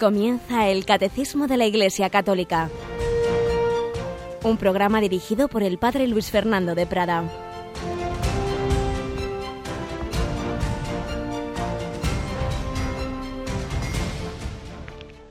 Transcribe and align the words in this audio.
Comienza 0.00 0.66
el 0.66 0.86
Catecismo 0.86 1.46
de 1.46 1.58
la 1.58 1.66
Iglesia 1.66 2.08
Católica, 2.08 2.70
un 4.42 4.56
programa 4.56 4.98
dirigido 4.98 5.46
por 5.46 5.62
el 5.62 5.76
Padre 5.76 6.08
Luis 6.08 6.30
Fernando 6.30 6.74
de 6.74 6.86
Prada. 6.86 7.24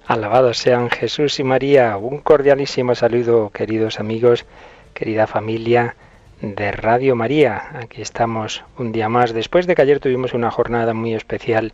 Alabados 0.05 0.59
sean 0.59 0.91
Jesús 0.91 1.39
y 1.39 1.43
María. 1.43 1.97
Un 1.97 2.19
cordialísimo 2.19 2.93
saludo, 2.93 3.49
queridos 3.49 3.99
amigos, 3.99 4.45
querida 4.93 5.25
familia 5.25 5.95
de 6.41 6.71
Radio 6.71 7.15
María. 7.15 7.71
Aquí 7.73 8.03
estamos 8.03 8.63
un 8.77 8.91
día 8.91 9.09
más, 9.09 9.33
después 9.33 9.65
de 9.65 9.73
que 9.73 9.81
ayer 9.81 9.99
tuvimos 9.99 10.35
una 10.35 10.51
jornada 10.51 10.93
muy 10.93 11.15
especial 11.15 11.73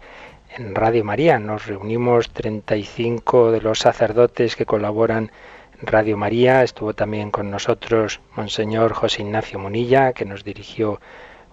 en 0.58 0.74
Radio 0.74 1.04
María. 1.04 1.38
Nos 1.40 1.68
reunimos 1.68 2.30
35 2.30 3.52
de 3.52 3.62
los 3.62 3.80
sacerdotes 3.80 4.56
que 4.56 4.66
colaboran 4.66 5.32
en 5.80 5.88
Radio 5.88 6.18
María. 6.18 6.64
Estuvo 6.64 6.94
también 6.94 7.32
con 7.32 7.52
nosotros 7.52 8.22
Monseñor 8.36 8.94
José 8.94 9.24
Ignacio 9.24 9.60
Munilla, 9.60 10.14
que 10.14 10.26
nos 10.26 10.44
dirigió 10.44 11.02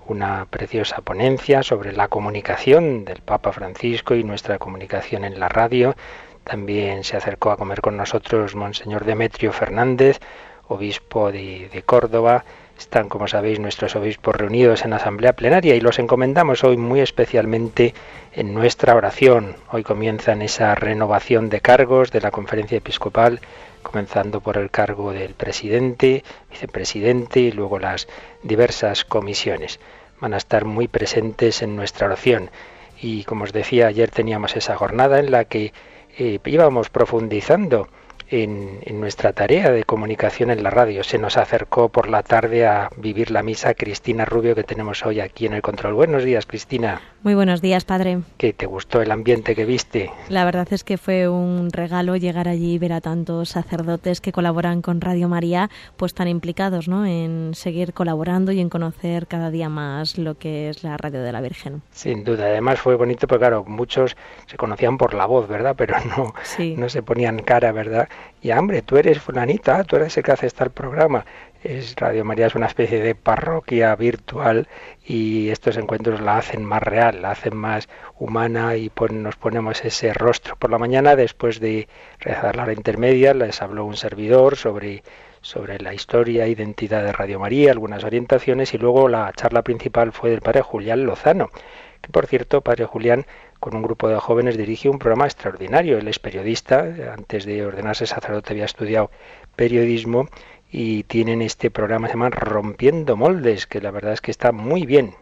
una 0.07 0.47
preciosa 0.47 1.01
ponencia 1.01 1.63
sobre 1.63 1.93
la 1.93 2.09
comunicación 2.09 3.05
del 3.05 3.21
Papa 3.23 3.53
Francisco 3.53 4.15
y 4.15 4.25
nuestra 4.25 4.59
comunicación 4.59 5.25
en 5.25 5.41
la 5.41 5.49
radio. 5.49 5.97
También 6.45 7.03
se 7.05 7.17
acercó 7.17 7.51
a 7.51 7.57
comer 7.57 7.81
con 7.81 7.97
nosotros 7.97 8.55
Monseñor 8.55 9.05
Demetrio 9.05 9.53
Fernández, 9.53 10.21
obispo 10.69 11.33
de, 11.33 11.69
de 11.73 11.83
Córdoba, 11.83 12.45
están, 12.83 13.09
como 13.09 13.29
sabéis, 13.29 13.61
nuestros 13.61 13.95
obispos 13.95 14.35
reunidos 14.35 14.85
en 14.85 14.93
asamblea 14.93 15.35
plenaria 15.35 15.77
y 15.77 15.81
los 15.81 16.01
encomendamos 16.01 16.65
hoy 16.65 16.77
muy 16.77 17.01
especialmente 17.01 17.95
en 18.33 18.55
nuestra 18.55 18.97
oración. 18.97 19.55
Hoy 19.71 19.85
comienzan 19.85 20.43
esa 20.43 20.75
renovación 20.75 21.49
de 21.49 21.61
cargos 21.61 22.11
de 22.11 22.21
la 22.21 22.33
conferencia 22.33 22.79
episcopal, 22.79 23.41
comenzando 23.83 24.41
por 24.41 24.59
el 24.59 24.71
cargo 24.71 25.13
del 25.13 25.35
presidente, 25.35 26.25
vicepresidente 26.51 27.41
y 27.41 27.53
luego 27.53 27.79
las 27.79 28.09
diversas 28.43 29.05
comisiones. 29.05 29.79
Van 30.21 30.35
a 30.35 30.39
estar 30.39 30.65
muy 30.65 30.89
presentes 30.89 31.63
en 31.63 31.77
nuestra 31.77 32.09
oración. 32.09 32.51
Y 33.01 33.23
como 33.25 33.45
os 33.45 33.53
decía, 33.53 33.87
ayer 33.87 34.11
teníamos 34.11 34.57
esa 34.57 34.77
jornada 34.77 35.21
en 35.21 35.31
la 35.31 35.45
que 35.45 35.73
eh, 36.19 36.41
íbamos 36.45 36.91
profundizando 36.91 37.89
en, 38.33 38.81
nuestra 39.01 39.33
tarea 39.33 39.71
de 39.71 39.85
comunicación 39.85 40.51
en 40.51 40.63
la 40.63 40.71
radio. 40.71 41.03
Se 41.03 41.19
nos 41.19 41.37
acercó 41.37 41.89
por 41.89 42.09
la 42.09 42.23
tarde 42.23 42.67
a 42.67 42.89
vivir 42.97 43.31
la 43.31 43.43
misa 43.43 43.75
Cristina 43.75 44.25
Rubio 44.25 44.55
que 44.55 44.63
tenemos 44.63 45.05
hoy 45.05 45.21
aquí 45.21 45.47
en 45.47 45.55
el 45.55 45.63
control. 45.63 45.95
Buenos 45.95 46.25
días, 46.25 46.47
Cristina. 46.47 47.01
Muy 47.23 47.35
buenos 47.35 47.61
días, 47.61 47.85
padre. 47.85 48.21
¿Qué 48.39 48.53
te 48.53 48.67
gustó 48.67 49.03
el 49.03 49.11
ambiente 49.11 49.55
que 49.55 49.65
viste? 49.65 50.11
La 50.29 50.45
verdad 50.45 50.67
es 50.71 50.85
que 50.85 50.99
fue 50.99 51.29
un 51.29 51.71
regalo 51.71 52.17
llegar 52.17 52.49
allí 52.49 52.75
y 52.75 52.79
ver 52.79 52.93
a 52.93 53.01
tantos 53.01 53.51
sacerdotes 53.51 54.21
que 54.21 54.33
colaboran 54.33 54.83
con 54.83 55.01
Radio 55.01 55.29
María, 55.29 55.69
pues 55.97 56.15
tan 56.15 56.29
implicados, 56.29 56.89
¿no? 56.89 57.05
En 57.05 57.55
seguir 57.55 57.93
colaborando 57.93 58.53
y 58.53 58.61
en 58.61 58.69
conocer 58.69 59.27
cada 59.27 59.51
día 59.51 59.69
más 59.69 60.17
lo 60.17 60.37
que 60.37 60.69
es 60.69 60.85
la 60.85 60.97
radio 60.97 61.23
de 61.23 61.33
la 61.33 61.41
Virgen. 61.41 61.83
Sin 61.91 62.25
duda. 62.25 62.47
Además 62.47 62.81
fue 62.81 62.97
bonito 62.97 63.27
porque 63.27 63.43
claro, 63.43 63.65
muchos 63.67 64.17
se 64.47 64.57
conocían 64.57 64.97
por 64.97 65.15
la 65.15 65.27
voz, 65.27 65.49
¿verdad? 65.49 65.75
Pero 65.83 65.97
no, 66.17 66.35
no 66.77 66.89
se 66.89 67.03
ponían 67.03 67.41
cara, 67.41 67.73
¿verdad? 67.73 68.09
Y 68.41 68.51
hambre, 68.51 68.83
tú 68.83 68.97
eres 68.97 69.21
fulanita, 69.21 69.85
tú 69.85 69.97
eres 69.97 70.17
el 70.17 70.25
que 70.25 70.33
hace 70.33 70.47
este 70.47 70.69
programa. 70.71 71.25
Es 71.63 71.95
Radio 71.97 72.25
María 72.25 72.47
es 72.47 72.57
una 72.57 72.67
especie 72.67 73.01
de 73.01 73.15
parroquia 73.15 73.95
virtual 73.95 74.67
y 75.07 75.51
estos 75.51 75.77
encuentros 75.77 76.21
la 76.21 76.39
hacen 76.39 76.65
más 76.65 76.83
real, 76.83 77.23
la 77.23 77.31
hacen 77.31 77.57
más 77.57 77.89
humana 78.19 78.77
y 78.77 78.91
nos 79.13 79.37
ponemos 79.37 79.85
ese 79.85 80.13
rostro. 80.13 80.57
Por 80.57 80.71
la 80.73 80.79
mañana, 80.79 81.15
después 81.15 81.61
de 81.61 81.87
rezar 82.19 82.57
la 82.57 82.65
hora 82.65 82.73
intermedia, 82.73 83.33
les 83.33 83.63
habló 83.63 83.85
un 83.85 83.97
servidor 83.97 84.57
sobre 84.57 85.05
sobre 85.43 85.81
la 85.81 85.93
historia 85.93 86.47
e 86.47 86.51
identidad 86.51 87.03
de 87.03 87.13
Radio 87.13 87.41
María, 87.41 87.73
algunas 87.73 88.05
orientaciones 88.05 88.73
y 88.75 88.79
luego 88.79 89.09
la 89.09 89.33
charla 89.33 89.63
principal 89.63 90.13
fue 90.13 90.31
del 90.31 90.41
padre 90.41 90.63
Julián 90.63 91.05
Lozano, 91.05 91.51
que 92.01 92.11
por 92.11 92.27
cierto, 92.27 92.61
padre 92.61 92.87
Julián 92.87 93.27
con 93.63 93.77
un 93.77 93.83
grupo 93.83 94.09
de 94.09 94.19
jóvenes 94.19 94.57
dirige 94.57 94.89
un 94.89 94.99
programa 94.99 95.27
extraordinario. 95.27 95.97
Él 95.97 96.09
es 96.09 96.19
periodista, 96.19 96.85
antes 97.17 97.45
de 97.45 97.65
ordenarse 97.65 98.07
sacerdote 98.07 98.55
había 98.55 98.65
estudiado 98.65 99.13
periodismo 99.55 100.27
y 100.69 101.05
tienen 101.05 101.43
este 101.43 101.71
programa 101.71 102.09
se 102.09 102.15
llama 102.15 102.31
Rompiendo 102.31 103.17
Moldes, 103.17 103.69
que 103.69 103.81
la 103.81 103.93
verdad 103.93 104.15
es 104.15 104.21
que 104.21 104.33
está 104.33 104.51
muy 104.51 104.85
bien. 104.85 105.15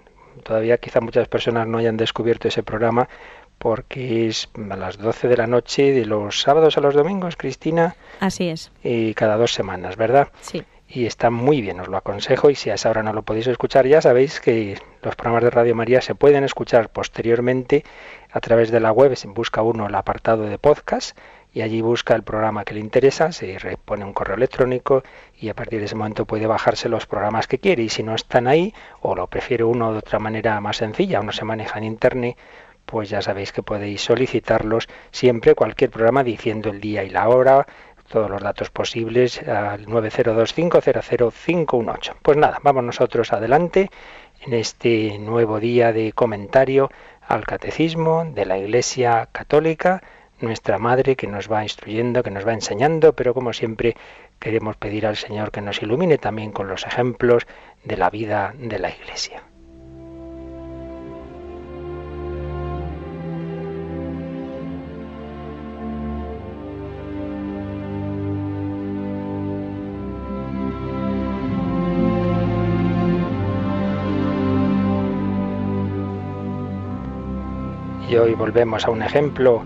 Todavía 0.42 0.78
quizá 0.78 1.02
muchas 1.02 1.28
personas 1.28 1.66
no 1.66 1.76
hayan 1.76 1.98
descubierto 1.98 2.48
ese 2.48 2.62
programa 2.62 3.10
porque 3.58 4.26
es 4.26 4.48
a 4.70 4.76
las 4.76 4.96
12 4.96 5.28
de 5.28 5.36
la 5.36 5.46
noche 5.46 5.92
de 5.92 6.06
los 6.06 6.40
sábados 6.40 6.78
a 6.78 6.80
los 6.80 6.94
domingos, 6.94 7.36
Cristina. 7.36 7.94
Así 8.20 8.48
es. 8.48 8.72
Y 8.82 9.12
cada 9.12 9.36
dos 9.36 9.52
semanas, 9.52 9.96
¿verdad? 9.96 10.28
Sí 10.40 10.64
y 10.92 11.06
está 11.06 11.30
muy 11.30 11.60
bien, 11.60 11.78
os 11.80 11.88
lo 11.88 11.96
aconsejo 11.96 12.50
y 12.50 12.56
si 12.56 12.70
a 12.70 12.74
esa 12.74 12.90
hora 12.90 13.02
no 13.02 13.12
lo 13.12 13.22
podéis 13.22 13.46
escuchar 13.46 13.86
ya 13.86 14.02
sabéis 14.02 14.40
que 14.40 14.76
los 15.02 15.14
programas 15.14 15.44
de 15.44 15.50
Radio 15.50 15.74
María 15.74 16.00
se 16.00 16.16
pueden 16.16 16.42
escuchar 16.42 16.90
posteriormente 16.90 17.84
a 18.32 18.40
través 18.40 18.70
de 18.70 18.80
la 18.80 18.92
web, 18.92 19.16
se 19.16 19.28
busca 19.28 19.62
uno 19.62 19.86
el 19.86 19.94
apartado 19.94 20.44
de 20.44 20.58
podcast 20.58 21.16
y 21.52 21.62
allí 21.62 21.80
busca 21.80 22.14
el 22.14 22.22
programa 22.22 22.64
que 22.64 22.74
le 22.74 22.80
interesa, 22.80 23.32
se 23.32 23.58
repone 23.58 24.04
un 24.04 24.12
correo 24.12 24.36
electrónico 24.36 25.02
y 25.36 25.48
a 25.48 25.54
partir 25.54 25.80
de 25.80 25.86
ese 25.86 25.96
momento 25.96 26.26
puede 26.26 26.46
bajarse 26.46 26.88
los 26.88 27.06
programas 27.06 27.48
que 27.48 27.58
quiere 27.58 27.82
y 27.82 27.88
si 27.88 28.02
no 28.02 28.14
están 28.14 28.46
ahí 28.46 28.74
o 29.00 29.16
lo 29.16 29.26
prefiere 29.26 29.64
uno 29.64 29.92
de 29.92 29.98
otra 29.98 30.18
manera 30.18 30.60
más 30.60 30.76
sencilla 30.76 31.20
o 31.20 31.22
no 31.22 31.32
se 31.32 31.44
maneja 31.44 31.78
en 31.78 31.84
internet, 31.84 32.36
pues 32.86 33.10
ya 33.10 33.20
sabéis 33.22 33.52
que 33.52 33.62
podéis 33.62 34.02
solicitarlos 34.02 34.88
siempre 35.10 35.54
cualquier 35.54 35.90
programa 35.90 36.24
diciendo 36.24 36.70
el 36.70 36.80
día 36.80 37.04
y 37.04 37.10
la 37.10 37.28
hora, 37.28 37.66
todos 38.08 38.28
los 38.28 38.42
datos 38.42 38.70
posibles 38.70 39.40
al 39.44 39.86
902500518. 39.86 42.14
Pues 42.22 42.36
nada, 42.36 42.58
vamos 42.62 42.82
nosotros 42.82 43.32
adelante 43.32 43.88
en 44.40 44.54
este 44.54 45.16
nuevo 45.18 45.60
día 45.60 45.92
de 45.92 46.12
comentario 46.12 46.90
al 47.30 47.46
catecismo 47.46 48.24
de 48.24 48.44
la 48.44 48.58
Iglesia 48.58 49.28
Católica, 49.30 50.02
nuestra 50.40 50.78
Madre 50.78 51.14
que 51.14 51.28
nos 51.28 51.50
va 51.50 51.62
instruyendo, 51.62 52.24
que 52.24 52.32
nos 52.32 52.44
va 52.44 52.54
enseñando, 52.54 53.12
pero 53.12 53.34
como 53.34 53.52
siempre 53.52 53.96
queremos 54.40 54.76
pedir 54.76 55.06
al 55.06 55.16
Señor 55.16 55.52
que 55.52 55.60
nos 55.60 55.80
ilumine 55.80 56.18
también 56.18 56.50
con 56.50 56.66
los 56.66 56.84
ejemplos 56.84 57.46
de 57.84 57.96
la 57.96 58.10
vida 58.10 58.52
de 58.58 58.80
la 58.80 58.90
Iglesia. 58.90 59.44
Y 78.10 78.16
hoy 78.16 78.34
volvemos 78.34 78.86
a 78.86 78.90
un 78.90 79.02
ejemplo 79.02 79.62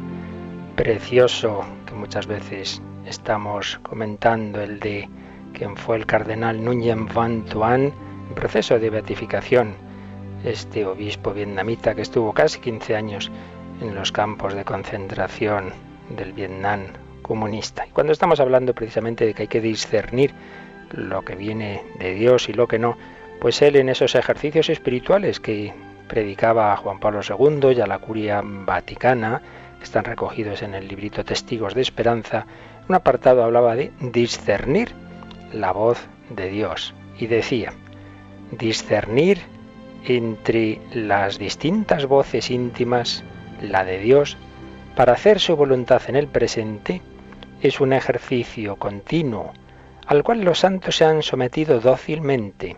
precioso 0.77 1.65
que 1.87 1.95
muchas 1.95 2.27
veces 2.27 2.83
estamos 3.07 3.81
comentando, 3.83 4.61
el 4.61 4.81
de 4.81 5.09
quien 5.55 5.79
fue 5.79 5.97
el 5.97 6.05
cardenal 6.05 6.61
Nguyen 6.61 7.07
Van 7.07 7.47
Tuan 7.47 7.85
en 7.85 8.35
proceso 8.35 8.79
de 8.79 8.91
beatificación, 8.91 9.77
este 10.45 10.85
obispo 10.85 11.33
vietnamita 11.33 11.95
que 11.95 12.03
estuvo 12.03 12.35
casi 12.35 12.61
15 12.61 12.95
años 12.95 13.31
en 13.81 13.95
los 13.95 14.13
campos 14.13 14.53
de 14.53 14.67
concentración 14.67 15.73
del 16.15 16.35
Vietnam 16.35 16.89
comunista. 17.23 17.87
Y 17.87 17.93
cuando 17.93 18.13
estamos 18.13 18.41
hablando 18.41 18.75
precisamente 18.75 19.25
de 19.25 19.33
que 19.33 19.45
hay 19.45 19.49
que 19.49 19.63
discernir 19.63 20.35
lo 20.91 21.23
que 21.23 21.35
viene 21.35 21.83
de 21.99 22.13
Dios 22.13 22.51
y 22.51 22.53
lo 22.53 22.69
que 22.69 22.79
no, 22.79 22.99
pues 23.41 23.63
él 23.63 23.77
en 23.77 23.89
esos 23.89 24.15
ejercicios 24.15 24.69
espirituales 24.69 25.41
que 25.41 25.73
predicaba 26.09 26.73
a 26.73 26.77
Juan 26.77 27.01
Pablo 27.01 27.21
II 27.27 27.73
y 27.77 27.81
a 27.81 27.87
la 27.87 27.99
curia 27.99 28.43
vaticana, 28.45 29.41
que 29.79 29.85
están 29.85 30.05
recogidos 30.05 30.63
en 30.63 30.75
el 30.75 30.89
librito 30.89 31.25
Testigos 31.25 31.75
de 31.75 31.83
Esperanza, 31.83 32.47
un 32.89 32.95
apartado 32.95 33.45
hablaba 33.45 33.77
de 33.77 33.93
discernir 34.01 34.93
la 35.53 35.73
voz 35.73 36.07
de 36.31 36.49
Dios 36.51 36.95
y 37.19 37.27
decía, 37.27 37.73
discernir 38.51 39.39
entre 40.05 40.81
las 40.93 41.39
distintas 41.39 42.07
voces 42.07 42.51
íntimas, 42.51 43.25
la 43.63 43.85
de 43.85 43.99
Dios, 43.99 44.37
para 44.97 45.15
hacer 45.15 45.41
su 45.41 45.57
voluntad 45.57 46.03
en 46.09 46.17
el 46.17 46.29
presente, 46.29 47.01
es 47.63 47.81
un 47.81 47.93
ejercicio 47.93 48.77
continuo 48.77 49.53
al 50.07 50.23
cual 50.23 50.43
los 50.43 50.61
santos 50.61 50.97
se 50.97 51.05
han 51.05 51.23
sometido 51.23 51.81
dócilmente, 51.81 52.77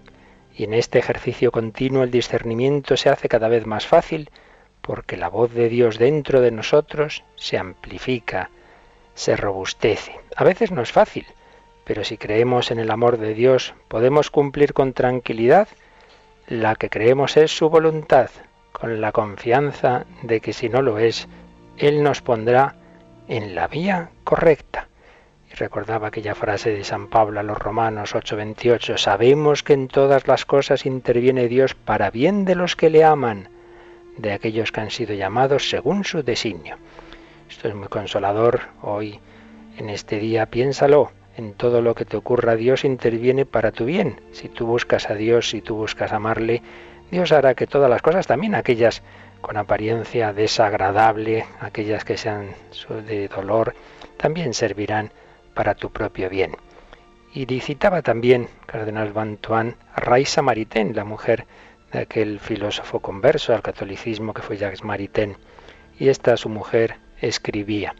y 0.56 0.64
en 0.64 0.75
este 0.75 0.99
ejercicio 0.99 1.53
continuo 1.53 2.03
el 2.03 2.11
discernimiento 2.11 2.97
se 2.97 3.11
hace 3.11 3.29
cada 3.29 3.49
vez 3.49 3.67
más 3.67 3.87
fácil 3.87 4.31
porque 4.81 5.17
la 5.17 5.29
voz 5.29 5.53
de 5.53 5.69
Dios 5.69 5.99
dentro 5.99 6.41
de 6.41 6.50
nosotros 6.50 7.25
se 7.35 7.58
amplifica, 7.58 8.50
se 9.14 9.37
robustece. 9.37 10.12
A 10.37 10.44
veces 10.44 10.70
no 10.70 10.82
es 10.82 10.93
fácil, 10.93 11.26
pero 11.85 12.05
si 12.05 12.17
creemos 12.17 12.70
en 12.70 12.79
el 12.79 12.91
amor 12.91 13.19
de 13.19 13.35
Dios 13.35 13.75
podemos 13.88 14.31
cumplir 14.31 14.73
con 14.73 14.93
tranquilidad 14.93 15.69
la 16.49 16.76
que 16.76 16.88
creemos 16.88 17.37
es 17.37 17.55
su 17.55 17.69
voluntad, 17.69 18.31
con 18.73 19.00
la 19.00 19.12
confianza 19.12 20.06
de 20.23 20.41
que 20.41 20.52
si 20.52 20.69
no 20.69 20.81
lo 20.81 20.99
es, 20.99 21.29
Él 21.76 22.02
nos 22.02 22.23
pondrá 22.23 22.76
en 23.29 23.55
la 23.55 23.67
vía 23.67 24.11
correcta. 24.23 24.86
Recordaba 25.58 26.08
aquella 26.08 26.35
frase 26.35 26.70
de 26.70 26.85
San 26.85 27.08
Pablo 27.08 27.41
a 27.41 27.43
los 27.43 27.56
Romanos 27.56 28.14
8:28, 28.14 28.99
sabemos 28.99 29.62
que 29.62 29.73
en 29.73 29.88
todas 29.88 30.29
las 30.29 30.44
cosas 30.44 30.85
interviene 30.85 31.49
Dios 31.49 31.75
para 31.75 32.11
bien 32.11 32.44
de 32.44 32.55
los 32.55 32.76
que 32.76 32.91
le 32.91 33.05
aman, 33.05 33.49
de 34.19 34.32
aquellos 34.32 34.70
que 34.70 34.82
han 34.82 34.91
sido 34.91 35.14
llamados 35.14 35.70
según 35.70 36.05
su 36.05 36.23
designio. 36.23 36.76
Esto 37.49 37.69
es 37.69 37.75
muy 37.75 37.88
consolador 37.88 38.69
hoy, 38.82 39.19
en 39.79 39.88
este 39.88 40.19
día, 40.19 40.44
piénsalo, 40.44 41.12
en 41.38 41.55
todo 41.55 41.81
lo 41.81 41.94
que 41.94 42.05
te 42.05 42.19
ocurra 42.19 42.55
Dios 42.55 42.85
interviene 42.85 43.47
para 43.47 43.73
tu 43.73 43.87
bien. 43.87 44.20
Si 44.32 44.50
tú 44.50 44.67
buscas 44.67 45.09
a 45.09 45.14
Dios, 45.14 45.49
si 45.49 45.62
tú 45.62 45.75
buscas 45.75 46.12
amarle, 46.12 46.61
Dios 47.11 47.32
hará 47.32 47.55
que 47.55 47.67
todas 47.67 47.88
las 47.88 48.02
cosas, 48.02 48.26
también 48.26 48.55
aquellas 48.55 49.02
con 49.41 49.56
apariencia 49.56 50.35
desagradable, 50.35 51.47
aquellas 51.61 52.05
que 52.05 52.19
sean 52.19 52.50
de 53.06 53.29
dolor, 53.29 53.75
también 54.19 54.52
servirán 54.52 55.12
para 55.56 55.75
tu 55.75 55.91
propio 55.91 56.31
bien. 56.31 56.53
Y 57.35 57.47
citaba 57.61 58.03
también 58.03 58.49
Cardenal 58.67 59.12
Bantuan 59.12 59.75
a 59.93 60.00
Raisa 60.00 60.43
Maritain, 60.43 60.94
la 60.94 61.05
mujer 61.05 61.47
de 61.93 62.00
aquel 62.00 62.38
filósofo 62.38 63.00
converso 63.00 63.53
al 63.53 63.62
catolicismo 63.62 64.32
que 64.35 64.43
fue 64.43 64.56
Jacques 64.56 64.85
Maritain. 64.85 65.37
Y 65.99 66.08
esta 66.08 66.37
su 66.37 66.49
mujer 66.49 66.99
escribía, 67.20 67.94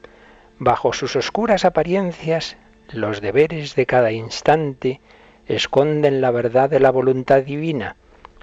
bajo 0.58 0.93
sus 0.93 1.17
oscuras 1.17 1.64
apariencias, 1.64 2.56
los 2.91 3.20
deberes 3.20 3.75
de 3.75 3.87
cada 3.87 4.12
instante 4.12 5.00
esconden 5.47 6.20
la 6.20 6.31
verdad 6.31 6.70
de 6.70 6.81
la 6.81 6.91
voluntad 6.91 7.43
divina, 7.43 7.97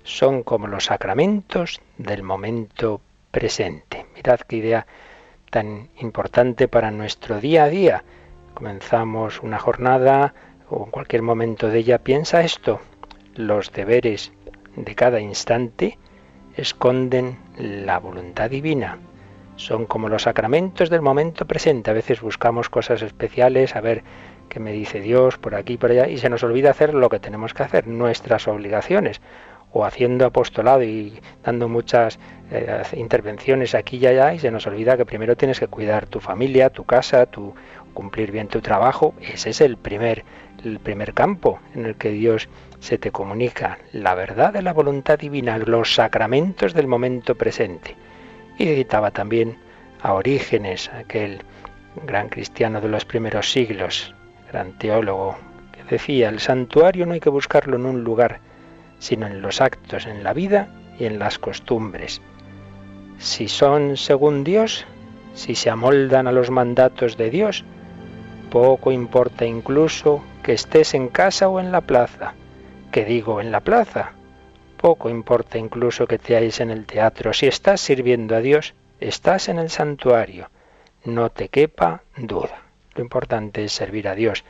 son 0.04 0.44
como 0.44 0.68
los 0.68 0.86
sacramentos 0.86 1.81
del 1.98 2.24
momento 2.24 3.01
presente. 3.31 4.06
Mirad 4.16 4.42
qué 4.42 4.57
idea 4.57 4.88
tan 5.50 5.89
importante 6.00 6.68
para 6.68 6.92
nuestro 6.92 7.39
día 7.39 7.66
a 7.66 7.69
día. 7.69 8.04
Comenzamos 8.54 9.42
una 9.42 9.60
jornada 9.60 10.34
o 10.70 10.86
en 10.86 10.92
cualquier 10.92 11.22
momento 11.22 11.70
de 11.70 11.80
ella, 11.80 12.00
piensa 12.00 12.42
esto, 12.42 12.80
los 13.36 13.72
deberes 13.72 14.32
de 14.76 14.96
cada 14.96 15.20
instante 15.20 15.98
esconden 16.56 17.38
la 17.58 18.00
voluntad 18.00 18.50
divina. 18.50 19.00
Son 19.56 19.86
como 19.86 20.10
los 20.10 20.24
sacramentos 20.24 20.90
del 20.90 21.02
momento 21.02 21.46
presente. 21.46 21.92
A 21.92 21.94
veces 21.94 22.22
buscamos 22.22 22.70
cosas 22.70 23.02
especiales, 23.02 23.76
a 23.76 23.82
ver 23.82 24.04
qué 24.50 24.60
me 24.60 24.72
dice 24.72 25.00
Dios 25.00 25.38
por 25.38 25.56
aquí, 25.56 25.78
por 25.78 25.92
allá, 25.92 26.08
y 26.08 26.18
se 26.18 26.30
nos 26.30 26.44
olvida 26.44 26.72
hacer 26.72 26.94
lo 26.94 27.10
que 27.10 27.20
tenemos 27.20 27.54
que 27.54 27.64
hacer, 27.64 27.88
nuestras 27.88 28.48
obligaciones, 28.48 29.22
o 29.72 29.86
haciendo 29.86 30.26
apostolado 30.26 30.84
y 30.84 31.20
dando 31.44 31.68
muchas 31.68 32.20
eh, 32.52 32.84
intervenciones 32.94 33.74
aquí 33.74 33.98
y 33.98 34.08
allá, 34.08 34.34
y 34.34 34.40
se 34.40 34.52
nos 34.52 34.68
olvida 34.68 34.98
que 34.98 35.06
primero 35.06 35.36
tienes 35.36 35.60
que 35.60 35.68
cuidar 35.68 36.08
tu 36.08 36.20
familia, 36.20 36.70
tu 36.70 36.84
casa, 36.84 37.26
tu 37.26 37.54
cumplir 37.94 38.31
bien 38.31 38.48
tu 38.48 38.62
trabajo. 38.62 39.13
Ese 39.22 39.51
es 39.51 39.62
el 39.62 39.78
primer, 39.78 40.25
el 40.63 40.80
primer 40.80 41.13
campo 41.13 41.60
en 41.74 41.86
el 41.86 41.95
que 41.95 42.10
Dios 42.10 42.50
se 42.80 42.98
te 42.98 43.12
comunica 43.12 43.80
la 43.92 44.16
verdad 44.16 44.54
de 44.54 44.62
la 44.62 44.74
voluntad 44.74 45.18
divina, 45.18 45.57
los 45.57 45.95
sacramentos 45.95 46.74
del 46.74 46.88
momento 46.88 47.36
presente. 47.36 47.95
Y 48.57 48.66
citaba 48.66 49.12
también 49.12 49.57
a 50.01 50.13
Orígenes, 50.13 50.90
aquel 50.90 51.42
gran 52.06 52.30
cristiano 52.30 52.81
de 52.81 52.90
los 52.90 53.06
primeros 53.06 53.51
siglos, 53.51 54.13
gran 54.51 54.78
teólogo, 54.78 55.38
que 55.72 55.84
decía, 55.84 56.30
el 56.30 56.40
santuario 56.40 57.06
no 57.06 57.13
hay 57.13 57.19
que 57.19 57.30
buscarlo 57.30 57.78
en 57.78 57.86
un 57.86 58.04
lugar, 58.04 58.42
sino 59.00 59.28
en 59.28 59.42
los 59.42 59.62
actos, 59.62 60.06
en 60.06 60.24
la 60.24 60.34
vida 60.34 60.68
y 61.00 61.06
en 61.06 61.19
las 61.19 61.40
costumbres. 61.40 62.22
Si 63.18 63.48
son 63.48 63.95
según 63.95 64.44
Dios, 64.44 64.86
si 65.34 65.56
se 65.56 65.69
amoldan 65.69 66.28
a 66.28 66.31
los 66.31 66.50
mandatos 66.50 67.18
de 67.18 67.30
Dios, 67.30 67.63
poco 68.54 68.92
importa 68.92 69.46
incluso 69.46 70.24
que 70.44 70.54
estés 70.54 70.94
en 70.94 71.08
casa 71.08 71.50
o 71.50 71.60
en 71.60 71.72
la 71.72 71.82
plaza, 71.82 72.36
¿Qué 72.92 73.04
digo 73.04 73.42
en 73.42 73.52
la 73.52 73.62
plaza? 73.62 74.12
Poco 74.78 75.10
importa 75.10 75.58
incluso 75.58 76.06
que 76.06 76.20
te 76.20 76.36
halles 76.36 76.60
en 76.60 76.70
el 76.70 76.86
teatro. 76.86 77.34
Si 77.34 77.48
estás 77.48 77.82
sirviendo 77.82 78.36
a 78.36 78.42
Dios, 78.42 78.76
estás 79.00 79.50
en 79.50 79.58
el 79.58 79.72
santuario. 79.72 80.52
No 81.04 81.32
te 81.32 81.50
quepa 81.50 82.04
duda. 82.16 82.62
Lo 82.94 83.02
importante 83.02 83.64
es 83.64 83.72
servir 83.72 84.08
a 84.08 84.14
Dios. 84.14 84.44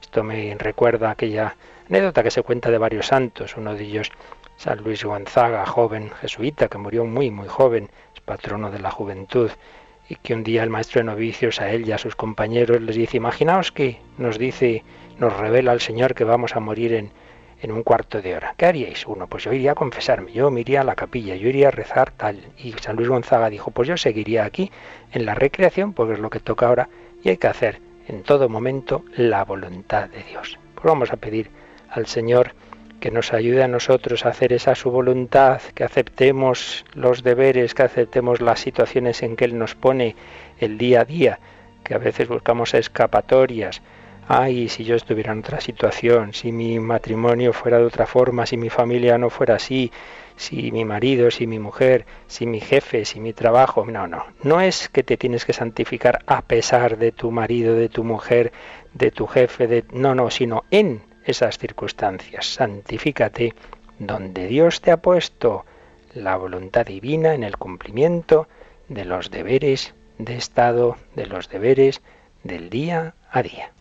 Esto 0.00 0.24
me 0.24 0.56
recuerda 0.58 1.12
aquella 1.12 1.54
anécdota 1.88 2.24
que 2.24 2.32
se 2.32 2.42
cuenta 2.42 2.72
de 2.72 2.78
varios 2.78 3.06
santos. 3.06 3.56
Uno 3.56 3.76
de 3.76 3.84
ellos, 3.84 4.10
San 4.56 4.82
Luis 4.82 5.04
Gonzaga, 5.04 5.64
joven 5.64 6.10
jesuita, 6.20 6.66
que 6.66 6.78
murió 6.78 7.04
muy, 7.04 7.30
muy 7.30 7.46
joven, 7.46 7.88
es 8.16 8.20
patrono 8.20 8.72
de 8.72 8.80
la 8.80 8.90
juventud 8.90 9.52
y 10.08 10.16
que 10.16 10.34
un 10.34 10.44
día 10.44 10.62
el 10.62 10.70
maestro 10.70 11.00
de 11.00 11.04
novicios 11.04 11.60
a 11.60 11.70
él 11.70 11.88
y 11.88 11.92
a 11.92 11.98
sus 11.98 12.16
compañeros 12.16 12.80
les 12.80 12.96
dice, 12.96 13.16
imaginaos 13.16 13.72
que 13.72 14.00
nos 14.18 14.38
dice, 14.38 14.84
nos 15.18 15.36
revela 15.36 15.72
el 15.72 15.80
Señor 15.80 16.14
que 16.14 16.24
vamos 16.24 16.56
a 16.56 16.60
morir 16.60 16.92
en, 16.92 17.10
en 17.62 17.72
un 17.72 17.82
cuarto 17.82 18.20
de 18.20 18.36
hora. 18.36 18.54
¿Qué 18.56 18.66
haríais? 18.66 19.06
Uno, 19.06 19.26
pues 19.26 19.44
yo 19.44 19.52
iría 19.52 19.72
a 19.72 19.74
confesarme, 19.74 20.32
yo 20.32 20.50
me 20.50 20.60
iría 20.60 20.82
a 20.82 20.84
la 20.84 20.94
capilla, 20.94 21.34
yo 21.36 21.48
iría 21.48 21.68
a 21.68 21.70
rezar 21.70 22.10
tal. 22.10 22.40
Y 22.58 22.72
San 22.72 22.96
Luis 22.96 23.08
Gonzaga 23.08 23.48
dijo, 23.48 23.70
pues 23.70 23.88
yo 23.88 23.96
seguiría 23.96 24.44
aquí 24.44 24.70
en 25.12 25.24
la 25.24 25.34
recreación 25.34 25.94
porque 25.94 26.14
es 26.14 26.18
lo 26.18 26.30
que 26.30 26.40
toca 26.40 26.66
ahora 26.66 26.88
y 27.22 27.30
hay 27.30 27.36
que 27.38 27.46
hacer 27.46 27.80
en 28.06 28.22
todo 28.22 28.48
momento 28.48 29.04
la 29.16 29.44
voluntad 29.44 30.10
de 30.10 30.22
Dios. 30.24 30.58
Pues 30.74 30.84
vamos 30.84 31.10
a 31.12 31.16
pedir 31.16 31.50
al 31.88 32.06
Señor 32.06 32.54
que 33.04 33.10
nos 33.10 33.34
ayude 33.34 33.62
a 33.62 33.68
nosotros 33.68 34.24
a 34.24 34.30
hacer 34.30 34.54
esa 34.54 34.74
su 34.74 34.90
voluntad, 34.90 35.60
que 35.74 35.84
aceptemos 35.84 36.86
los 36.94 37.22
deberes, 37.22 37.74
que 37.74 37.82
aceptemos 37.82 38.40
las 38.40 38.60
situaciones 38.60 39.22
en 39.22 39.36
que 39.36 39.44
Él 39.44 39.58
nos 39.58 39.74
pone 39.74 40.16
el 40.58 40.78
día 40.78 41.02
a 41.02 41.04
día, 41.04 41.38
que 41.82 41.92
a 41.92 41.98
veces 41.98 42.28
buscamos 42.28 42.72
escapatorias, 42.72 43.82
ay, 44.26 44.70
si 44.70 44.84
yo 44.84 44.96
estuviera 44.96 45.32
en 45.32 45.40
otra 45.40 45.60
situación, 45.60 46.32
si 46.32 46.50
mi 46.50 46.80
matrimonio 46.80 47.52
fuera 47.52 47.76
de 47.76 47.84
otra 47.84 48.06
forma, 48.06 48.46
si 48.46 48.56
mi 48.56 48.70
familia 48.70 49.18
no 49.18 49.28
fuera 49.28 49.56
así, 49.56 49.92
si 50.36 50.72
mi 50.72 50.86
marido, 50.86 51.30
si 51.30 51.46
mi 51.46 51.58
mujer, 51.58 52.06
si 52.26 52.46
mi 52.46 52.60
jefe, 52.60 53.04
si 53.04 53.20
mi 53.20 53.34
trabajo. 53.34 53.84
No, 53.84 54.06
no, 54.06 54.24
no 54.42 54.62
es 54.62 54.88
que 54.88 55.02
te 55.02 55.18
tienes 55.18 55.44
que 55.44 55.52
santificar 55.52 56.20
a 56.26 56.40
pesar 56.40 56.96
de 56.96 57.12
tu 57.12 57.30
marido, 57.30 57.74
de 57.74 57.90
tu 57.90 58.02
mujer, 58.02 58.50
de 58.94 59.10
tu 59.10 59.26
jefe, 59.26 59.66
de... 59.66 59.84
no, 59.92 60.14
no, 60.14 60.30
sino 60.30 60.64
en 60.70 61.02
esas 61.24 61.58
circunstancias. 61.58 62.46
Santifícate 62.46 63.54
donde 63.98 64.46
Dios 64.46 64.80
te 64.80 64.90
ha 64.90 64.98
puesto 64.98 65.64
la 66.14 66.36
voluntad 66.36 66.86
divina 66.86 67.34
en 67.34 67.44
el 67.44 67.56
cumplimiento 67.56 68.48
de 68.88 69.04
los 69.04 69.30
deberes 69.30 69.94
de 70.18 70.36
Estado, 70.36 70.96
de 71.16 71.26
los 71.26 71.48
deberes 71.48 72.02
del 72.42 72.70
día 72.70 73.14
a 73.30 73.42
día. 73.42 73.72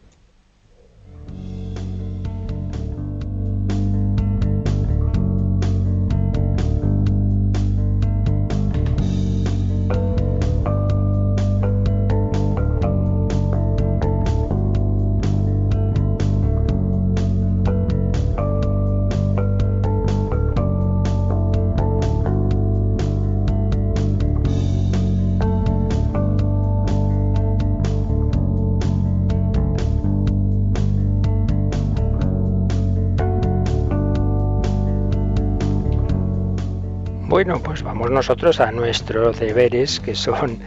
Bueno, 37.46 37.62
pues 37.62 37.84
vamos 37.84 38.10
nosotros 38.10 38.62
a 38.62 38.72
nuestros 38.72 39.38
deberes, 39.38 40.00
que 40.00 40.16
son 40.16 40.60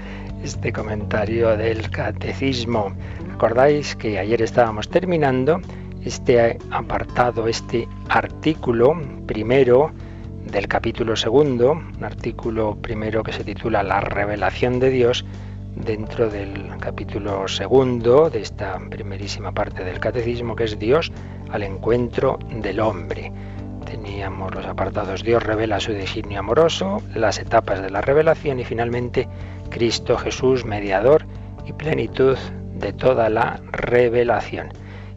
este 0.44 0.74
comentario 0.74 1.56
del 1.56 1.88
catecismo. 1.88 2.92
¿Recordáis 3.30 3.96
que 3.96 4.18
ayer 4.18 4.42
estábamos 4.42 4.90
terminando 4.90 5.58
este 6.04 6.58
apartado, 6.70 7.48
este 7.48 7.88
artículo 8.10 8.92
primero 9.24 9.90
del 10.52 10.68
capítulo 10.68 11.16
segundo, 11.16 11.72
un 11.72 12.04
artículo 12.04 12.76
primero 12.76 13.22
que 13.22 13.32
se 13.32 13.42
titula 13.42 13.82
La 13.82 14.00
revelación 14.00 14.78
de 14.78 14.90
Dios, 14.90 15.24
dentro 15.76 16.28
del 16.28 16.76
capítulo 16.78 17.48
segundo 17.48 18.28
de 18.28 18.42
esta 18.42 18.78
primerísima 18.90 19.50
parte 19.50 19.82
del 19.82 19.98
catecismo, 19.98 20.54
que 20.54 20.64
es 20.64 20.78
Dios 20.78 21.10
al 21.50 21.62
encuentro 21.62 22.38
del 22.50 22.80
hombre. 22.80 23.32
Teníamos 23.86 24.52
los 24.52 24.66
apartados 24.66 25.22
Dios 25.22 25.42
revela 25.42 25.78
su 25.78 25.92
designio 25.92 26.40
amoroso, 26.40 27.02
las 27.14 27.38
etapas 27.38 27.80
de 27.80 27.88
la 27.88 28.00
revelación 28.00 28.58
y 28.58 28.64
finalmente 28.64 29.28
Cristo 29.70 30.18
Jesús, 30.18 30.64
mediador 30.64 31.24
y 31.64 31.72
plenitud 31.72 32.36
de 32.74 32.92
toda 32.92 33.30
la 33.30 33.60
revelación. 33.70 34.72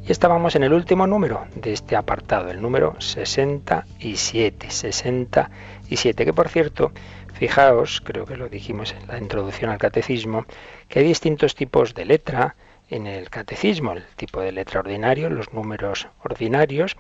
Y 0.08 0.12
estábamos 0.12 0.56
en 0.56 0.64
el 0.64 0.74
último 0.74 1.08
número 1.08 1.46
de 1.56 1.74
este 1.74 1.96
apartado, 1.96 2.52
el 2.52 2.62
número 2.62 2.96
67. 3.00 4.70
67, 4.70 6.26
que 6.26 6.34
por 6.34 6.48
cierto, 6.48 6.92
Fijaos, 7.34 8.02
creo 8.02 8.26
que 8.26 8.38
lo 8.38 8.50
dijimos 8.50 8.94
en 8.94 9.08
la 9.08 9.18
introducción 9.18 9.72
al 9.72 9.78
catecismo, 9.78 10.46
que 10.88 11.00
hay 11.00 11.06
distintos 11.06 11.56
tipos 11.56 11.94
de 11.94 12.06
letra 12.06 12.56
en 12.90 13.08
el 13.08 13.30
catecismo, 13.30 13.94
el 13.94 14.04
tipo 14.16 14.42
de 14.42 14.52
letra 14.52 14.82
ordinario, 14.82 15.30
los 15.30 15.54
números 15.54 16.08
ordinarios, 16.24 16.98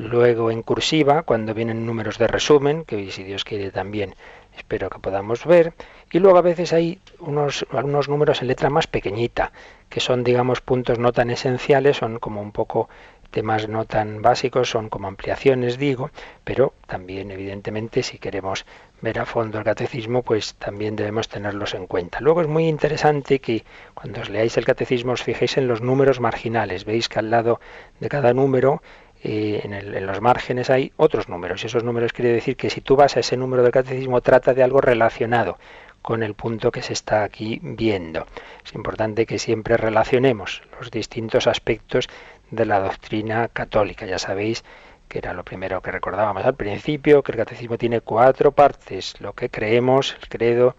luego 0.00 0.50
en 0.50 0.62
cursiva, 0.62 1.22
cuando 1.22 1.52
vienen 1.52 1.84
números 1.84 2.18
de 2.18 2.26
resumen, 2.26 2.84
que 2.84 3.10
si 3.10 3.22
Dios 3.22 3.44
quiere 3.44 3.70
también 3.70 4.14
espero 4.56 4.88
que 4.88 4.98
podamos 4.98 5.44
ver, 5.44 5.74
y 6.10 6.18
luego 6.18 6.38
a 6.38 6.42
veces 6.42 6.72
hay 6.72 6.98
unos, 7.18 7.66
algunos 7.70 8.08
números 8.08 8.40
en 8.40 8.48
letra 8.48 8.70
más 8.70 8.86
pequeñita, 8.86 9.52
que 9.88 10.00
son, 10.00 10.24
digamos, 10.24 10.60
puntos 10.60 10.98
no 10.98 11.12
tan 11.12 11.30
esenciales, 11.30 11.98
son 11.98 12.18
como 12.18 12.40
un 12.40 12.52
poco 12.52 12.88
temas 13.30 13.68
no 13.68 13.84
tan 13.84 14.22
básicos, 14.22 14.70
son 14.70 14.88
como 14.88 15.06
ampliaciones, 15.06 15.78
digo, 15.78 16.10
pero 16.44 16.72
también, 16.86 17.30
evidentemente, 17.30 18.02
si 18.02 18.18
queremos 18.18 18.66
ver 19.02 19.18
a 19.20 19.26
fondo 19.26 19.58
el 19.58 19.64
catecismo, 19.64 20.22
pues 20.22 20.54
también 20.54 20.96
debemos 20.96 21.28
tenerlos 21.28 21.74
en 21.74 21.86
cuenta. 21.86 22.20
Luego 22.20 22.40
es 22.40 22.48
muy 22.48 22.66
interesante 22.68 23.38
que 23.38 23.64
cuando 23.94 24.20
os 24.20 24.30
leáis 24.30 24.56
el 24.56 24.64
catecismo 24.64 25.12
os 25.12 25.22
fijéis 25.22 25.58
en 25.58 25.68
los 25.68 25.80
números 25.80 26.20
marginales. 26.20 26.84
Veis 26.84 27.08
que 27.08 27.18
al 27.18 27.30
lado 27.30 27.60
de 28.00 28.08
cada 28.08 28.34
número 28.34 28.82
en, 29.22 29.74
en, 29.74 30.06
los 30.06 30.20
márgenes 30.20 30.70
hay 30.70 30.92
otros 30.96 31.28
números. 31.28 31.64
Esos 31.64 31.84
números 31.84 32.12
quiere 32.12 32.32
decir 32.32 32.56
que 32.56 32.70
si 32.70 32.80
tú 32.80 32.96
vas 32.96 33.16
a 33.16 33.20
ese 33.20 33.36
número 33.36 33.62
del 33.62 33.72
catecismo, 33.72 34.20
trata 34.20 34.54
de 34.54 34.62
algo 34.62 34.80
relacionado 34.80 35.58
con 36.02 36.22
el 36.22 36.34
punto 36.34 36.70
que 36.70 36.82
se 36.82 36.92
está 36.92 37.24
aquí 37.24 37.60
viendo. 37.62 38.26
Es 38.64 38.74
importante 38.74 39.26
que 39.26 39.38
siempre 39.38 39.76
relacionemos 39.76 40.62
los 40.78 40.90
distintos 40.90 41.46
aspectos 41.46 42.08
de 42.50 42.64
la 42.64 42.80
doctrina 42.80 43.48
católica. 43.48 44.06
Ya 44.06 44.18
sabéis 44.18 44.64
que 45.08 45.18
era 45.18 45.34
lo 45.34 45.44
primero 45.44 45.82
que 45.82 45.90
recordábamos 45.90 46.44
al 46.44 46.54
principio, 46.54 47.22
que 47.22 47.32
el 47.32 47.38
catecismo 47.38 47.76
tiene 47.76 48.00
cuatro 48.00 48.52
partes, 48.52 49.20
lo 49.20 49.32
que 49.32 49.50
creemos, 49.50 50.16
el 50.20 50.28
credo, 50.28 50.76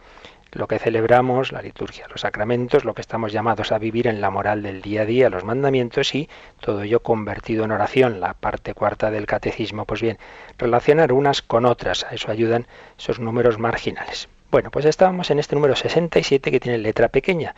lo 0.51 0.67
que 0.67 0.79
celebramos, 0.79 1.51
la 1.51 1.62
liturgia, 1.62 2.08
los 2.10 2.22
sacramentos, 2.22 2.86
lo 2.86 2.93
que 2.93 3.01
estamos 3.01 3.31
llamados 3.31 3.72
a 3.72 3.77
vivir 3.77 4.08
en 4.08 4.22
la 4.22 4.29
moral 4.29 4.63
del 4.63 4.81
día 4.81 5.03
a 5.03 5.05
día, 5.05 5.29
los 5.29 5.43
mandamientos 5.43 6.13
y 6.13 6.29
todo 6.60 6.84
ello 6.84 7.01
convertido 7.01 7.63
en 7.63 7.72
oración, 7.72 8.20
la 8.20 8.34
parte 8.34 8.74
cuarta 8.74 9.12
del 9.12 9.25
catecismo. 9.25 9.86
Pues 9.86 10.01
bien, 10.01 10.17
relacionar 10.58 11.13
unas 11.13 11.41
con 11.41 11.65
otras, 11.65 12.03
a 12.05 12.13
eso 12.13 12.31
ayudan 12.31 12.67
esos 12.98 13.20
números 13.20 13.60
marginales. 13.60 14.27
Bueno, 14.51 14.70
pues 14.72 14.86
estábamos 14.86 15.31
en 15.31 15.39
este 15.39 15.55
número 15.55 15.75
67 15.75 16.51
que 16.51 16.60
tiene 16.60 16.77
letra 16.77 17.08
pequeña, 17.08 17.55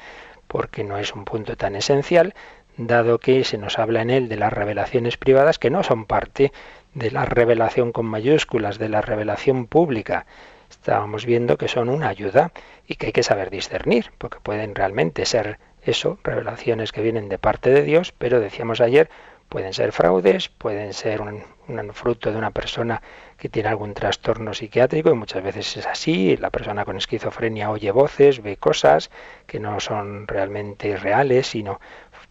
porque 0.47 0.83
no 0.83 0.97
es 0.99 1.13
un 1.13 1.25
punto 1.25 1.55
tan 1.57 1.75
esencial, 1.75 2.35
dado 2.77 3.17
que 3.17 3.43
se 3.43 3.57
nos 3.57 3.79
habla 3.79 4.01
en 4.01 4.11
él 4.11 4.29
de 4.29 4.37
las 4.37 4.53
revelaciones 4.53 5.17
privadas 5.17 5.57
que 5.57 5.71
no 5.71 5.83
son 5.83 6.05
parte 6.05 6.51
de 6.93 7.09
la 7.09 7.25
revelación 7.25 7.91
con 7.91 8.05
mayúsculas, 8.05 8.77
de 8.77 8.89
la 8.89 9.01
revelación 9.01 9.65
pública. 9.65 10.25
Estábamos 10.73 11.25
viendo 11.25 11.57
que 11.57 11.67
son 11.67 11.89
una 11.89 12.09
ayuda 12.09 12.51
y 12.87 12.95
que 12.95 13.07
hay 13.07 13.11
que 13.11 13.23
saber 13.23 13.49
discernir, 13.49 14.11
porque 14.17 14.39
pueden 14.41 14.75
realmente 14.75 15.25
ser 15.25 15.59
eso, 15.83 16.17
revelaciones 16.23 16.91
que 16.91 17.01
vienen 17.01 17.29
de 17.29 17.39
parte 17.39 17.69
de 17.69 17.83
Dios, 17.83 18.13
pero 18.17 18.39
decíamos 18.39 18.81
ayer, 18.81 19.09
pueden 19.49 19.73
ser 19.73 19.91
fraudes, 19.91 20.49
pueden 20.49 20.93
ser 20.93 21.21
un, 21.21 21.43
un 21.67 21.93
fruto 21.93 22.31
de 22.31 22.37
una 22.37 22.51
persona 22.51 23.01
que 23.37 23.49
tiene 23.49 23.69
algún 23.69 23.93
trastorno 23.93 24.53
psiquiátrico 24.53 25.09
y 25.09 25.15
muchas 25.15 25.43
veces 25.43 25.77
es 25.77 25.85
así, 25.85 26.37
la 26.37 26.49
persona 26.49 26.85
con 26.85 26.97
esquizofrenia 26.97 27.69
oye 27.69 27.91
voces, 27.91 28.41
ve 28.41 28.57
cosas 28.57 29.11
que 29.45 29.59
no 29.59 29.79
son 29.79 30.27
realmente 30.27 30.95
reales, 30.97 31.47
sino 31.47 31.79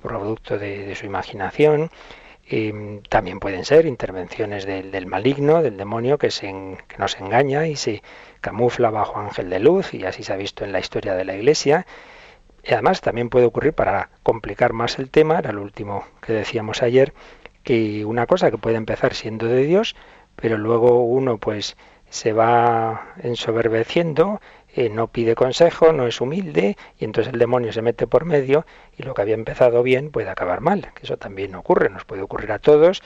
producto 0.03 0.59
de, 0.59 0.95
su 0.95 1.07
imaginación. 1.07 1.91
Y 2.45 2.73
también 3.09 3.39
pueden 3.39 3.65
ser 3.65 3.87
intervenciones 3.87 4.67
del, 4.67 5.07
maligno, 5.07 5.63
del 5.63 5.77
demonio, 5.77 6.19
que, 6.19 6.31
se, 6.31 6.49
que 6.89 6.99
nos 6.99 7.19
engaña 7.19 7.67
y 7.69 7.77
se 7.77 8.03
camufla 8.43 8.91
bajo 8.91 9.19
ángel 9.19 9.49
de 9.49 9.61
luz, 9.61 9.95
y 9.95 10.05
así 10.05 10.23
se 10.23 10.35
ha 10.35 10.37
visto 10.37 10.65
en 10.65 10.73
la 10.73 10.81
historia 10.81 11.15
de 11.15 11.25
la 11.25 11.35
Iglesia. 11.35 11.87
Y 12.63 12.75
además 12.75 13.01
también 13.01 13.31
puede 13.31 13.47
ocurrir, 13.47 13.73
para 13.73 14.11
complicar 14.23 14.75
más 14.75 14.99
el 14.99 15.09
tema, 15.11 15.39
era 15.39 15.53
lo 15.53 15.63
último 15.63 16.05
que 16.21 16.35
decíamos 16.35 16.83
ayer, 16.83 17.15
que 17.63 18.05
una 18.05 18.27
cosa 18.27 18.51
que 18.51 18.59
puede 18.59 18.77
empezar 18.77 19.15
siendo 19.15 19.47
de 19.47 19.65
Dios, 19.65 19.97
pero 20.37 20.59
luego 20.59 21.05
uno 21.05 21.39
pues 21.39 21.77
se 22.11 22.35
va 22.35 23.15
ensoberbeciendo, 23.23 24.41
eh, 24.75 24.91
no 24.91 25.09
pide 25.09 25.35
consejo, 25.35 25.93
no 25.93 26.07
es 26.07 26.21
humilde, 26.21 26.77
y 26.99 27.05
entonces 27.05 27.33
el 27.33 27.39
demonio 27.39 27.73
se 27.73 27.83
mete 27.83 28.07
por 28.07 28.27
medio 28.27 28.67
y 28.97 29.03
lo 29.03 29.15
que 29.15 29.23
había 29.23 29.35
empezado 29.35 29.83
bien 29.83 30.11
puede 30.11 30.29
acabar 30.29 30.61
mal, 30.61 30.93
que 30.95 31.05
eso 31.05 31.17
también 31.17 31.55
ocurre, 31.55 31.89
nos 31.89 32.05
puede 32.05 32.23
ocurrir 32.23 32.53
a 32.53 32.59
todos. 32.59 33.03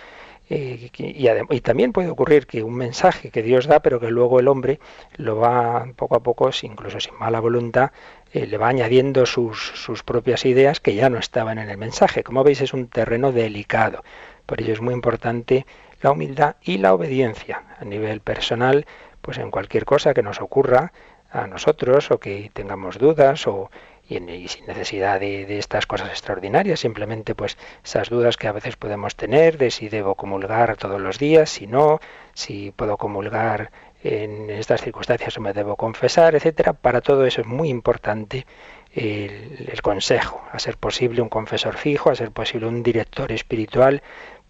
Eh, 0.48 0.90
y, 0.96 1.28
y, 1.28 1.60
también 1.60 1.92
puede 1.92 2.08
ocurrir 2.08 2.46
que 2.46 2.62
un 2.62 2.74
mensaje 2.74 3.30
que 3.30 3.42
Dios 3.42 3.66
da, 3.66 3.80
pero 3.80 3.98
que 3.98 4.10
luego 4.10 4.38
el 4.38 4.46
hombre 4.46 4.78
lo 5.16 5.36
va 5.36 5.86
poco 5.96 6.14
a 6.14 6.22
poco, 6.22 6.50
incluso 6.62 7.00
sin 7.00 7.18
mala 7.18 7.40
voluntad, 7.40 7.90
eh, 8.32 8.46
le 8.46 8.56
va 8.56 8.68
añadiendo 8.68 9.26
sus, 9.26 9.72
sus 9.74 10.04
propias 10.04 10.44
ideas 10.44 10.78
que 10.78 10.94
ya 10.94 11.10
no 11.10 11.18
estaban 11.18 11.58
en 11.58 11.68
el 11.68 11.78
mensaje. 11.78 12.22
Como 12.22 12.44
veis, 12.44 12.60
es 12.60 12.74
un 12.74 12.86
terreno 12.86 13.32
delicado. 13.32 14.04
Por 14.46 14.60
ello 14.60 14.72
es 14.72 14.80
muy 14.80 14.94
importante 14.94 15.66
la 16.00 16.12
humildad 16.12 16.56
y 16.62 16.78
la 16.78 16.94
obediencia 16.94 17.64
a 17.80 17.84
nivel 17.84 18.20
personal, 18.20 18.86
pues 19.22 19.38
en 19.38 19.50
cualquier 19.50 19.84
cosa 19.84 20.14
que 20.14 20.22
nos 20.22 20.40
ocurra 20.40 20.92
a 21.30 21.46
nosotros 21.46 22.10
o 22.12 22.18
que 22.18 22.50
tengamos 22.52 22.98
dudas 22.98 23.46
o 23.46 23.70
y, 24.08 24.48
sin 24.48 24.66
necesidad 24.66 25.20
de, 25.20 25.46
de, 25.46 25.58
estas 25.58 25.86
cosas 25.86 26.10
extraordinarias, 26.10 26.80
simplemente 26.80 27.34
pues 27.34 27.56
esas 27.84 28.08
dudas 28.08 28.36
que 28.36 28.48
a 28.48 28.52
veces 28.52 28.76
podemos 28.76 29.16
tener 29.16 29.58
de 29.58 29.70
si 29.70 29.88
debo 29.88 30.14
comulgar 30.14 30.76
todos 30.76 31.00
los 31.00 31.18
días, 31.18 31.50
si 31.50 31.66
no, 31.66 32.00
si 32.34 32.72
puedo 32.74 32.96
comulgar 32.96 33.70
en 34.04 34.50
estas 34.50 34.82
circunstancias 34.82 35.36
o 35.36 35.40
me 35.40 35.52
debo 35.52 35.76
confesar, 35.76 36.34
etcétera. 36.34 36.72
Para 36.72 37.00
todo 37.00 37.26
eso 37.26 37.40
es 37.40 37.46
muy 37.46 37.68
importante 37.68 38.46
el, 38.92 39.68
el 39.70 39.82
consejo, 39.82 40.42
a 40.52 40.58
ser 40.58 40.76
posible 40.76 41.22
un 41.22 41.28
confesor 41.28 41.76
fijo, 41.76 42.10
a 42.10 42.14
ser 42.14 42.30
posible 42.30 42.68
un 42.68 42.82
director 42.82 43.32
espiritual 43.32 44.02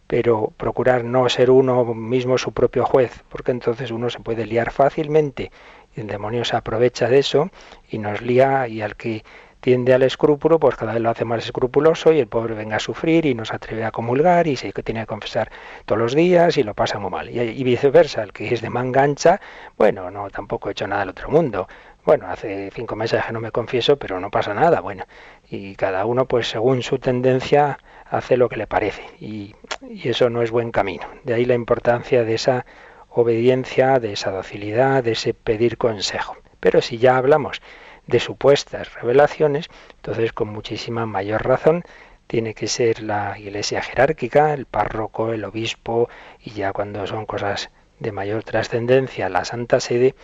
pero 0.06 0.52
procurar 0.56 1.04
no 1.04 1.28
ser 1.28 1.50
uno 1.50 1.84
mismo 1.94 2.38
su 2.38 2.52
propio 2.52 2.84
juez, 2.84 3.24
porque 3.28 3.50
entonces 3.50 3.90
uno 3.90 4.08
se 4.10 4.20
puede 4.20 4.46
liar 4.46 4.70
fácilmente 4.70 5.50
y 5.96 6.00
el 6.00 6.06
demonio 6.06 6.44
se 6.44 6.56
aprovecha 6.56 7.08
de 7.08 7.18
eso 7.18 7.50
y 7.90 7.98
nos 7.98 8.22
lía 8.22 8.68
y 8.68 8.82
al 8.82 8.96
que 8.96 9.24
tiende 9.66 9.92
al 9.92 10.04
escrúpulo, 10.04 10.60
pues 10.60 10.76
cada 10.76 10.92
vez 10.92 11.02
lo 11.02 11.10
hace 11.10 11.24
más 11.24 11.44
escrupuloso 11.44 12.12
y 12.12 12.20
el 12.20 12.28
pobre 12.28 12.54
venga 12.54 12.76
a 12.76 12.78
sufrir 12.78 13.26
y 13.26 13.34
no 13.34 13.44
se 13.44 13.56
atreve 13.56 13.82
a 13.82 13.90
comulgar 13.90 14.46
y 14.46 14.54
se 14.54 14.72
tiene 14.72 15.00
que 15.00 15.06
confesar 15.06 15.50
todos 15.86 16.00
los 16.00 16.14
días 16.14 16.56
y 16.56 16.62
lo 16.62 16.72
pasa 16.72 17.00
muy 17.00 17.10
mal. 17.10 17.28
Y, 17.30 17.64
viceversa, 17.64 18.22
el 18.22 18.32
que 18.32 18.54
es 18.54 18.60
de 18.60 18.70
mangancha, 18.70 19.40
bueno, 19.76 20.08
no, 20.12 20.30
tampoco 20.30 20.68
he 20.68 20.70
hecho 20.70 20.86
nada 20.86 21.00
del 21.00 21.08
otro 21.08 21.30
mundo. 21.30 21.66
Bueno, 22.04 22.28
hace 22.28 22.70
cinco 22.72 22.94
meses 22.94 23.24
que 23.26 23.32
no 23.32 23.40
me 23.40 23.50
confieso, 23.50 23.96
pero 23.96 24.20
no 24.20 24.30
pasa 24.30 24.54
nada, 24.54 24.80
bueno. 24.80 25.04
Y 25.50 25.74
cada 25.74 26.06
uno, 26.06 26.26
pues 26.26 26.48
según 26.48 26.82
su 26.82 27.00
tendencia, 27.00 27.80
hace 28.08 28.36
lo 28.36 28.48
que 28.48 28.58
le 28.58 28.68
parece 28.68 29.02
y, 29.18 29.56
eso 30.04 30.30
no 30.30 30.42
es 30.42 30.52
buen 30.52 30.70
camino. 30.70 31.08
De 31.24 31.34
ahí 31.34 31.44
la 31.44 31.54
importancia 31.54 32.22
de 32.22 32.34
esa 32.34 32.66
obediencia, 33.10 33.98
de 33.98 34.12
esa 34.12 34.30
docilidad, 34.30 35.02
de 35.02 35.10
ese 35.10 35.34
pedir 35.34 35.76
consejo. 35.76 36.36
Pero 36.60 36.80
si 36.82 36.98
ya 36.98 37.16
hablamos 37.16 37.60
de 38.06 38.20
supuestas 38.20 38.94
revelaciones, 38.94 39.68
entonces 39.96 40.32
con 40.32 40.48
muchísima 40.48 41.06
mayor 41.06 41.46
razón 41.46 41.84
tiene 42.26 42.54
que 42.54 42.66
ser 42.66 43.02
la 43.02 43.38
iglesia 43.38 43.82
jerárquica, 43.82 44.52
el 44.52 44.66
párroco, 44.66 45.32
el 45.32 45.44
obispo, 45.44 46.08
y 46.42 46.50
ya 46.50 46.72
cuando 46.72 47.06
son 47.06 47.26
cosas 47.26 47.70
de 48.00 48.12
mayor 48.12 48.42
trascendencia, 48.44 49.28
la 49.28 49.44
Santa 49.44 49.80
Sede, 49.80 50.14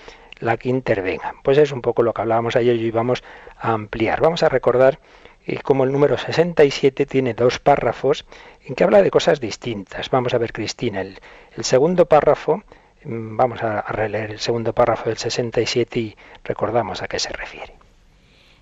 la 0.41 0.57
que 0.57 0.69
intervenga. 0.69 1.35
Pues 1.43 1.59
es 1.59 1.73
un 1.73 1.83
poco 1.83 2.03
lo 2.03 2.13
que 2.13 2.23
hablábamos 2.23 2.57
ayer 2.57 2.77
y 2.77 2.91
vamos 2.91 3.23
a 3.57 3.73
ampliar. 3.73 4.21
Vamos 4.21 4.43
a 4.43 4.49
recordar 4.49 4.99
y 5.47 5.57
como 5.59 5.85
el 5.85 5.93
número 5.93 6.19
67 6.19 7.07
tiene 7.07 7.35
dos 7.35 7.59
párrafos 7.59 8.27
en 8.65 8.75
que 8.75 8.85
habla 8.85 9.03
de 9.03 9.11
cosas 9.11 9.41
distintas. 9.41 10.11
Vamos 10.11 10.35
a 10.35 10.39
ver, 10.39 10.53
Cristina, 10.53 11.01
el, 11.01 11.19
segundo 11.61 12.07
párrafo, 12.07 12.63
vamos 13.05 13.63
a, 13.63 13.81
a 13.81 13.93
releer 13.93 14.33
el 14.33 14.39
segundo 14.39 14.73
párrafo 14.73 15.09
del 15.09 15.19
67 15.19 16.01
y 16.01 16.17
recordamos 16.45 17.03
a 17.03 17.09
qué 17.09 17.19
se 17.19 17.33
refiere. 17.33 17.75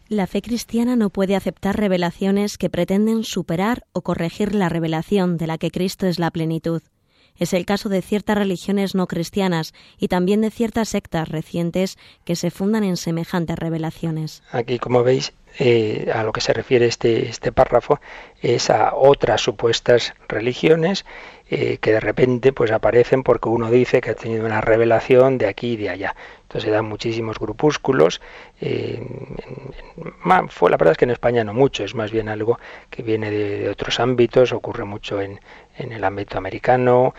La 0.09 0.27
fe 0.27 0.43
cristiana 0.43 0.97
no 0.97 1.09
puede 1.11 1.37
aceptar 1.37 1.79
revelaciones 1.79 2.59
que 2.59 2.69
pretenden 2.69 3.23
superar 3.23 3.85
o 3.93 4.03
corregir 4.03 4.57
la 4.57 4.69
revelación 4.69 5.37
de 5.37 5.47
la 5.47 5.57
que 5.57 5.71
Cristo 5.71 6.09
es 6.09 6.19
la 6.19 6.33
plenitud. 6.33 6.83
Es 7.39 7.55
el 7.55 7.65
caso 7.65 7.89
de 7.89 8.03
ciertas 8.03 8.37
religiones 8.37 8.95
no 8.95 9.07
cristianas 9.07 9.73
y 9.99 10.09
también 10.09 10.41
de 10.41 10.51
ciertas 10.51 10.89
sectas 10.89 11.29
recientes 11.29 11.97
que 12.25 12.37
se 12.37 12.51
fundan 12.51 12.85
en 12.85 12.97
semejantes 12.97 13.57
revelaciones. 13.57 14.43
Aquí, 14.51 14.79
como 14.79 15.03
veis, 15.05 15.33
eh, 15.59 16.11
a 16.15 16.23
lo 16.23 16.33
que 16.33 16.41
se 16.41 16.53
refiere 16.53 16.87
este, 16.87 17.29
este 17.29 17.53
párrafo 17.53 18.01
es 18.41 18.71
a 18.71 18.95
otras 18.95 19.41
supuestas 19.41 20.15
religiones 20.29 21.05
eh, 21.51 21.79
que 21.79 21.93
de 21.93 22.01
repente 22.01 22.53
pues 22.53 22.71
aparecen 22.71 23.25
porque 23.25 23.49
uno 23.49 23.71
dice 23.71 24.01
que 24.01 24.11
ha 24.11 24.15
tenido 24.15 24.47
una 24.47 24.61
revelación 24.61 25.37
de 25.37 25.49
aquí 25.49 25.73
y 25.73 25.77
de 25.77 25.91
allá. 25.91 26.15
Entonces 26.43 26.69
se 26.69 26.71
dan 26.71 26.85
muchísimos 26.85 27.39
grupúsculos. 27.39 28.21
Eh, 28.61 29.05
fue, 30.49 30.71
la 30.71 30.77
verdad 30.77 30.93
es 30.93 30.99
que 30.99 31.05
en 31.05 31.11
España 31.11 31.45
no 31.45 31.55
mucho, 31.55 31.85
es 31.85 31.95
más 31.95 32.11
bien 32.11 32.29
algo 32.29 32.59
que 32.89 33.03
viene 33.03 33.31
de, 33.31 33.69
otros 33.69 34.01
ámbitos, 34.01 34.53
ocurre 34.53 34.85
mucho 34.85 35.21
en, 35.21 35.41
en 35.77 35.93
el 35.93 36.03
ámbito 36.03 36.39
americano, 36.39 37.15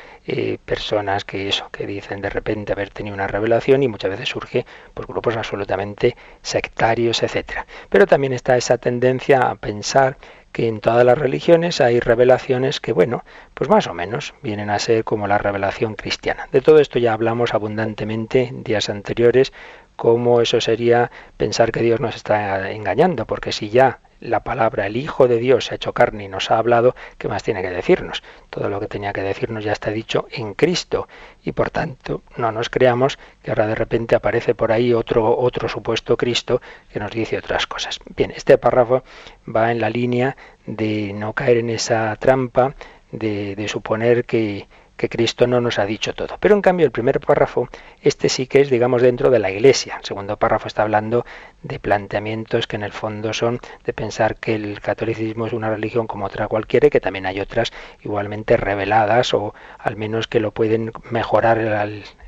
personas 0.65 1.23
que 1.23 1.47
eso, 1.47 1.69
que 1.71 1.85
dicen 1.87 2.21
de 2.21 2.29
repente 2.29 2.73
haber 2.73 2.89
tenido 2.89 3.13
una 3.13 3.27
revelación 3.27 3.83
y 3.83 3.87
muchas 3.87 4.11
veces 4.11 4.29
surge 4.29 4.65
por 4.93 5.07
grupos 5.07 5.37
absolutamente 5.37 6.15
sectarios, 6.41 7.23
etcétera. 7.23 7.65
Pero 7.89 8.05
está 8.31 8.57
esa 8.57 8.77
tendencia 8.77 9.39
a 9.49 9.55
pensar 9.55 10.17
que 10.51 10.67
en 10.67 10.79
todas 10.79 11.05
las 11.05 11.17
religiones 11.17 11.81
hay 11.81 11.99
revelaciones 11.99 12.79
que, 12.79 12.93
bueno, 12.93 13.23
pues 13.53 13.69
más 13.69 13.87
o 13.87 13.93
menos 13.93 14.33
vienen 14.43 14.69
a 14.69 14.79
ser 14.79 15.03
como 15.03 15.27
la 15.27 15.37
revelación 15.37 15.95
cristiana. 15.95 16.47
De 16.51 16.61
todo 16.61 16.79
esto 16.79 16.99
ya 16.99 17.13
hablamos 17.13 17.53
abundantemente 17.53 18.43
en 18.43 18.63
días 18.63 18.89
anteriores, 18.89 19.53
cómo 19.95 20.41
eso 20.41 20.61
sería 20.61 21.11
pensar 21.37 21.71
que 21.71 21.81
Dios 21.81 21.99
nos 21.99 22.15
está 22.15 22.71
engañando, 22.71 23.25
porque 23.25 23.51
si 23.51 23.69
ya 23.69 23.99
la 24.21 24.43
palabra, 24.43 24.85
el 24.85 24.95
Hijo 24.95 25.27
de 25.27 25.37
Dios 25.37 25.65
se 25.65 25.73
ha 25.73 25.75
hecho 25.75 25.93
carne 25.93 26.25
y 26.25 26.27
nos 26.27 26.51
ha 26.51 26.57
hablado, 26.57 26.95
¿qué 27.17 27.27
más 27.27 27.43
tiene 27.43 27.61
que 27.61 27.69
decirnos? 27.69 28.23
Todo 28.49 28.69
lo 28.69 28.79
que 28.79 28.87
tenía 28.87 29.11
que 29.11 29.21
decirnos 29.21 29.63
ya 29.63 29.73
está 29.73 29.91
dicho 29.91 30.27
en 30.31 30.53
Cristo 30.53 31.07
y 31.43 31.51
por 31.51 31.71
tanto 31.71 32.21
no 32.37 32.51
nos 32.51 32.69
creamos 32.69 33.17
que 33.41 33.51
ahora 33.51 33.67
de 33.67 33.75
repente 33.75 34.15
aparece 34.15 34.55
por 34.55 34.71
ahí 34.71 34.93
otro, 34.93 35.37
otro 35.37 35.67
supuesto 35.67 36.15
Cristo 36.15 36.61
que 36.93 36.99
nos 36.99 37.11
dice 37.11 37.37
otras 37.37 37.67
cosas. 37.67 37.99
Bien, 38.15 38.31
este 38.31 38.57
párrafo 38.57 39.03
va 39.53 39.71
en 39.71 39.81
la 39.81 39.89
línea 39.89 40.37
de 40.65 41.11
no 41.13 41.33
caer 41.33 41.57
en 41.57 41.71
esa 41.71 42.15
trampa 42.17 42.75
de, 43.11 43.55
de 43.55 43.67
suponer 43.67 44.23
que, 44.25 44.67
que 45.01 45.09
Cristo 45.09 45.47
no 45.47 45.59
nos 45.59 45.79
ha 45.79 45.87
dicho 45.87 46.13
todo. 46.13 46.37
Pero 46.39 46.53
en 46.53 46.61
cambio 46.61 46.85
el 46.85 46.91
primer 46.91 47.19
párrafo, 47.19 47.67
este 48.03 48.29
sí 48.29 48.45
que 48.45 48.61
es, 48.61 48.69
digamos, 48.69 49.01
dentro 49.01 49.31
de 49.31 49.39
la 49.39 49.49
Iglesia. 49.49 49.95
El 49.97 50.05
segundo 50.05 50.37
párrafo 50.37 50.67
está 50.67 50.83
hablando 50.83 51.25
de 51.63 51.79
planteamientos 51.79 52.67
que 52.67 52.75
en 52.75 52.83
el 52.83 52.91
fondo 52.91 53.33
son 53.33 53.59
de 53.83 53.93
pensar 53.93 54.35
que 54.35 54.53
el 54.53 54.79
catolicismo 54.79 55.47
es 55.47 55.53
una 55.53 55.71
religión 55.71 56.05
como 56.05 56.25
otra 56.25 56.47
cualquiera 56.47 56.85
y 56.85 56.89
que 56.91 56.99
también 56.99 57.25
hay 57.25 57.39
otras 57.39 57.73
igualmente 58.03 58.57
reveladas 58.57 59.33
o 59.33 59.55
al 59.79 59.95
menos 59.95 60.27
que 60.27 60.39
lo 60.39 60.51
pueden 60.51 60.91
mejorar 61.09 61.57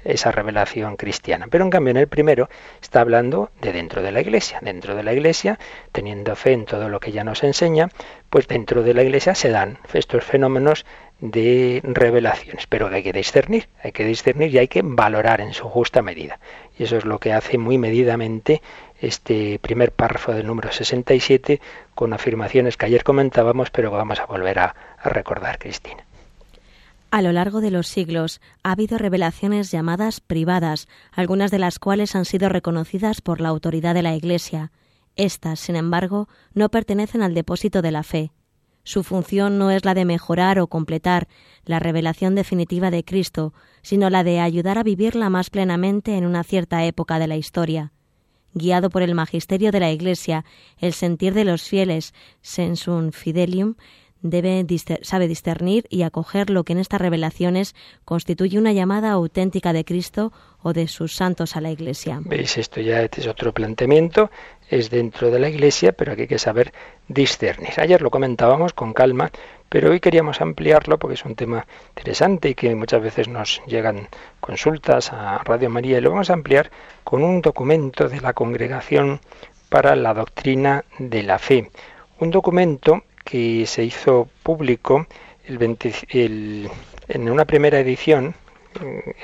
esa 0.03 0.31
revelación 0.31 0.95
cristiana. 0.97 1.45
Pero 1.51 1.65
en 1.65 1.69
cambio 1.69 1.91
en 1.91 1.97
el 1.97 2.07
primero 2.07 2.49
está 2.81 3.01
hablando 3.01 3.51
de 3.61 3.71
dentro 3.71 4.01
de 4.01 4.11
la 4.11 4.21
Iglesia. 4.21 4.57
Dentro 4.63 4.95
de 4.95 5.03
la 5.03 5.13
Iglesia, 5.13 5.59
teniendo 5.91 6.35
fe 6.35 6.53
en 6.53 6.65
todo 6.65 6.89
lo 6.89 6.99
que 6.99 7.11
ella 7.11 7.23
nos 7.23 7.43
enseña, 7.43 7.89
pues 8.31 8.47
dentro 8.47 8.81
de 8.81 8.95
la 8.95 9.03
Iglesia 9.03 9.35
se 9.35 9.49
dan 9.49 9.77
estos 9.93 10.23
fenómenos 10.23 10.87
de 11.23 11.79
revelaciones, 11.85 12.67
pero 12.67 12.89
que 12.89 12.95
hay 12.97 13.03
que 13.03 13.13
discernir, 13.13 13.69
hay 13.81 13.93
que 13.93 14.03
discernir 14.03 14.53
y 14.53 14.57
hay 14.57 14.67
que 14.67 14.81
valorar 14.83 15.39
en 15.39 15.53
su 15.53 15.69
justa 15.69 16.01
medida. 16.01 16.37
Y 16.77 16.83
eso 16.83 16.97
es 16.97 17.05
lo 17.05 17.17
que 17.17 17.31
hace 17.31 17.57
muy 17.57 17.77
medidamente 17.77 18.61
este 18.99 19.57
primer 19.59 19.93
párrafo 19.93 20.33
del 20.33 20.47
número 20.47 20.73
67 20.73 21.61
con 21.95 22.11
afirmaciones 22.11 22.75
que 22.75 22.87
ayer 22.87 23.05
comentábamos, 23.05 23.69
pero 23.69 23.89
que 23.89 23.95
vamos 23.95 24.19
a 24.19 24.25
volver 24.25 24.59
a, 24.59 24.75
a 25.01 25.09
recordar, 25.09 25.59
Cristina. 25.59 26.03
A 27.09 27.21
lo 27.21 27.31
largo 27.31 27.61
de 27.61 27.71
los 27.71 27.87
siglos 27.87 28.41
ha 28.61 28.73
habido 28.73 28.97
revelaciones 28.97 29.71
llamadas 29.71 30.19
privadas, 30.19 30.89
algunas 31.13 31.51
de 31.51 31.59
las 31.59 31.79
cuales 31.79 32.15
han 32.17 32.25
sido 32.25 32.49
reconocidas 32.49 33.21
por 33.21 33.39
la 33.39 33.47
autoridad 33.47 33.93
de 33.93 34.03
la 34.03 34.13
Iglesia. 34.13 34.71
Estas, 35.15 35.61
sin 35.61 35.77
embargo, 35.77 36.27
no 36.53 36.67
pertenecen 36.67 37.21
al 37.21 37.33
depósito 37.33 37.81
de 37.81 37.91
la 37.91 38.03
fe. 38.03 38.31
Su 38.83 39.03
función 39.03 39.57
no 39.57 39.71
es 39.71 39.85
la 39.85 39.93
de 39.93 40.05
mejorar 40.05 40.59
o 40.59 40.67
completar 40.67 41.27
la 41.65 41.79
revelación 41.79 42.35
definitiva 42.35 42.91
de 42.91 43.05
Cristo, 43.05 43.53
sino 43.81 44.09
la 44.09 44.23
de 44.23 44.39
ayudar 44.39 44.77
a 44.77 44.83
vivirla 44.83 45.29
más 45.29 45.49
plenamente 45.49 46.17
en 46.17 46.25
una 46.25 46.43
cierta 46.43 46.83
época 46.83 47.17
de 47.19 47.27
la 47.27 47.37
historia. 47.37 47.93
Guiado 48.53 48.89
por 48.89 49.01
el 49.01 49.15
magisterio 49.15 49.71
de 49.71 49.79
la 49.79 49.91
Iglesia, 49.91 50.45
el 50.77 50.93
sentir 50.93 51.33
de 51.33 51.45
los 51.45 51.63
fieles, 51.63 52.13
sensum 52.41 53.11
fidelium, 53.11 53.75
debe 54.23 54.65
sabe 55.01 55.27
discernir 55.27 55.85
y 55.89 56.03
acoger 56.03 56.49
lo 56.49 56.63
que 56.63 56.73
en 56.73 56.79
estas 56.79 57.01
revelaciones 57.01 57.75
constituye 58.05 58.57
una 58.57 58.71
llamada 58.71 59.11
auténtica 59.11 59.73
de 59.73 59.85
Cristo 59.85 60.31
o 60.61 60.71
de 60.73 60.87
sus 60.87 61.13
santos 61.13 61.55
a 61.55 61.61
la 61.61 61.71
Iglesia. 61.71 62.21
Veis, 62.23 62.57
esto 62.57 62.79
ya 62.79 63.03
es 63.03 63.27
otro 63.27 63.53
planteamiento, 63.53 64.31
es 64.77 64.89
dentro 64.89 65.29
de 65.29 65.39
la 65.39 65.49
Iglesia, 65.49 65.91
pero 65.91 66.11
aquí 66.11 66.21
hay 66.21 66.27
que 66.27 66.39
saber 66.39 66.73
discernir. 67.07 67.73
Ayer 67.77 68.01
lo 68.01 68.09
comentábamos 68.09 68.73
con 68.73 68.93
calma, 68.93 69.31
pero 69.69 69.91
hoy 69.91 69.99
queríamos 69.99 70.41
ampliarlo 70.41 70.97
porque 70.97 71.15
es 71.15 71.25
un 71.25 71.35
tema 71.35 71.65
interesante 71.89 72.49
y 72.49 72.55
que 72.55 72.73
muchas 72.75 73.01
veces 73.01 73.27
nos 73.27 73.61
llegan 73.67 74.07
consultas 74.39 75.13
a 75.13 75.39
Radio 75.43 75.69
María 75.69 75.97
y 75.97 76.01
lo 76.01 76.11
vamos 76.11 76.29
a 76.29 76.33
ampliar 76.33 76.71
con 77.03 77.23
un 77.23 77.41
documento 77.41 78.09
de 78.09 78.21
la 78.21 78.33
Congregación 78.33 79.19
para 79.69 79.95
la 79.95 80.13
Doctrina 80.13 80.83
de 80.97 81.23
la 81.23 81.39
Fe. 81.39 81.69
Un 82.19 82.31
documento 82.31 83.03
que 83.23 83.65
se 83.65 83.83
hizo 83.83 84.27
público 84.43 85.07
el 85.45 86.69
en 87.07 87.29
una 87.29 87.45
primera 87.45 87.79
edición, 87.79 88.33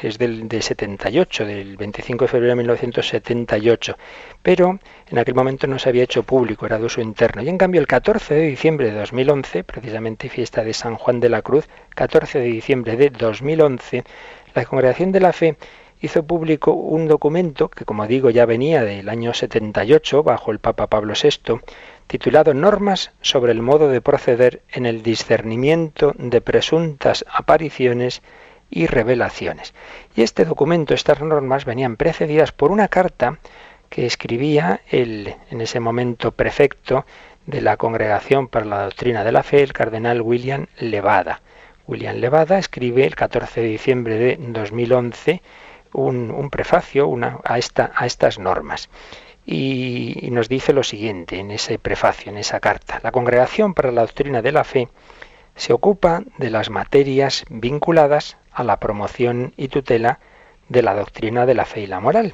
es 0.02 0.18
del 0.18 0.48
de 0.48 0.62
78, 0.62 1.46
del 1.46 1.78
25 1.78 2.26
de 2.26 2.30
febrero 2.30 2.52
de 2.52 2.58
1978, 2.58 3.98
pero 4.42 4.80
en 5.10 5.18
aquel 5.18 5.36
momento 5.36 5.68
no 5.68 5.80
se 5.80 5.90
había 5.90 6.04
hecho 6.04 6.24
público, 6.24 6.66
era 6.66 6.78
de 6.78 6.86
uso 6.86 7.02
interno. 7.02 7.42
Y 7.42 7.50
en 7.50 7.58
cambio 7.58 7.82
el 7.82 7.88
14 7.88 8.34
de 8.34 8.42
diciembre 8.42 8.92
de 8.92 9.00
2011, 9.00 9.64
precisamente 9.64 10.30
fiesta 10.30 10.64
de 10.64 10.74
San 10.74 10.96
Juan 10.96 11.20
de 11.20 11.30
la 11.30 11.42
Cruz, 11.42 11.68
14 11.96 12.40
de 12.40 12.46
diciembre 12.46 12.96
de 12.96 13.10
2011, 13.10 14.04
la 14.56 14.66
Congregación 14.66 15.12
de 15.12 15.20
la 15.20 15.34
Fe 15.34 15.58
hizo 16.02 16.24
público 16.24 16.72
un 16.72 17.08
documento 17.08 17.70
que, 17.70 17.86
como 17.86 18.08
digo, 18.08 18.30
ya 18.30 18.46
venía 18.46 18.84
del 18.84 19.10
año 19.10 19.34
78 19.34 20.24
bajo 20.24 20.52
el 20.52 20.60
Papa 20.60 20.88
Pablo 20.88 21.14
VI, 21.22 21.60
titulado 22.08 22.54
Normas 22.54 23.12
sobre 23.22 23.52
el 23.52 23.62
modo 23.62 23.90
de 23.90 24.02
proceder 24.02 24.62
en 24.70 24.86
el 24.86 25.04
discernimiento 25.04 26.14
de 26.18 26.42
presuntas 26.42 27.26
apariciones 27.32 28.22
y 28.70 28.86
revelaciones. 28.88 29.74
Y 30.16 30.22
este 30.22 30.46
documento, 30.46 30.94
estas 30.94 31.22
normas, 31.22 31.66
venían 31.66 31.96
precedidas 31.96 32.52
por 32.52 32.72
una 32.72 32.88
carta 32.88 33.40
que 33.90 34.06
escribía 34.06 34.82
el, 34.90 35.36
en 35.50 35.62
ese 35.62 35.80
momento 35.80 36.32
prefecto 36.32 37.06
de 37.46 37.62
la 37.62 37.78
Congregación 37.78 38.48
para 38.48 38.66
la 38.66 38.84
Doctrina 38.84 39.24
de 39.24 39.32
la 39.32 39.44
Fe, 39.44 39.64
el 39.64 39.74
cardenal 39.74 40.22
William 40.22 40.68
Levada. 40.78 41.42
William 41.88 42.18
Levada 42.18 42.60
escribe 42.60 43.06
el 43.06 43.16
14 43.16 43.62
de 43.62 43.68
diciembre 43.68 44.16
de 44.18 44.38
2011 44.40 45.42
un, 45.94 46.30
un 46.30 46.50
prefacio 46.52 47.12
a 47.44 47.58
estas 47.58 48.38
normas 48.38 48.90
y, 49.52 50.30
nos 50.32 50.48
dice 50.48 50.74
lo 50.74 50.84
siguiente 50.84 51.40
en 51.40 51.50
ese 51.50 51.80
prefacio, 51.80 52.32
en 52.32 52.38
esa 52.38 52.60
carta. 52.60 53.00
La 53.04 53.12
Congregación 53.12 53.74
para 53.74 53.92
la 53.92 54.02
Doctrina 54.02 54.44
de 54.44 54.52
la 54.52 54.64
Fe 54.64 54.90
se 55.60 55.74
ocupa 55.74 56.24
de 56.38 56.50
las 56.50 56.70
materias 56.70 57.44
vinculadas 57.50 58.38
a 58.54 58.64
la 58.64 58.80
promoción 58.80 59.54
y 59.58 59.68
tutela 59.68 60.20
de 60.70 60.82
la 60.82 60.96
doctrina 60.96 61.46
de 61.46 61.54
la 61.54 61.66
fe 61.66 61.82
y 61.82 61.88
la 61.88 62.00
moral, 62.00 62.34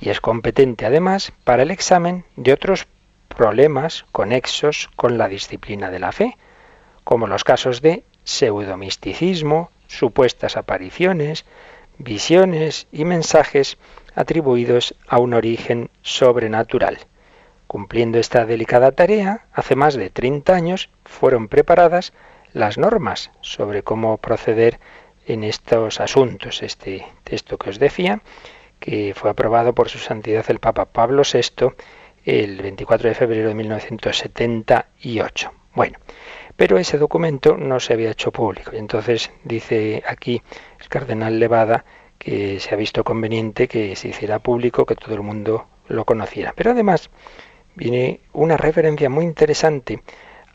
y 0.00 0.10
es 0.10 0.20
competente 0.20 0.84
además 0.84 1.32
para 1.44 1.62
el 1.62 1.70
examen 1.70 2.24
de 2.34 2.52
otros 2.52 2.88
problemas 3.28 4.04
conexos 4.10 4.90
con 4.96 5.18
la 5.18 5.28
disciplina 5.28 5.88
de 5.92 6.00
la 6.00 6.10
fe, 6.10 6.36
como 7.04 7.28
los 7.28 7.44
casos 7.44 7.80
de 7.80 8.02
pseudomisticismo, 8.24 9.70
supuestas 9.86 10.56
apariciones, 10.56 11.44
visiones 11.98 12.88
y 12.90 13.04
mensajes 13.04 13.78
atribuidos 14.16 14.96
a 15.06 15.18
un 15.18 15.34
origen 15.34 15.90
sobrenatural. 16.02 16.98
Cumpliendo 17.68 18.18
esta 18.18 18.46
delicada 18.46 18.90
tarea, 18.90 19.46
hace 19.52 19.76
más 19.76 19.94
de 19.94 20.10
30 20.10 20.52
años 20.52 20.90
fueron 21.04 21.46
preparadas 21.46 22.12
las 22.54 22.78
normas 22.78 23.30
sobre 23.42 23.82
cómo 23.82 24.16
proceder 24.16 24.80
en 25.26 25.44
estos 25.44 26.00
asuntos. 26.00 26.62
Este 26.62 27.04
texto 27.24 27.58
que 27.58 27.68
os 27.68 27.78
decía, 27.78 28.22
que 28.78 29.12
fue 29.14 29.28
aprobado 29.28 29.74
por 29.74 29.90
su 29.90 29.98
santidad 29.98 30.46
el 30.48 30.60
Papa 30.60 30.86
Pablo 30.86 31.22
VI 31.30 31.74
el 32.24 32.62
24 32.62 33.08
de 33.10 33.14
febrero 33.14 33.48
de 33.48 33.54
1978. 33.54 35.52
Bueno, 35.74 35.98
pero 36.56 36.78
ese 36.78 36.96
documento 36.96 37.56
no 37.56 37.80
se 37.80 37.92
había 37.92 38.12
hecho 38.12 38.30
público. 38.30 38.70
Y 38.74 38.78
entonces 38.78 39.32
dice 39.42 40.02
aquí 40.06 40.40
el 40.80 40.88
cardenal 40.88 41.38
Levada 41.38 41.84
que 42.18 42.60
se 42.60 42.72
ha 42.72 42.76
visto 42.76 43.04
conveniente 43.04 43.66
que 43.68 43.96
se 43.96 44.08
hiciera 44.08 44.38
público, 44.38 44.86
que 44.86 44.94
todo 44.94 45.14
el 45.14 45.22
mundo 45.22 45.66
lo 45.88 46.04
conociera. 46.04 46.54
Pero 46.56 46.70
además 46.70 47.10
viene 47.74 48.20
una 48.32 48.56
referencia 48.56 49.10
muy 49.10 49.24
interesante 49.24 50.00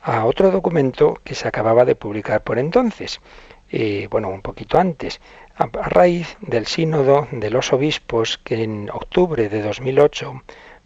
a 0.02 0.26
otro 0.26 0.52
documento 0.52 1.20
que 1.24 1.36
se 1.36 1.48
acababa 1.48 1.86
de 1.86 1.96
publicar 1.96 2.44
por 2.44 2.60
entonces, 2.60 3.22
eh, 3.72 4.08
bueno, 4.10 4.30
un 4.30 4.42
poquito 4.42 4.80
antes, 4.80 5.22
a, 5.56 5.68
raíz 5.68 6.38
del 6.42 6.66
sínodo 6.66 7.28
de 7.32 7.50
los 7.50 7.74
obispos 7.74 8.38
que 8.38 8.64
en 8.64 8.90
octubre 8.90 9.50
de 9.50 9.62
2008 9.62 10.42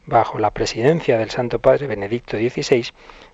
bajo 0.06 0.38
la 0.38 0.52
presidencia 0.52 1.18
del 1.18 1.30
Santo 1.30 1.60
Padre 1.60 1.88
Benedicto 1.88 2.38
XVI, 2.38 2.88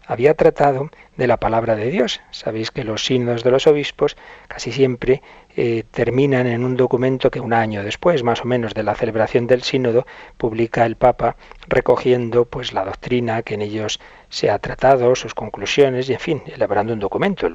había 0.06 0.34
tratado 0.34 0.90
de 1.18 1.28
la 1.28 1.38
palabra 1.38 1.76
de 1.76 1.90
Dios. 1.90 2.22
Sabéis 2.32 2.72
que 2.72 2.84
los 2.84 3.06
sínodos 3.06 3.44
de 3.44 3.52
los 3.52 3.68
obispos 3.68 4.18
casi 4.48 4.72
siempre 4.72 5.22
eh, 5.56 5.84
terminan 5.92 6.48
en 6.48 6.64
un 6.64 6.76
documento 6.76 7.32
que 7.32 7.40
un 7.40 7.54
año 7.54 7.84
después, 7.84 8.24
más 8.24 8.42
o 8.42 8.46
menos, 8.46 8.74
de 8.74 8.84
la 8.84 8.96
celebración 8.96 9.48
del 9.48 9.64
sínodo, 9.64 10.06
publica 10.38 10.86
el 10.86 10.96
Papa 10.96 11.36
recogiendo 11.68 12.46
pues 12.46 12.74
la 12.74 12.86
doctrina 12.86 13.42
que 13.44 13.56
en 13.56 13.62
ellos 13.62 14.00
se 14.30 14.50
ha 14.50 14.60
tratado, 14.60 15.16
sus 15.16 15.34
conclusiones 15.34 16.10
y, 16.10 16.14
en 16.14 16.20
fin, 16.20 16.44
elaborando 16.48 16.94
un 16.94 17.00
documento. 17.00 17.48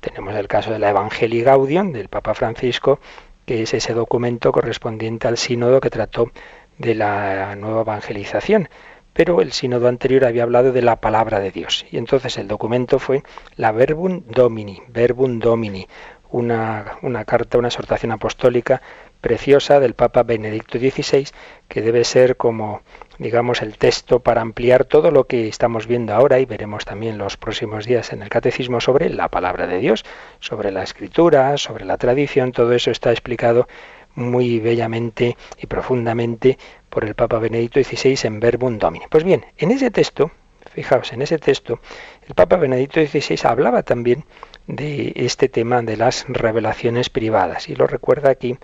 Tenemos 0.00 0.34
el 0.34 0.48
caso 0.48 0.72
de 0.72 0.78
la 0.78 0.90
Evangelii 0.90 1.42
Gaudium 1.42 1.92
del 1.92 2.08
Papa 2.08 2.34
Francisco, 2.34 3.00
que 3.44 3.62
es 3.62 3.74
ese 3.74 3.94
documento 3.94 4.52
correspondiente 4.52 5.28
al 5.28 5.36
sínodo 5.36 5.80
que 5.80 5.90
trató 5.90 6.30
de 6.78 6.94
la 6.94 7.54
nueva 7.56 7.82
evangelización 7.82 8.68
pero 9.16 9.40
el 9.40 9.52
sínodo 9.52 9.88
anterior 9.88 10.26
había 10.26 10.42
hablado 10.42 10.72
de 10.72 10.82
la 10.82 10.96
palabra 10.96 11.40
de 11.40 11.50
Dios. 11.50 11.86
Y 11.90 11.96
entonces 11.96 12.36
el 12.36 12.48
documento 12.48 12.98
fue 12.98 13.22
la 13.56 13.72
Verbum 13.72 14.22
Domini, 14.26 14.82
Verbum 14.88 15.38
Domini, 15.38 15.88
una, 16.36 17.24
carta, 17.24 17.58
una 17.58 17.68
exhortación 17.68 18.12
apostólica 18.12 18.82
preciosa 19.20 19.80
del 19.80 19.94
Papa 19.94 20.22
Benedicto 20.22 20.78
XVI, 20.78 21.28
que 21.68 21.80
debe 21.80 22.04
ser 22.04 22.36
como, 22.36 22.82
digamos, 23.18 23.62
el 23.62 23.78
texto 23.78 24.20
para 24.20 24.42
ampliar 24.42 24.84
todo 24.84 25.10
lo 25.10 25.24
que 25.24 25.48
estamos 25.48 25.86
viendo 25.86 26.14
ahora 26.14 26.38
y 26.38 26.44
veremos 26.44 26.84
también 26.84 27.18
los 27.18 27.36
próximos 27.36 27.86
días 27.86 28.12
en 28.12 28.22
el 28.22 28.28
Catecismo 28.28 28.80
sobre 28.80 29.08
la 29.08 29.28
palabra 29.28 29.66
de 29.66 29.78
Dios, 29.78 30.04
sobre 30.38 30.70
la 30.70 30.82
escritura, 30.82 31.56
sobre 31.56 31.84
la 31.84 31.96
tradición, 31.96 32.52
todo 32.52 32.72
eso 32.72 32.90
está 32.90 33.10
explicado 33.10 33.66
muy 34.14 34.60
bellamente 34.60 35.36
y 35.58 35.66
profundamente 35.66 36.58
por 36.88 37.04
el 37.04 37.14
Papa 37.14 37.38
Benedicto 37.38 37.82
XVI 37.82 38.18
en 38.24 38.40
Verbum 38.40 38.78
Domini. 38.78 39.06
Pues 39.10 39.24
bien, 39.24 39.44
en 39.56 39.70
ese 39.70 39.90
texto, 39.90 40.30
fijaos, 40.72 41.12
en 41.12 41.22
ese 41.22 41.38
texto, 41.38 41.80
el 42.26 42.34
Papa 42.34 42.56
Benedicto 42.56 43.00
XVI 43.00 43.38
hablaba 43.44 43.82
también 43.82 44.24
de 44.66 45.12
este 45.16 45.48
tema 45.48 45.82
de 45.82 45.96
las 45.96 46.24
revelaciones 46.28 47.10
privadas 47.10 47.68
y 47.68 47.76
lo 47.76 47.86
recuerda 47.86 48.30
aquí 48.30 48.58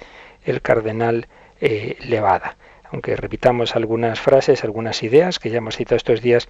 el 0.45 0.63
cardenal 0.63 1.29
eh, 1.61 1.97
Levada. 2.01 2.57
Aunque 2.91 3.17
repitamos 3.17 3.75
algunas 3.77 4.21
frases, 4.21 4.65
algunas 4.65 5.03
ideas 5.03 5.39
que 5.39 5.51
ya 5.51 5.59
hemos 5.59 5.77
citado 5.77 5.97
estos 5.97 6.21
días, 6.21 6.49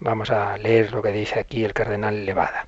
vamos 0.00 0.30
a 0.30 0.56
leer 0.58 0.92
lo 0.92 1.02
que 1.02 1.12
dice 1.12 1.38
aquí 1.38 1.64
el 1.64 1.72
cardenal 1.72 2.26
Levada. 2.26 2.66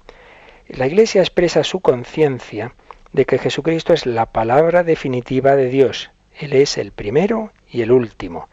La 0.69 0.87
Iglesia 0.87 1.23
expresa 1.23 1.65
su 1.65 1.81
conciencia 1.81 2.75
de 3.13 3.25
que 3.25 3.39
Jesucristo 3.39 3.95
es 3.95 4.07
la 4.07 4.27
palabra 4.27 4.85
definitiva 4.85 5.57
de 5.57 5.69
Dios. 5.69 6.11
Él 6.39 6.53
es 6.53 6.77
el 6.79 6.93
primero 6.93 7.53
y 7.69 7.83
el 7.83 7.91
último, 7.91 8.49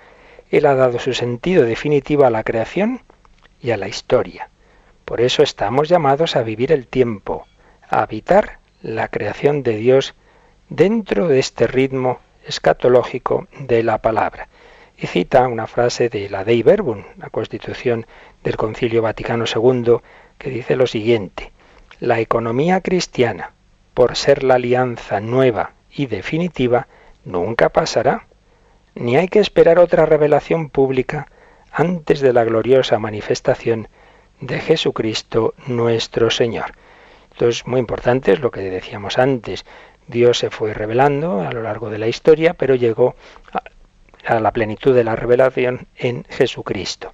él 0.53 0.67
ha 0.67 0.75
dado 0.75 0.99
su 0.99 1.13
sentido 1.13 1.65
definitivo 1.65 2.25
a 2.25 2.29
la 2.29 2.43
creación 2.43 3.01
y 3.59 3.71
a 3.71 3.77
la 3.77 3.87
historia. 3.87 4.49
Por 5.03 5.19
eso 5.19 5.41
estamos 5.41 5.89
llamados 5.89 6.35
a 6.35 6.43
vivir 6.43 6.71
el 6.71 6.85
tiempo, 6.85 7.47
habitar 8.01 8.59
la 8.81 9.07
creación 9.07 9.63
de 9.63 9.77
Dios 9.77 10.15
dentro 10.69 11.27
de 11.27 11.39
este 11.39 11.67
ritmo 11.67 12.19
escatológico 12.47 13.47
de 13.59 13.83
la 13.83 13.99
palabra. 13.99 14.47
Y 14.97 15.07
cita 15.07 15.47
una 15.47 15.67
frase 15.67 16.09
de 16.09 16.29
la 16.29 16.43
Dei 16.43 16.63
Verbum, 16.63 17.03
la 17.17 17.29
constitución 17.29 18.05
del 18.43 18.57
Concilio 18.57 19.01
Vaticano 19.01 19.45
II, 19.45 19.97
que 20.37 20.49
dice 20.49 20.75
lo 20.75 20.87
siguiente: 20.87 21.51
La 21.99 22.19
economía 22.19 22.81
cristiana, 22.81 23.51
por 23.93 24.15
ser 24.15 24.43
la 24.43 24.55
alianza 24.55 25.19
nueva 25.19 25.71
y 25.91 26.05
definitiva, 26.07 26.87
nunca 27.25 27.69
pasará 27.69 28.27
ni 28.95 29.17
hay 29.17 29.27
que 29.27 29.39
esperar 29.39 29.79
otra 29.79 30.05
revelación 30.05 30.69
pública 30.69 31.27
antes 31.71 32.21
de 32.21 32.33
la 32.33 32.43
gloriosa 32.43 32.99
manifestación 32.99 33.87
de 34.39 34.59
Jesucristo 34.59 35.55
nuestro 35.65 36.29
Señor. 36.29 36.73
Esto 37.33 37.47
es 37.47 37.65
muy 37.65 37.79
importante, 37.79 38.31
es 38.31 38.41
lo 38.41 38.51
que 38.51 38.61
decíamos 38.61 39.17
antes. 39.17 39.65
Dios 40.07 40.37
se 40.37 40.51
fue 40.51 40.73
revelando 40.75 41.41
a 41.41 41.51
lo 41.51 41.63
largo 41.63 41.89
de 41.89 41.97
la 41.97 42.07
historia, 42.07 42.53
pero 42.53 42.75
llegó 42.75 43.15
a, 44.23 44.39
la 44.39 44.51
plenitud 44.51 44.93
de 44.93 45.03
la 45.03 45.15
revelación 45.15 45.87
en 45.95 46.25
Jesucristo. 46.29 47.11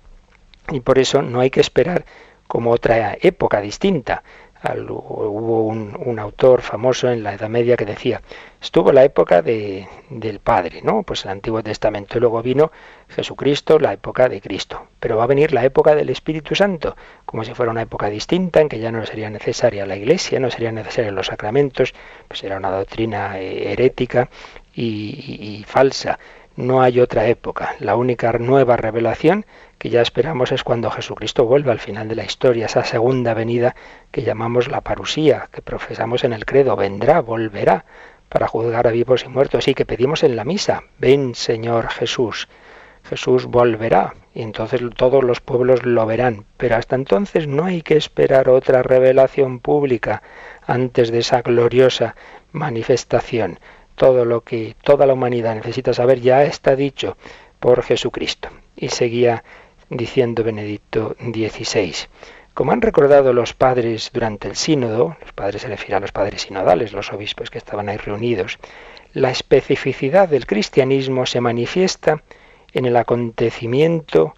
Y 0.72 0.82
por 0.82 1.00
eso 1.00 1.22
no 1.22 1.40
hay 1.40 1.50
que 1.50 1.62
esperar 1.62 2.04
como 2.48 2.72
otra 2.72 3.18
época 3.22 3.62
distinta 3.62 4.24
hubo 4.64 5.64
un, 5.64 6.20
autor 6.20 6.62
famoso 6.62 7.10
en 7.10 7.24
la 7.24 7.34
Edad 7.34 7.50
Media 7.50 7.78
que 7.78 7.86
decía, 7.86 8.22
estuvo 8.62 8.92
la 8.92 9.04
época 9.04 9.42
de, 9.42 9.88
del 10.10 10.40
Padre, 10.40 10.82
¿no? 10.84 11.04
Pues 11.04 11.24
el 11.24 11.32
Antiguo 11.32 11.64
Testamento, 11.64 12.18
y 12.18 12.22
luego 12.22 12.42
vino 12.42 12.72
Jesucristo, 13.08 13.80
la 13.80 13.94
época 13.94 14.28
de 14.28 14.42
Cristo, 14.42 14.88
pero 15.00 15.18
va 15.18 15.24
a 15.24 15.28
venir 15.28 15.54
la 15.54 15.64
época 15.64 15.96
del 15.96 16.10
Espíritu 16.10 16.56
Santo, 16.56 16.98
como 17.26 17.44
si 17.44 17.54
fuera 17.54 17.72
una 17.72 17.84
época 17.84 18.10
distinta 18.10 18.60
en 18.60 18.68
que 18.68 18.80
ya 18.80 18.92
no 18.92 19.06
sería 19.06 19.30
necesaria 19.30 19.86
la 19.86 19.96
Iglesia, 19.96 20.40
no 20.40 20.52
serían 20.52 20.76
necesarios 20.76 21.14
los 21.14 21.28
sacramentos, 21.28 21.94
pues 22.28 22.44
era 22.44 22.58
una 22.58 22.70
doctrina 22.70 23.40
eh, 23.40 23.72
herética 23.72 24.30
y 24.74 25.66
falsa. 25.68 26.20
No 26.56 26.82
hay 26.82 27.00
otra 27.00 27.28
época. 27.28 27.76
La 27.80 27.96
única 27.96 28.34
nueva 28.34 28.76
revelación 28.76 29.46
que 29.80 29.90
ya 29.90 30.02
esperamos 30.02 30.52
es 30.52 30.64
cuando 30.64 30.92
Jesucristo 30.92 31.46
vuelva 31.46 31.72
al 31.72 31.80
final 31.80 32.10
de 32.10 32.16
la 32.16 32.26
historia, 32.26 32.66
esa 32.66 32.84
segunda 32.84 33.34
venida 33.34 33.76
que 34.12 34.24
llamamos 34.24 34.68
la 34.68 34.82
parusía, 34.82 35.48
que 35.52 35.62
profesamos 35.62 36.26
en 36.26 36.34
el 36.34 36.46
credo, 36.46 36.76
vendrá, 36.76 37.22
volverá 37.22 37.86
para 38.28 38.48
juzgar 38.48 38.88
a 38.88 38.92
vivos 38.92 39.24
y 39.24 39.30
muertos 39.30 39.70
y 39.70 39.74
que 39.74 39.86
pedimos 39.86 40.24
en 40.24 40.36
la 40.36 40.44
misa, 40.44 40.84
ven 41.00 41.34
Señor 41.34 41.88
Jesús. 41.88 42.50
Jesús 43.10 43.46
volverá 43.46 44.16
y 44.36 44.42
entonces 44.42 44.82
todos 44.98 45.24
los 45.24 45.40
pueblos 45.40 45.86
lo 45.86 46.06
verán, 46.06 46.46
pero 46.58 46.76
hasta 46.76 46.96
entonces 46.96 47.48
no 47.48 47.64
hay 47.64 47.82
que 47.82 47.96
esperar 47.96 48.50
otra 48.50 48.84
revelación 48.84 49.60
pública 49.60 50.22
antes 50.68 51.10
de 51.10 51.20
esa 51.20 51.42
gloriosa 51.42 52.16
manifestación. 52.52 53.60
Todo 53.96 54.26
lo 54.26 54.42
que 54.42 54.76
toda 54.84 55.06
la 55.06 55.14
humanidad 55.14 55.56
necesita 55.56 55.94
saber 55.94 56.20
ya 56.20 56.44
está 56.44 56.76
dicho 56.76 57.18
por 57.60 57.82
Jesucristo. 57.84 58.50
Y 58.76 58.90
seguía 58.90 59.44
diciendo 59.90 60.44
Benedicto 60.44 61.16
XVI. 61.20 61.94
Como 62.54 62.72
han 62.72 62.82
recordado 62.82 63.34
los 63.34 63.54
padres 63.54 64.12
durante 64.14 64.48
el 64.48 64.56
sínodo, 64.56 65.16
los 65.22 65.34
padres 65.34 65.62
se 65.62 65.68
refieren 65.68 65.98
a 65.98 66.00
los 66.02 66.12
padres 66.12 66.44
sinodales, 66.44 66.94
los 66.94 67.12
obispos 67.14 67.50
que 67.50 67.58
estaban 67.58 67.90
ahí 67.90 67.98
reunidos, 67.98 68.60
la 69.14 69.32
especificidad 69.32 70.30
del 70.30 70.46
cristianismo 70.46 71.26
se 71.26 71.42
manifiesta 71.42 72.22
en 72.74 72.86
el 72.86 72.96
acontecimiento 72.98 74.36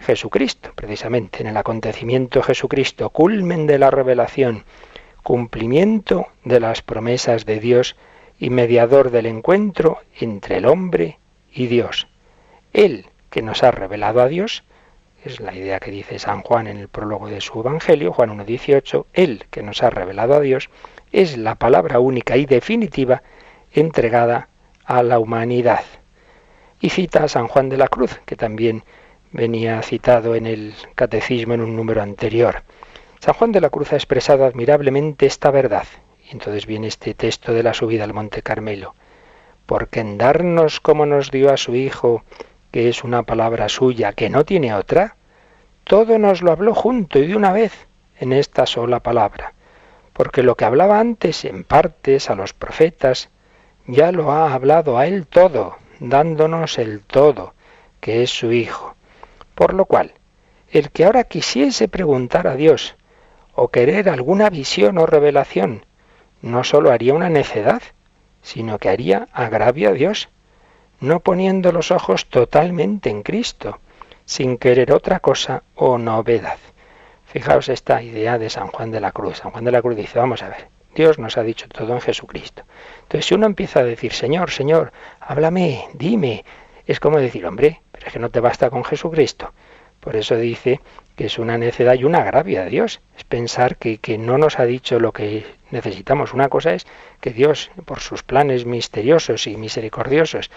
Jesucristo, 0.00 0.72
precisamente, 0.74 1.42
en 1.42 1.48
el 1.48 1.56
acontecimiento 1.56 2.42
Jesucristo, 2.42 3.10
culmen 3.10 3.66
de 3.66 3.78
la 3.78 3.90
revelación, 3.90 4.64
cumplimiento 5.22 6.28
de 6.44 6.58
las 6.58 6.80
promesas 6.80 7.44
de 7.44 7.60
Dios 7.60 7.96
y 8.38 8.48
mediador 8.48 9.10
del 9.10 9.26
encuentro 9.26 9.98
entre 10.18 10.56
el 10.56 10.64
hombre 10.64 11.18
y 11.52 11.66
Dios. 11.66 12.08
Él 12.72 13.09
que 13.30 13.42
nos 13.42 13.62
ha 13.62 13.70
revelado 13.70 14.20
a 14.20 14.28
Dios, 14.28 14.64
es 15.24 15.40
la 15.40 15.54
idea 15.54 15.80
que 15.80 15.90
dice 15.90 16.18
San 16.18 16.42
Juan 16.42 16.66
en 16.66 16.78
el 16.78 16.88
prólogo 16.88 17.28
de 17.28 17.40
su 17.40 17.60
Evangelio, 17.60 18.12
Juan 18.12 18.36
1.18, 18.38 19.06
Él 19.12 19.44
que 19.50 19.62
nos 19.62 19.82
ha 19.82 19.90
revelado 19.90 20.34
a 20.34 20.40
Dios, 20.40 20.70
es 21.12 21.36
la 21.36 21.56
palabra 21.56 22.00
única 22.00 22.36
y 22.36 22.46
definitiva 22.46 23.22
entregada 23.72 24.48
a 24.84 25.02
la 25.02 25.18
humanidad. 25.18 25.84
Y 26.80 26.90
cita 26.90 27.24
a 27.24 27.28
San 27.28 27.48
Juan 27.48 27.68
de 27.68 27.76
la 27.76 27.88
Cruz, 27.88 28.20
que 28.24 28.36
también 28.36 28.84
venía 29.32 29.82
citado 29.82 30.34
en 30.34 30.46
el 30.46 30.74
catecismo 30.94 31.54
en 31.54 31.60
un 31.60 31.76
número 31.76 32.02
anterior. 32.02 32.62
San 33.20 33.34
Juan 33.34 33.52
de 33.52 33.60
la 33.60 33.70
Cruz 33.70 33.92
ha 33.92 33.96
expresado 33.96 34.46
admirablemente 34.46 35.26
esta 35.26 35.50
verdad. 35.50 35.84
Y 36.26 36.32
entonces 36.32 36.66
viene 36.66 36.86
este 36.86 37.12
texto 37.12 37.52
de 37.52 37.62
la 37.62 37.74
subida 37.74 38.04
al 38.04 38.14
Monte 38.14 38.42
Carmelo. 38.42 38.94
Porque 39.66 40.00
en 40.00 40.16
darnos 40.16 40.80
como 40.80 41.04
nos 41.04 41.30
dio 41.30 41.52
a 41.52 41.58
su 41.58 41.74
Hijo 41.74 42.24
que 42.70 42.88
es 42.88 43.04
una 43.04 43.22
palabra 43.22 43.68
suya, 43.68 44.12
que 44.12 44.30
no 44.30 44.44
tiene 44.44 44.74
otra, 44.74 45.16
todo 45.84 46.18
nos 46.18 46.42
lo 46.42 46.52
habló 46.52 46.74
junto 46.74 47.18
y 47.18 47.26
de 47.26 47.36
una 47.36 47.52
vez 47.52 47.88
en 48.18 48.32
esta 48.32 48.66
sola 48.66 49.00
palabra. 49.00 49.54
Porque 50.12 50.42
lo 50.42 50.54
que 50.54 50.64
hablaba 50.64 51.00
antes 51.00 51.44
en 51.44 51.64
partes 51.64 52.30
a 52.30 52.34
los 52.34 52.52
profetas, 52.52 53.30
ya 53.86 54.12
lo 54.12 54.30
ha 54.30 54.52
hablado 54.52 54.98
a 54.98 55.06
él 55.06 55.26
todo, 55.26 55.76
dándonos 55.98 56.78
el 56.78 57.00
todo, 57.00 57.54
que 58.00 58.22
es 58.22 58.30
su 58.30 58.52
Hijo. 58.52 58.94
Por 59.54 59.74
lo 59.74 59.84
cual, 59.84 60.12
el 60.70 60.90
que 60.90 61.04
ahora 61.04 61.24
quisiese 61.24 61.88
preguntar 61.88 62.46
a 62.46 62.54
Dios, 62.54 62.96
o 63.54 63.68
querer 63.68 64.08
alguna 64.08 64.48
visión 64.48 64.98
o 64.98 65.06
revelación, 65.06 65.86
no 66.40 66.64
sólo 66.64 66.90
haría 66.92 67.14
una 67.14 67.28
necedad, 67.28 67.82
sino 68.42 68.78
que 68.78 68.88
haría 68.88 69.28
agravio 69.32 69.90
a 69.90 69.92
Dios, 69.92 70.28
no 71.00 71.20
poniendo 71.20 71.72
los 71.72 71.90
ojos 71.90 72.26
totalmente 72.26 73.10
en 73.10 73.22
Cristo, 73.22 73.80
sin 74.24 74.58
querer 74.58 74.92
otra 74.92 75.20
cosa 75.20 75.62
o 75.74 75.98
novedad. 75.98 76.58
Fijaos 77.26 77.68
esta 77.68 78.02
idea 78.02 78.38
de 78.38 78.50
San 78.50 78.68
Juan 78.68 78.90
de 78.90 79.00
la 79.00 79.12
Cruz. 79.12 79.38
San 79.38 79.50
Juan 79.50 79.64
de 79.64 79.72
la 79.72 79.82
Cruz 79.82 79.96
dice, 79.96 80.18
vamos 80.18 80.42
a 80.42 80.48
ver, 80.48 80.68
Dios 80.94 81.18
nos 81.18 81.36
ha 81.36 81.42
dicho 81.42 81.68
todo 81.68 81.94
en 81.94 82.00
Jesucristo. 82.00 82.64
Entonces, 83.02 83.26
si 83.26 83.34
uno 83.34 83.46
empieza 83.46 83.80
a 83.80 83.84
decir, 83.84 84.12
Señor, 84.12 84.50
Señor, 84.50 84.92
háblame, 85.20 85.84
dime, 85.94 86.44
es 86.86 87.00
como 87.00 87.18
decir, 87.18 87.46
hombre, 87.46 87.80
pero 87.92 88.06
es 88.06 88.12
que 88.12 88.18
no 88.18 88.30
te 88.30 88.40
basta 88.40 88.70
con 88.70 88.84
Jesucristo. 88.84 89.52
Por 90.00 90.16
eso 90.16 90.34
dice 90.36 90.80
que 91.14 91.26
es 91.26 91.38
una 91.38 91.58
necedad 91.58 91.94
y 91.94 92.04
una 92.04 92.18
agravia 92.18 92.64
de 92.64 92.70
Dios. 92.70 93.00
Es 93.16 93.24
pensar 93.24 93.76
que, 93.76 93.98
que 93.98 94.16
no 94.16 94.38
nos 94.38 94.58
ha 94.58 94.64
dicho 94.64 94.98
lo 94.98 95.12
que 95.12 95.44
necesitamos. 95.70 96.32
Una 96.32 96.48
cosa 96.48 96.72
es 96.72 96.86
que 97.20 97.30
Dios, 97.30 97.70
por 97.84 98.00
sus 98.00 98.22
planes 98.22 98.64
misteriosos 98.64 99.46
y 99.46 99.56
misericordiosos, 99.56 100.50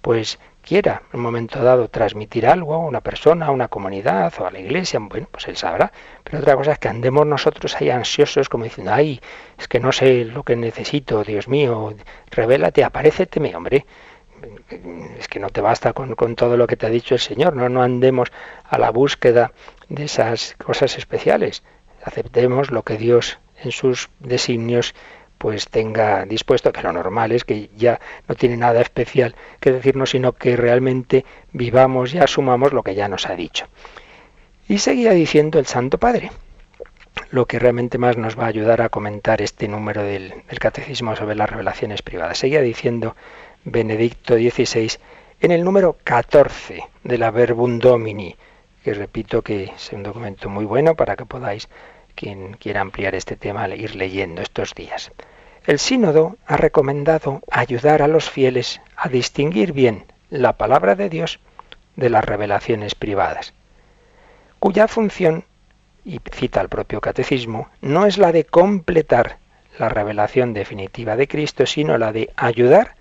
pues 0.00 0.38
quiera 0.62 1.02
en 1.12 1.18
un 1.18 1.24
momento 1.24 1.62
dado 1.62 1.88
transmitir 1.88 2.46
algo 2.46 2.74
a 2.74 2.78
una 2.78 3.00
persona, 3.00 3.46
a 3.46 3.50
una 3.50 3.68
comunidad 3.68 4.32
o 4.38 4.46
a 4.46 4.50
la 4.50 4.58
iglesia, 4.58 5.00
bueno, 5.00 5.28
pues 5.30 5.48
él 5.48 5.56
sabrá. 5.56 5.92
Pero 6.24 6.38
otra 6.38 6.56
cosa 6.56 6.72
es 6.72 6.78
que 6.78 6.88
andemos 6.88 7.26
nosotros 7.26 7.76
ahí 7.80 7.90
ansiosos 7.90 8.48
como 8.48 8.64
diciendo, 8.64 8.92
ay, 8.92 9.20
es 9.58 9.68
que 9.68 9.80
no 9.80 9.92
sé 9.92 10.24
lo 10.24 10.42
que 10.42 10.56
necesito, 10.56 11.24
Dios 11.24 11.48
mío, 11.48 11.94
revélate, 12.30 12.86
mi 13.40 13.54
hombre. 13.54 13.86
Es 15.18 15.28
que 15.28 15.38
no 15.38 15.50
te 15.50 15.60
basta 15.60 15.92
con, 15.92 16.14
con 16.14 16.34
todo 16.34 16.56
lo 16.56 16.66
que 16.66 16.76
te 16.76 16.86
ha 16.86 16.90
dicho 16.90 17.14
el 17.14 17.20
Señor, 17.20 17.54
no, 17.54 17.68
no 17.68 17.82
andemos 17.82 18.32
a 18.64 18.78
la 18.78 18.90
búsqueda 18.90 19.52
de 19.90 20.04
esas 20.04 20.54
cosas 20.64 20.96
especiales. 20.96 21.62
Aceptemos 22.02 22.70
lo 22.70 22.82
que 22.82 22.96
Dios 22.96 23.38
en 23.62 23.72
sus 23.72 24.08
designios 24.20 24.94
pues 25.40 25.70
tenga 25.70 26.26
dispuesto, 26.26 26.70
que 26.70 26.82
lo 26.82 26.92
normal 26.92 27.32
es 27.32 27.44
que 27.44 27.70
ya 27.74 27.98
no 28.28 28.34
tiene 28.34 28.58
nada 28.58 28.82
especial 28.82 29.34
que 29.58 29.72
decirnos, 29.72 30.10
sino 30.10 30.34
que 30.34 30.54
realmente 30.54 31.24
vivamos 31.54 32.12
y 32.12 32.18
asumamos 32.18 32.74
lo 32.74 32.82
que 32.82 32.94
ya 32.94 33.08
nos 33.08 33.24
ha 33.26 33.34
dicho. 33.36 33.66
Y 34.68 34.80
seguía 34.80 35.12
diciendo 35.12 35.58
el 35.58 35.64
Santo 35.64 35.96
Padre, 35.96 36.30
lo 37.30 37.46
que 37.46 37.58
realmente 37.58 37.96
más 37.96 38.18
nos 38.18 38.38
va 38.38 38.44
a 38.44 38.48
ayudar 38.48 38.82
a 38.82 38.90
comentar 38.90 39.40
este 39.40 39.66
número 39.66 40.02
del, 40.02 40.42
Catecismo 40.58 41.16
sobre 41.16 41.36
las 41.36 41.48
revelaciones 41.48 42.02
privadas. 42.02 42.36
Seguía 42.36 42.60
diciendo 42.60 43.16
Benedicto 43.64 44.34
XVI 44.34 44.98
en 45.40 45.52
el 45.52 45.64
número 45.64 45.96
14 46.04 46.82
de 47.02 47.16
la 47.16 47.30
Verbum 47.30 47.78
Domini, 47.78 48.36
que 48.84 48.92
repito 48.92 49.40
que 49.40 49.72
es 49.74 49.90
un 49.94 50.02
documento 50.02 50.50
muy 50.50 50.66
bueno 50.66 50.96
para 50.96 51.16
que 51.16 51.24
podáis 51.24 51.70
quien 52.14 52.52
quiera 52.58 52.82
ampliar 52.82 53.14
este 53.14 53.36
tema, 53.36 53.66
ir 53.68 53.94
leyendo 53.94 54.42
estos 54.42 54.74
días. 54.74 55.10
El 55.66 55.78
sínodo 55.78 56.36
ha 56.46 56.56
recomendado 56.56 57.42
ayudar 57.50 58.00
a 58.00 58.08
los 58.08 58.30
fieles 58.30 58.80
a 58.96 59.08
distinguir 59.08 59.72
bien 59.72 60.06
la 60.30 60.54
palabra 60.54 60.94
de 60.94 61.10
Dios 61.10 61.38
de 61.96 62.08
las 62.08 62.24
revelaciones 62.24 62.94
privadas, 62.94 63.52
cuya 64.58 64.88
función, 64.88 65.44
y 66.02 66.20
cita 66.32 66.62
el 66.62 66.70
propio 66.70 67.02
catecismo, 67.02 67.68
no 67.82 68.06
es 68.06 68.16
la 68.16 68.32
de 68.32 68.44
completar 68.44 69.36
la 69.78 69.90
revelación 69.90 70.54
definitiva 70.54 71.16
de 71.16 71.28
Cristo, 71.28 71.66
sino 71.66 71.98
la 71.98 72.12
de 72.12 72.30
ayudar 72.36 72.94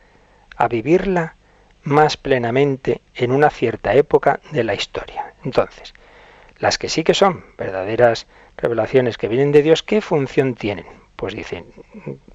a 0.57 0.67
vivirla 0.67 1.35
más 1.83 2.17
plenamente 2.17 3.01
en 3.15 3.31
una 3.31 3.49
cierta 3.49 3.93
época 3.93 4.41
de 4.51 4.65
la 4.65 4.73
historia. 4.73 5.33
Entonces, 5.45 5.93
las 6.57 6.77
que 6.77 6.89
sí 6.89 7.05
que 7.05 7.13
son 7.13 7.45
verdaderas 7.57 8.27
revelaciones 8.57 9.17
que 9.17 9.29
vienen 9.29 9.53
de 9.53 9.63
Dios, 9.63 9.81
¿qué 9.81 10.01
función 10.01 10.55
tienen? 10.55 10.98
Pues 11.19 11.35
dicen, 11.35 11.65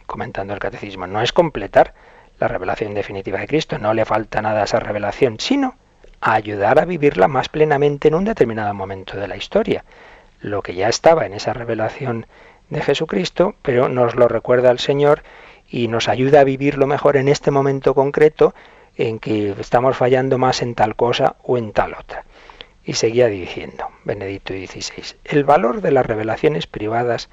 comentando 0.05 0.53
el 0.53 0.61
catecismo, 0.61 1.07
no 1.07 1.23
es 1.23 1.33
completar 1.33 1.95
la 2.39 2.49
revelación 2.49 2.93
definitiva 2.93 3.39
de 3.39 3.47
Cristo, 3.47 3.79
no 3.79 3.95
le 3.95 4.05
falta 4.05 4.43
nada 4.43 4.61
a 4.61 4.65
esa 4.65 4.79
revelación, 4.79 5.41
sino 5.41 5.77
ayudar 6.21 6.79
a 6.79 6.85
vivirla 6.85 7.27
más 7.27 7.49
plenamente 7.49 8.09
en 8.09 8.15
un 8.15 8.25
determinado 8.25 8.75
momento 8.75 9.17
de 9.17 9.27
la 9.27 9.39
historia. 9.39 9.87
Lo 10.43 10.61
que 10.61 10.75
ya 10.75 10.91
estaba 10.91 11.25
en 11.25 11.33
esa 11.33 11.55
revelación 11.55 12.27
de 12.69 12.83
Jesucristo, 12.83 13.55
pero 13.63 13.89
nos 13.89 14.17
lo 14.17 14.29
recuerda 14.29 14.71
el 14.71 14.79
Señor 14.79 15.23
y 15.67 15.89
nos 15.89 16.11
ayuda 16.11 16.41
a 16.41 16.45
vivirlo 16.45 16.87
mejor 16.87 17.17
en 17.17 17.29
este 17.29 17.51
momento 17.51 17.95
concreto 17.95 18.55
en 18.99 19.19
que 19.19 19.55
estamos 19.59 19.97
fallando 19.97 20.37
más 20.37 20.61
en 20.61 20.75
tal 20.75 20.95
cosa 20.95 21.37
o 21.43 21.57
en 21.57 21.73
tal 21.73 21.95
otra. 21.95 22.27
Y 22.85 22.93
seguía 22.93 23.29
diciendo, 23.29 23.89
Benedicto 24.05 24.53
XVI, 24.53 25.17
el 25.25 25.45
valor 25.45 25.81
de 25.81 25.91
las 25.91 26.05
revelaciones 26.05 26.67
privadas 26.67 27.31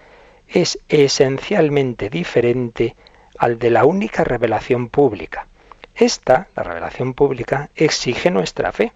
es 0.52 0.80
esencialmente 0.90 2.10
diferente 2.10 2.96
al 3.38 3.58
de 3.58 3.70
la 3.70 3.86
única 3.86 4.24
revelación 4.24 4.90
pública. 4.90 5.48
Esta, 5.96 6.48
la 6.56 6.64
revelación 6.64 7.14
pública, 7.14 7.70
exige 7.76 8.32
nuestra 8.32 8.72
fe. 8.72 8.94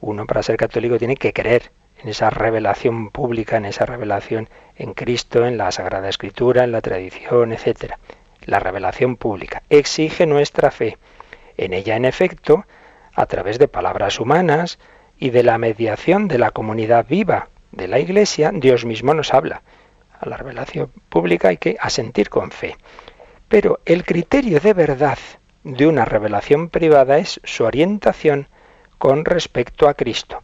Uno 0.00 0.26
para 0.26 0.42
ser 0.42 0.56
católico 0.56 0.98
tiene 0.98 1.16
que 1.16 1.32
creer 1.32 1.70
en 2.02 2.08
esa 2.08 2.30
revelación 2.30 3.10
pública, 3.10 3.56
en 3.56 3.66
esa 3.66 3.86
revelación 3.86 4.48
en 4.76 4.94
Cristo, 4.94 5.46
en 5.46 5.56
la 5.56 5.70
Sagrada 5.70 6.08
Escritura, 6.08 6.64
en 6.64 6.72
la 6.72 6.80
tradición, 6.80 7.52
etc. 7.52 7.94
La 8.44 8.58
revelación 8.58 9.16
pública 9.16 9.62
exige 9.70 10.26
nuestra 10.26 10.70
fe. 10.70 10.98
En 11.56 11.72
ella, 11.72 11.96
en 11.96 12.04
efecto, 12.04 12.64
a 13.14 13.26
través 13.26 13.58
de 13.58 13.68
palabras 13.68 14.18
humanas, 14.18 14.78
y 15.22 15.30
de 15.30 15.44
la 15.44 15.56
mediación 15.56 16.26
de 16.26 16.36
la 16.36 16.50
comunidad 16.50 17.06
viva 17.08 17.48
de 17.70 17.86
la 17.86 18.00
Iglesia, 18.00 18.50
Dios 18.52 18.84
mismo 18.84 19.14
nos 19.14 19.32
habla. 19.32 19.62
A 20.22 20.28
la 20.28 20.38
revelación 20.38 20.90
pública 21.10 21.48
hay 21.48 21.58
que 21.58 21.76
asentir 21.78 22.30
con 22.30 22.50
fe. 22.50 22.76
Pero 23.48 23.80
el 23.84 24.04
criterio 24.04 24.60
de 24.60 24.72
verdad 24.72 25.18
de 25.64 25.86
una 25.86 26.06
revelación 26.06 26.70
privada 26.70 27.18
es 27.18 27.40
su 27.44 27.64
orientación 27.64 28.48
con 28.98 29.24
respecto 29.24 29.88
a 29.88 29.94
Cristo. 29.94 30.42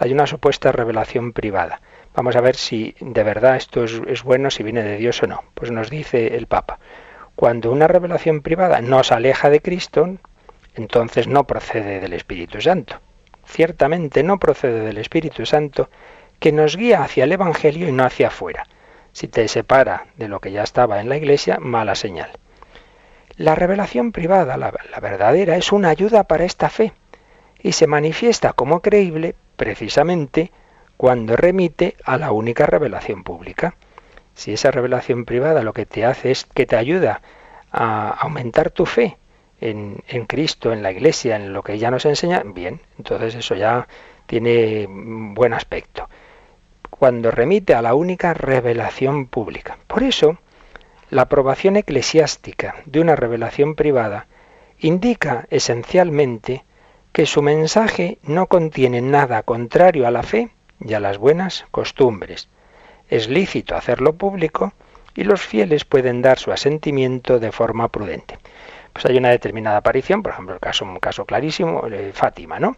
Hay 0.00 0.12
una 0.12 0.26
supuesta 0.26 0.72
revelación 0.72 1.32
privada. 1.32 1.80
Vamos 2.14 2.34
a 2.34 2.40
ver 2.40 2.56
si 2.56 2.96
de 3.00 3.22
verdad 3.22 3.56
esto 3.56 3.84
es, 3.84 4.24
bueno, 4.24 4.50
si 4.50 4.62
viene 4.64 4.82
de 4.82 4.96
Dios 4.96 5.22
o 5.22 5.26
no. 5.26 5.44
Pues 5.54 5.70
nos 5.70 5.90
dice 5.90 6.34
el 6.36 6.46
Papa, 6.46 6.80
cuando 7.36 7.70
una 7.70 7.86
revelación 7.86 8.40
privada 8.40 8.80
nos 8.80 9.12
aleja 9.12 9.50
de 9.50 9.60
Cristo, 9.60 10.16
entonces 10.74 11.28
no 11.28 11.44
procede 11.44 12.00
del 12.00 12.14
Espíritu 12.14 12.60
Santo 12.60 13.00
ciertamente 13.48 14.22
no 14.22 14.38
procede 14.38 14.80
del 14.80 14.98
Espíritu 14.98 15.46
Santo, 15.46 15.88
que 16.38 16.52
nos 16.52 16.76
guía 16.76 17.02
hacia 17.02 17.24
el 17.24 17.32
Evangelio 17.32 17.88
y 17.88 17.92
no 17.92 18.04
hacia 18.04 18.28
afuera. 18.28 18.66
Si 19.12 19.28
te 19.28 19.48
separa 19.48 20.06
de 20.16 20.28
lo 20.28 20.40
que 20.40 20.52
ya 20.52 20.62
estaba 20.62 21.00
en 21.00 21.08
la 21.08 21.16
Iglesia, 21.16 21.58
mala 21.60 21.94
señal. 21.94 22.30
La 23.36 23.54
revelación 23.54 24.10
privada, 24.10 24.56
la, 24.56 24.72
verdadera, 25.00 25.56
es 25.56 25.70
una 25.70 25.90
ayuda 25.90 26.24
para 26.24 26.44
esta 26.44 26.68
fe 26.68 26.92
y 27.62 27.72
se 27.72 27.86
manifiesta 27.86 28.52
como 28.52 28.80
creíble 28.80 29.36
precisamente 29.56 30.50
cuando 30.96 31.36
remite 31.36 31.96
a 32.04 32.18
la 32.18 32.32
única 32.32 32.66
revelación 32.66 33.22
pública. 33.22 33.76
Si 34.34 34.52
esa 34.52 34.72
revelación 34.72 35.24
privada 35.24 35.62
lo 35.62 35.72
que 35.72 35.86
te 35.86 36.04
hace 36.04 36.32
es 36.32 36.44
que 36.46 36.66
te 36.66 36.76
ayuda 36.76 37.22
a 37.70 38.08
aumentar 38.08 38.70
tu 38.70 38.86
fe 38.86 39.18
en, 39.60 40.02
Cristo, 40.26 40.72
en 40.72 40.82
la 40.82 40.90
Iglesia, 40.90 41.36
en 41.36 41.52
lo 41.52 41.62
que 41.62 41.74
ella 41.74 41.90
nos 41.90 42.06
enseña, 42.06 42.42
bien, 42.44 42.80
entonces 42.98 43.36
eso 43.36 43.54
ya 43.54 43.86
tiene 44.26 44.86
buen 44.88 45.52
aspecto. 45.52 46.08
Cuando 46.98 47.30
remite 47.30 47.74
a 47.74 47.82
la 47.82 47.94
única 47.94 48.34
revelación 48.34 49.26
pública. 49.26 49.78
Por 49.86 50.02
eso, 50.02 50.38
la 51.10 51.22
aprobación 51.22 51.76
eclesiástica 51.76 52.76
de 52.86 53.00
una 53.00 53.16
revelación 53.16 53.74
privada 53.74 54.26
indica 54.78 55.46
esencialmente 55.50 56.64
que 57.12 57.26
su 57.26 57.42
mensaje 57.42 58.18
no 58.22 58.46
contiene 58.46 59.00
nada 59.00 59.42
contrario 59.42 60.06
a 60.06 60.10
la 60.10 60.22
fe 60.22 60.50
y 60.80 60.94
a 60.94 61.00
las 61.00 61.18
buenas 61.18 61.66
costumbres. 61.70 62.48
Es 63.08 63.28
lícito 63.28 63.76
hacerlo 63.76 64.14
público 64.14 64.72
y 65.14 65.24
los 65.24 65.40
fieles 65.40 65.84
pueden 65.84 66.20
dar 66.20 66.38
su 66.38 66.52
asentimiento 66.52 67.38
de 67.38 67.52
forma 67.52 67.88
prudente 67.88 68.38
pues 68.98 69.12
hay 69.12 69.16
una 69.16 69.30
determinada 69.30 69.76
aparición, 69.76 70.24
por 70.24 70.32
ejemplo, 70.32 70.54
el 70.54 70.60
caso, 70.60 70.84
un 70.84 70.98
caso 70.98 71.24
clarísimo, 71.24 71.82
de 71.88 72.12
Fátima, 72.12 72.58
¿no? 72.58 72.76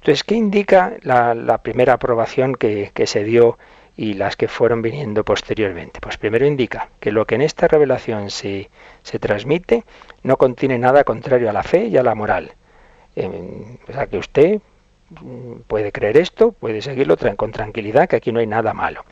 Entonces, 0.00 0.24
¿qué 0.24 0.34
indica 0.34 0.94
la, 1.02 1.58
primera 1.58 1.92
aprobación 1.92 2.54
que, 2.54 2.90
se 3.04 3.22
dio 3.22 3.58
y 3.98 4.14
las 4.14 4.34
que 4.34 4.48
fueron 4.48 4.80
viniendo 4.80 5.24
posteriormente? 5.24 6.00
Pues 6.00 6.16
primero 6.16 6.46
indica 6.46 6.88
que 7.00 7.12
lo 7.12 7.26
que 7.26 7.34
en 7.34 7.42
esta 7.42 7.68
revelación 7.68 8.30
se, 8.30 8.70
se 9.02 9.18
transmite 9.18 9.84
no 10.22 10.38
contiene 10.38 10.78
nada 10.78 11.04
contrario 11.04 11.50
a 11.50 11.52
la 11.52 11.62
fe 11.62 11.84
y 11.84 11.98
a 11.98 12.02
la 12.02 12.14
moral. 12.14 12.52
o 13.14 13.92
sea, 13.92 14.06
que 14.06 14.16
usted 14.16 14.60
puede 15.66 15.92
creer 15.92 16.16
esto, 16.16 16.52
puede 16.52 16.80
seguirlo 16.80 17.18
con 17.36 17.52
tranquilidad, 17.52 18.08
que 18.08 18.16
aquí 18.16 18.32
no 18.32 18.40
hay 18.40 18.46
nada 18.46 18.72
malo 18.72 19.04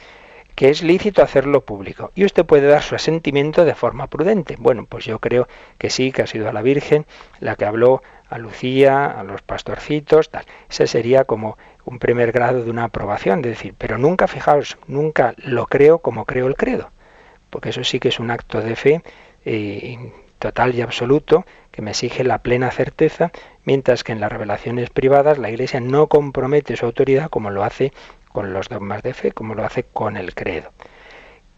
que 0.58 0.70
es 0.70 0.82
lícito 0.82 1.22
hacerlo 1.22 1.60
público. 1.60 2.10
Y 2.16 2.24
usted 2.24 2.44
puede 2.44 2.66
dar 2.66 2.82
su 2.82 2.96
asentimiento 2.96 3.64
de 3.64 3.76
forma 3.76 4.08
prudente. 4.08 4.56
Bueno, 4.58 4.86
pues 4.88 5.04
yo 5.04 5.20
creo 5.20 5.46
que 5.78 5.88
sí, 5.88 6.10
que 6.10 6.22
ha 6.22 6.26
sido 6.26 6.48
a 6.48 6.52
la 6.52 6.62
Virgen 6.62 7.06
la 7.38 7.54
que 7.54 7.64
habló 7.64 8.02
a 8.28 8.38
Lucía, 8.38 9.06
a 9.06 9.22
los 9.24 9.42
pastorcitos, 9.42 10.30
tal. 10.30 10.44
Ese 10.68 10.86
sería 10.86 11.24
como 11.24 11.56
un 11.84 11.98
primer 11.98 12.32
grado 12.32 12.62
de 12.62 12.70
una 12.70 12.84
aprobación, 12.84 13.42
de 13.42 13.50
decir, 13.50 13.74
pero 13.78 13.98
nunca, 13.98 14.26
fijaos, 14.28 14.78
nunca 14.86 15.34
lo 15.38 15.66
creo 15.66 15.98
como 15.98 16.24
creo 16.24 16.46
el 16.46 16.56
credo, 16.56 16.90
porque 17.50 17.70
eso 17.70 17.84
sí 17.84 17.98
que 17.98 18.08
es 18.08 18.20
un 18.20 18.30
acto 18.30 18.60
de 18.60 18.76
fe 18.76 19.02
eh, 19.44 20.12
total 20.38 20.74
y 20.74 20.82
absoluto 20.82 21.46
que 21.70 21.82
me 21.82 21.90
exige 21.90 22.24
la 22.24 22.38
plena 22.38 22.70
certeza, 22.70 23.30
mientras 23.64 24.04
que 24.04 24.12
en 24.12 24.20
las 24.20 24.30
revelaciones 24.30 24.90
privadas 24.90 25.38
la 25.38 25.50
Iglesia 25.50 25.80
no 25.80 26.08
compromete 26.08 26.76
su 26.76 26.86
autoridad 26.86 27.30
como 27.30 27.50
lo 27.50 27.64
hace 27.64 27.92
con 28.32 28.52
los 28.52 28.68
dogmas 28.68 29.02
de 29.02 29.14
fe, 29.14 29.32
como 29.32 29.54
lo 29.54 29.64
hace 29.64 29.84
con 29.84 30.16
el 30.16 30.34
credo. 30.34 30.70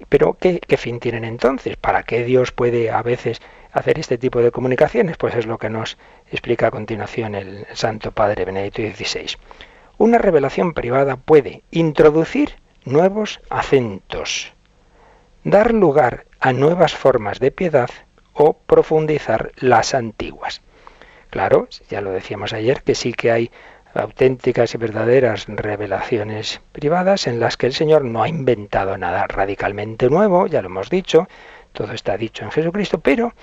Pero 0.08 0.34
¿qué, 0.34 0.60
fin 0.76 0.98
tienen 0.98 1.24
entonces? 1.24 1.76
¿Para 1.76 2.02
qué 2.02 2.24
Dios 2.24 2.52
puede 2.52 2.90
a 2.90 3.02
veces 3.02 3.40
hacer 3.72 3.98
este 3.98 4.18
tipo 4.18 4.40
de 4.40 4.50
comunicaciones? 4.50 5.16
Pues 5.16 5.34
es 5.34 5.46
lo 5.46 5.58
que 5.58 5.70
nos 5.70 5.98
explica 6.30 6.68
a 6.68 6.70
continuación 6.70 7.34
el 7.34 7.66
Santo 7.72 8.12
Padre 8.12 8.44
Benedicto 8.44 8.82
XVI. 8.82 9.36
Una 9.98 10.18
revelación 10.18 10.72
privada 10.72 11.16
puede 11.16 11.62
introducir 11.70 12.56
nuevos 12.84 13.40
acentos, 13.50 14.52
dar 15.44 15.74
lugar 15.74 16.26
a 16.40 16.52
nuevas 16.52 16.94
formas 16.94 17.38
de 17.38 17.50
piedad 17.50 17.90
o 18.32 18.54
profundizar 18.54 19.52
las 19.56 19.94
antiguas. 19.94 20.62
Claro, 21.28 21.68
ya 21.88 22.00
lo 22.00 22.10
decíamos 22.10 22.52
ayer, 22.52 22.82
que 22.82 22.94
sí 22.94 23.12
que 23.12 23.30
hay 23.30 23.50
auténticas 23.94 24.74
y 24.74 24.78
verdaderas 24.78 25.46
revelaciones 25.48 26.60
privadas 26.72 27.26
en 27.26 27.40
las 27.40 27.56
que 27.56 27.66
el 27.66 27.72
Señor 27.72 28.04
no 28.04 28.22
ha 28.22 28.28
inventado 28.28 28.96
nada 28.96 29.26
radicalmente 29.26 30.08
nuevo, 30.08 30.46
ya 30.46 30.62
lo 30.62 30.68
hemos 30.68 30.90
dicho, 30.90 31.28
todo 31.72 31.92
está 31.92 32.16
dicho 32.16 32.44
en 32.44 32.50
Jesucristo, 32.50 33.00
pero 33.00 33.34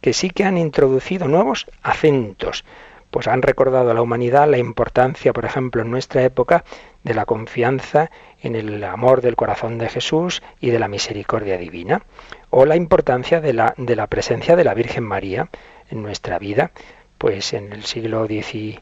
que 0.00 0.12
sí 0.12 0.30
que 0.30 0.44
han 0.44 0.58
introducido 0.58 1.28
nuevos 1.28 1.66
acentos, 1.82 2.64
pues 3.10 3.28
han 3.28 3.42
recordado 3.42 3.90
a 3.90 3.94
la 3.94 4.02
humanidad 4.02 4.48
la 4.48 4.58
importancia, 4.58 5.32
por 5.32 5.44
ejemplo, 5.44 5.82
en 5.82 5.90
nuestra 5.90 6.22
época, 6.22 6.64
de 7.02 7.14
la 7.14 7.24
confianza 7.24 8.10
en 8.42 8.56
el 8.56 8.82
amor 8.84 9.22
del 9.22 9.36
corazón 9.36 9.78
de 9.78 9.88
Jesús 9.88 10.42
y 10.60 10.70
de 10.70 10.78
la 10.78 10.88
misericordia 10.88 11.56
divina, 11.56 12.02
o 12.50 12.64
la 12.66 12.76
importancia 12.76 13.40
de 13.40 13.52
la, 13.52 13.74
de 13.76 13.96
la 13.96 14.06
presencia 14.08 14.56
de 14.56 14.64
la 14.64 14.74
Virgen 14.74 15.04
María 15.04 15.48
en 15.88 16.02
nuestra 16.02 16.38
vida, 16.38 16.72
pues 17.16 17.54
en 17.54 17.72
el 17.72 17.84
siglo 17.84 18.26
XVII, 18.26 18.80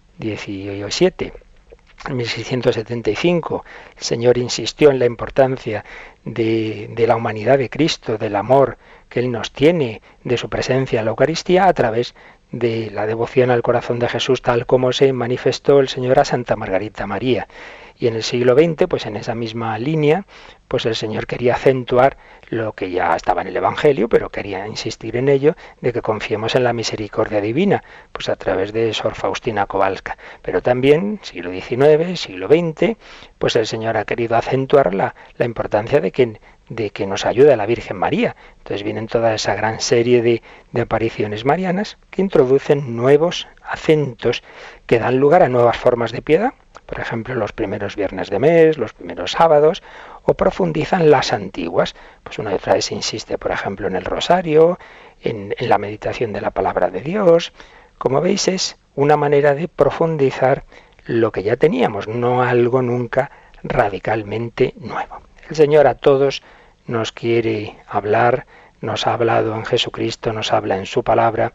en 2.07 2.17
1675, 2.17 3.65
el 3.97 4.03
Señor 4.03 4.37
insistió 4.37 4.91
en 4.91 4.99
la 4.99 5.07
importancia 5.07 5.85
de, 6.25 6.91
de, 6.91 7.07
la 7.07 7.17
humanidad 7.17 7.57
de 7.59 7.71
Cristo, 7.71 8.19
del 8.19 8.37
amor 8.37 8.77
Él 9.15 9.31
nos 9.31 9.53
tiene, 9.53 10.03
de 10.23 10.37
su 10.37 10.49
presencia 10.49 11.01
en 11.01 11.07
la 11.07 11.11
Eucaristía, 11.11 11.67
a 11.67 11.73
través 11.73 12.15
de 12.51 12.91
la 12.91 13.07
devoción 13.07 13.51
al 13.51 13.63
corazón 13.63 13.99
de 13.99 14.09
Jesús, 14.09 14.43
tal 14.43 14.67
como 14.67 14.93
se 14.93 15.13
manifestó 15.13 15.81
el 15.81 15.89
Señor 15.89 16.19
a 16.19 16.25
Santa 16.25 16.57
Margarita 16.57 17.07
María. 17.07 17.49
Y 17.97 18.09
en 18.09 18.15
el 18.15 18.23
siglo 18.23 18.55
XX, 18.55 18.87
pues 18.89 19.07
en 19.07 19.17
esa 19.17 19.35
misma 19.35 19.79
línea, 19.79 20.27
pues 20.69 20.87
el 20.87 20.97
Señor 20.97 21.27
quería 21.27 21.55
acentuar 21.55 22.17
lo 22.49 22.73
que 22.73 22.91
ya 22.91 23.15
estaba 23.15 23.43
en 23.43 23.49
el 23.49 23.57
Evangelio, 23.57 24.09
pero 24.09 24.31
quería 24.31 24.67
insistir 24.67 25.17
en 25.17 25.29
ello, 25.29 25.55
de 25.81 25.93
que 25.93 26.03
confiemos 26.03 26.55
en 26.55 26.65
la 26.65 26.73
misericordia 26.73 27.41
divina, 27.41 27.83
pues 28.13 28.29
a 28.29 28.37
través 28.37 28.73
de 28.73 28.93
Sor 28.93 29.15
Faustina 29.15 29.67
Kowalska. 29.67 30.19
Pero 30.43 30.63
también, 30.63 31.21
siglo 31.23 31.51
XIX, 31.53 32.19
siglo 32.19 32.49
XX, 32.49 32.97
pues 33.39 33.57
el 33.57 33.67
Señor 33.67 33.97
ha 33.97 34.05
querido 34.05 34.37
acentuar 34.37 34.95
la, 34.95 35.15
la 35.37 35.45
importancia 35.45 36.01
de 36.01 36.11
que 36.11 36.41
de 36.69 36.91
que 36.91 37.07
nos 37.07 37.27
ayude 37.27 37.57
la 37.57 37.67
Virgen 37.67 37.99
María. 37.99 38.37
Entonces 38.59 38.83
vienen 38.83 39.07
toda 39.07 39.35
esa 39.35 39.55
gran 39.55 39.81
serie 39.81 40.23
de, 40.23 40.43
de, 40.73 40.81
apariciones 40.81 41.45
marianas 41.45 41.99
que 42.11 42.23
introducen 42.23 42.97
nuevos 42.97 43.49
acentos 43.63 44.43
que 44.87 44.99
dan 44.99 45.19
lugar 45.19 45.43
a 45.43 45.51
nuevas 45.51 45.77
formas 45.77 46.11
de 46.11 46.23
piedad 46.23 46.55
por 46.87 47.01
ejemplo, 47.01 47.35
los 47.35 47.53
primeros 47.53 47.97
viernes 47.97 48.31
de 48.31 48.39
mes, 48.39 48.79
los 48.79 48.93
primeros 48.93 49.33
sábados, 49.33 49.83
o 50.25 50.35
profundizan 50.35 51.11
las 51.11 51.33
antiguas. 51.33 51.95
Pues 52.23 52.39
una 52.39 52.53
y 52.53 52.55
otra 52.55 52.77
insiste, 52.77 53.39
por 53.39 53.51
ejemplo, 53.51 53.87
en 53.87 53.97
el 53.97 54.05
rosario, 54.05 54.79
en, 55.23 55.55
en 55.59 55.69
la 55.69 55.79
meditación 55.79 56.33
de 56.33 56.41
la 56.41 56.51
palabra 56.51 56.91
de 56.91 57.01
Dios. 57.01 57.53
Como 57.99 58.21
veis, 58.21 58.49
es 58.49 58.77
una 58.95 59.17
manera 59.17 59.55
de 59.55 59.69
profundizar 59.69 60.65
lo 61.07 61.33
que 61.33 61.43
ya 61.43 61.57
teníamos, 61.57 62.09
no 62.09 62.43
algo 62.43 62.83
nunca 62.83 63.31
radicalmente 63.63 64.75
nuevo. 64.79 65.21
El 65.49 65.57
Señor 65.57 65.87
a 65.87 65.95
todos 65.95 66.43
nos 66.87 67.13
quiere 67.13 67.77
hablar, 67.89 68.47
nos 68.81 69.07
ha 69.07 69.15
hablado 69.15 69.55
en 69.55 69.65
Jesucristo, 69.65 70.33
nos 70.33 70.53
habla 70.53 70.77
en 70.77 70.87
su 70.87 71.03
palabra 71.03 71.53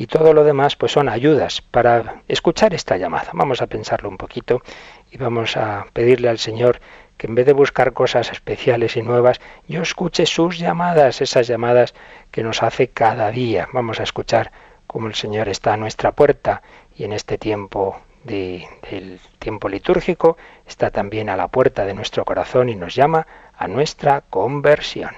y 0.00 0.06
todo 0.06 0.32
lo 0.32 0.44
demás 0.44 0.76
pues 0.76 0.92
son 0.92 1.10
ayudas 1.10 1.60
para 1.60 2.22
escuchar 2.26 2.72
esta 2.72 2.96
llamada. 2.96 3.32
Vamos 3.34 3.60
a 3.60 3.66
pensarlo 3.66 4.08
un 4.08 4.16
poquito 4.16 4.62
y 5.10 5.18
vamos 5.18 5.58
a 5.58 5.88
pedirle 5.92 6.30
al 6.30 6.38
Señor 6.38 6.80
que 7.18 7.26
en 7.26 7.34
vez 7.34 7.44
de 7.44 7.52
buscar 7.52 7.92
cosas 7.92 8.32
especiales 8.32 8.96
y 8.96 9.02
nuevas, 9.02 9.42
yo 9.68 9.82
escuche 9.82 10.24
sus 10.24 10.58
llamadas, 10.58 11.20
esas 11.20 11.46
llamadas 11.46 11.92
que 12.30 12.42
nos 12.42 12.62
hace 12.62 12.88
cada 12.88 13.30
día. 13.30 13.68
Vamos 13.74 14.00
a 14.00 14.04
escuchar 14.04 14.52
cómo 14.86 15.06
el 15.06 15.14
Señor 15.14 15.50
está 15.50 15.74
a 15.74 15.76
nuestra 15.76 16.12
puerta 16.12 16.62
y 16.96 17.04
en 17.04 17.12
este 17.12 17.36
tiempo 17.36 18.00
de, 18.24 18.66
del 18.90 19.20
tiempo 19.38 19.68
litúrgico 19.68 20.38
está 20.66 20.90
también 20.90 21.28
a 21.28 21.36
la 21.36 21.48
puerta 21.48 21.84
de 21.84 21.92
nuestro 21.92 22.24
corazón 22.24 22.70
y 22.70 22.74
nos 22.74 22.94
llama 22.94 23.26
a 23.54 23.68
nuestra 23.68 24.22
conversión. 24.22 25.10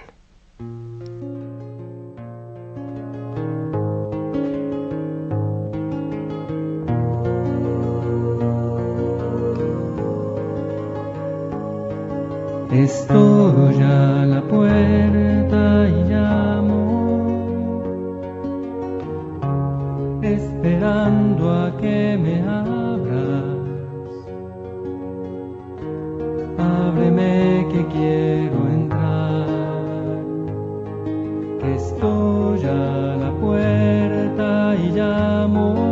Estoy 12.72 13.82
a 13.82 14.24
la 14.24 14.40
puerta 14.48 15.87
y 15.90 16.04
llamo, 16.08 17.82
esperando 20.22 21.52
a 21.52 21.76
que 21.76 22.16
me 22.16 22.40
abras. 22.48 23.44
Ábreme 26.56 27.66
que 27.70 27.87
quiero 27.88 28.66
entrar, 28.72 30.24
estoy 31.76 32.64
a 32.64 33.16
la 33.20 33.32
puerta 33.38 34.74
y 34.82 34.92
llamo. 34.92 35.91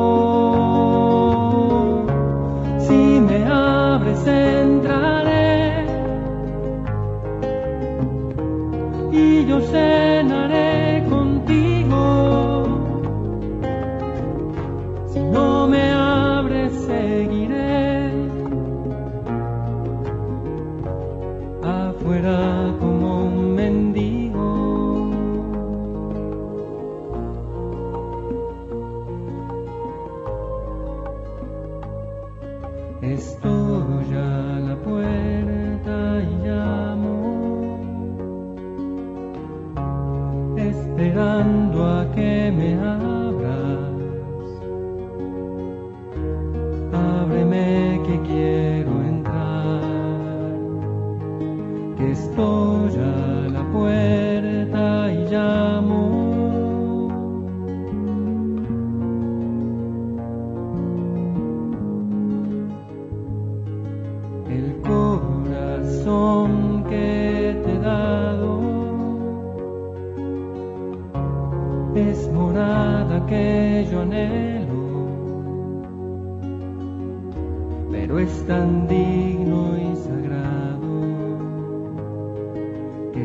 Y 9.73 10.20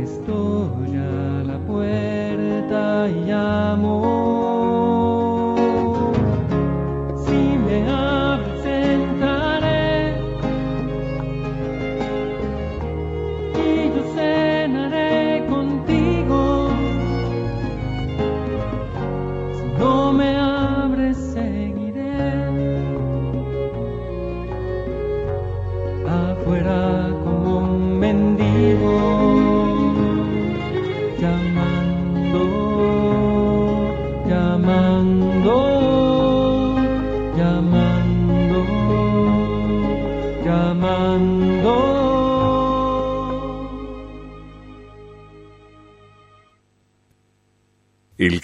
estoy 0.07 0.97
a 0.97 1.43
la 1.45 1.59
puerta 1.59 3.07
El 3.07 4.16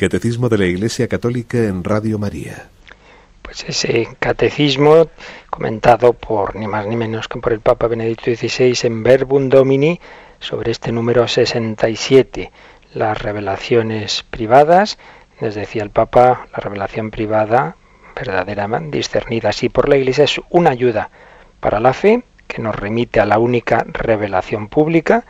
Catecismo 0.02 0.48
de 0.48 0.58
la 0.58 0.66
Iglesia 0.66 1.06
Católica 1.06 1.58
en 1.58 1.84
Radio 1.84 2.18
María. 2.18 2.66
Pues 3.40 3.62
ese 3.68 4.08
catecismo 4.18 5.06
comentado 5.48 6.12
por 6.12 6.56
ni 6.56 6.66
más 6.66 6.88
ni 6.88 6.96
menos 6.96 7.28
que 7.28 7.38
por 7.38 7.52
el 7.52 7.60
Papa 7.60 7.86
Benedicto 7.86 8.24
XVI 8.24 8.76
en 8.82 9.04
Verbum 9.04 9.48
Domini 9.48 10.00
sobre 10.40 10.72
este 10.72 10.90
número 10.90 11.28
67, 11.28 12.50
las 12.94 13.22
revelaciones 13.22 14.24
privadas, 14.28 14.98
les 15.40 15.54
decía 15.54 15.84
el 15.84 15.90
Papa, 15.90 16.48
la 16.50 16.58
revelación 16.58 17.12
privada 17.12 17.76
verdaderamente 18.16 18.96
discernida 18.96 19.50
así 19.50 19.68
por 19.68 19.88
la 19.88 19.98
Iglesia 19.98 20.24
es 20.24 20.40
una 20.50 20.70
ayuda 20.70 21.10
para 21.60 21.78
la 21.78 21.92
fe 21.92 22.24
que 22.48 22.60
nos 22.60 22.74
remite 22.74 23.20
a 23.20 23.24
la 23.24 23.38
única 23.38 23.86
revelación 23.86 24.66
pública. 24.66 25.22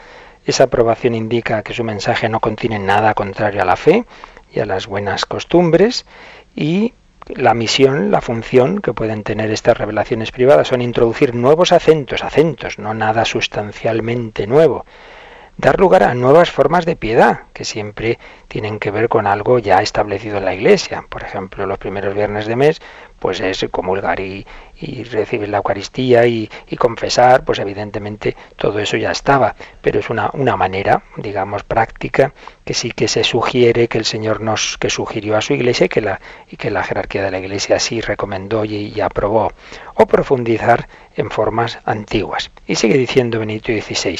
Esa 0.46 0.64
aprobación 0.64 1.14
indica 1.14 1.62
que 1.62 1.74
su 1.74 1.84
mensaje 1.84 2.30
no 2.30 2.40
contiene 2.40 2.78
nada 2.78 3.12
contrario 3.12 3.60
a 3.60 3.66
la 3.66 3.76
fe 3.76 4.06
y 4.52 4.60
a 4.60 4.66
las 4.66 4.86
buenas 4.86 5.24
costumbres 5.26 6.06
y 6.54 6.92
la 7.28 7.54
misión, 7.54 8.10
la 8.10 8.20
función 8.20 8.80
que 8.80 8.92
pueden 8.92 9.22
tener 9.22 9.50
estas 9.50 9.78
revelaciones 9.78 10.32
privadas 10.32 10.68
son 10.68 10.82
introducir 10.82 11.34
nuevos 11.34 11.72
acentos, 11.72 12.24
acentos, 12.24 12.78
no 12.78 12.94
nada 12.94 13.24
sustancialmente 13.24 14.46
nuevo, 14.46 14.84
dar 15.56 15.78
lugar 15.78 16.02
a 16.02 16.14
nuevas 16.14 16.50
formas 16.50 16.84
de 16.84 16.96
piedad, 16.96 17.42
que 17.52 17.64
siempre 17.64 18.18
tienen 18.48 18.78
que 18.78 18.90
ver 18.90 19.08
con 19.08 19.26
algo 19.26 19.58
ya 19.58 19.80
establecido 19.82 20.38
en 20.38 20.44
la 20.44 20.54
Iglesia. 20.54 21.04
Por 21.08 21.22
ejemplo, 21.22 21.66
los 21.66 21.78
primeros 21.78 22.14
viernes 22.14 22.46
de 22.46 22.56
mes, 22.56 22.82
pues 23.18 23.40
es 23.40 23.64
comulgar 23.70 24.20
y, 24.20 24.46
y 24.82 25.04
recibir 25.04 25.48
la 25.48 25.58
Eucaristía 25.58 26.26
y, 26.26 26.50
confesar, 26.78 27.44
pues 27.44 27.60
evidentemente 27.60 28.36
todo 28.56 28.80
eso 28.80 28.96
ya 28.96 29.12
estaba, 29.12 29.54
pero 29.80 30.00
es 30.00 30.10
una, 30.10 30.30
una 30.32 30.56
manera, 30.56 31.04
digamos, 31.16 31.62
práctica 31.62 32.32
que 32.64 32.74
sí 32.74 32.90
que 32.90 33.06
se 33.06 33.22
sugiere 33.22 33.86
que 33.86 33.98
el 33.98 34.04
Señor 34.04 34.40
nos 34.40 34.78
que 34.78 34.90
sugirió 34.90 35.36
a 35.36 35.40
su 35.40 35.52
Iglesia 35.52 35.86
y 35.86 35.88
que 35.88 36.00
la, 36.00 36.20
y 36.50 36.56
que 36.56 36.70
la 36.70 36.82
jerarquía 36.82 37.22
de 37.22 37.30
la 37.30 37.38
Iglesia 37.38 37.78
sí 37.78 38.00
recomendó 38.00 38.64
y, 38.64 39.00
aprobó, 39.00 39.52
o 39.94 40.06
profundizar 40.06 40.88
en 41.16 41.30
formas 41.30 41.78
antiguas. 41.84 42.50
Y 42.66 42.74
sigue 42.74 42.98
diciendo 42.98 43.38
Benito 43.38 43.72
XVI, 43.72 44.18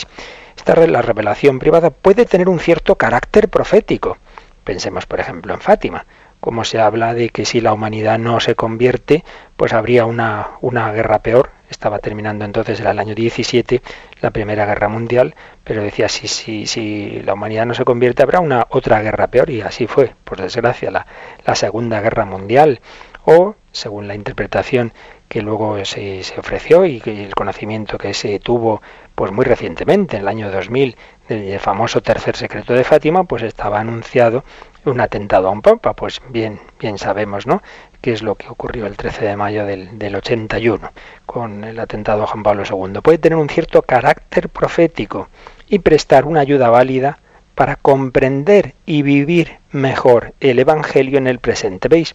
esta 0.57 0.87
la 0.87 1.03
revelación 1.03 1.59
privada 1.59 1.91
puede 1.91 2.25
tener 2.25 2.49
un 2.49 2.61
cierto 2.61 2.95
carácter 2.95 3.49
profético. 3.49 4.19
Pensemos, 4.63 5.07
por 5.07 5.19
ejemplo, 5.19 5.55
en 5.55 5.61
Fátima 5.61 6.07
como 6.43 6.65
se 6.65 6.81
habla 6.81 7.15
de 7.15 7.29
que 7.29 7.45
si 7.45 7.61
la 7.61 7.73
humanidad 7.73 8.19
no 8.19 8.41
se 8.41 8.57
convierte, 8.57 9.23
pues 9.63 9.75
habría 9.75 10.07
una, 10.07 10.59
una 10.61 10.91
guerra 10.91 11.21
peor. 11.21 11.51
Estaba 11.71 12.01
terminando 12.01 12.45
entonces 12.45 12.81
el 12.81 12.99
año 12.99 13.15
17 13.15 13.81
la 14.21 14.33
Primera 14.33 14.67
Guerra 14.67 14.89
Mundial, 14.89 15.37
pero 15.63 15.85
decía 15.85 16.09
si, 16.09 16.27
si, 16.27 16.67
si 16.67 17.23
la 17.23 17.35
humanidad 17.35 17.65
no 17.65 17.73
se 17.73 17.85
convierte 17.85 18.25
habrá 18.25 18.41
una 18.41 18.67
otra 18.71 19.01
guerra 19.01 19.29
peor 19.29 19.51
y 19.51 19.61
así 19.61 19.87
fue, 19.87 20.17
por 20.25 20.43
desgracia, 20.43 20.91
la, 20.91 21.07
la 21.47 21.55
Segunda 21.55 22.01
Guerra 22.01 22.25
Mundial. 22.25 22.81
O, 23.25 23.55
según 23.71 24.09
la 24.09 24.17
interpretación 24.17 24.95
que 25.29 25.43
luego 25.43 25.85
se, 25.85 26.25
se 26.25 26.41
ofreció 26.41 26.85
y 26.85 27.01
el 27.07 27.33
conocimiento 27.33 27.99
que 27.99 28.15
se 28.15 28.41
tuvo 28.41 28.83
pues 29.15 29.31
muy 29.31 29.45
recientemente, 29.45 30.17
en 30.17 30.23
el 30.23 30.29
año 30.29 30.51
2000, 30.51 30.97
del 31.29 31.61
famoso 31.61 32.03
tercer 32.03 32.37
secreto 32.37 32.75
de 32.75 32.83
Fátima, 32.83 33.23
pues 33.23 33.45
estaba 33.45 33.79
anunciado 33.79 34.43
un 34.85 35.01
atentado 35.01 35.47
a 35.47 35.53
un 35.53 35.63
papa, 35.63 35.95
pues 35.95 36.21
bien, 36.31 36.61
bien 36.81 36.99
sabemos, 36.99 37.47
¿no? 37.47 37.63
Qué 38.03 38.13
es 38.13 38.23
lo 38.23 38.35
que 38.35 38.49
ocurrió 38.49 38.87
el 38.87 38.97
13 38.97 39.25
de 39.25 39.37
mayo 39.37 39.65
del, 39.65 39.99
del 39.99 40.17
81 40.17 40.93
con 41.25 41.65
el 41.65 41.79
atentado 41.79 42.25
a 42.25 42.27
Juan 42.27 42.43
Pablo 42.43 42.65
II. 42.69 43.01
Puede 43.01 43.19
tener 43.19 43.39
un 43.39 43.49
cierto 43.49 43.83
carácter 43.83 44.49
profético 44.49 45.29
y 45.69 45.79
prestar 45.79 46.27
una 46.27 46.41
ayuda 46.41 46.69
válida 46.69 47.19
para 47.55 47.77
comprender 47.77 48.75
y 48.87 49.03
vivir 49.03 49.59
mejor 49.71 50.35
el 50.41 50.59
Evangelio 50.59 51.17
en 51.19 51.29
el 51.29 51.39
presente. 51.39 51.89
¿Veis? 51.89 52.15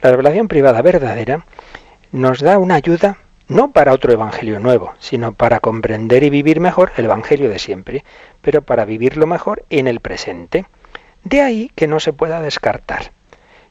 La 0.00 0.10
revelación 0.10 0.48
privada 0.48 0.80
verdadera 0.80 1.44
nos 2.12 2.40
da 2.40 2.58
una 2.58 2.76
ayuda 2.76 3.18
no 3.48 3.72
para 3.72 3.92
otro 3.92 4.12
Evangelio 4.12 4.60
nuevo, 4.60 4.94
sino 4.98 5.32
para 5.32 5.60
comprender 5.60 6.22
y 6.22 6.30
vivir 6.30 6.60
mejor 6.60 6.92
el 6.96 7.06
Evangelio 7.06 7.48
de 7.48 7.58
siempre, 7.58 8.04
pero 8.42 8.62
para 8.62 8.84
vivirlo 8.84 9.26
mejor 9.26 9.64
en 9.70 9.88
el 9.88 10.00
presente. 10.00 10.66
De 11.24 11.42
ahí 11.42 11.72
que 11.74 11.88
no 11.88 11.98
se 11.98 12.12
pueda 12.12 12.40
descartar. 12.40 13.10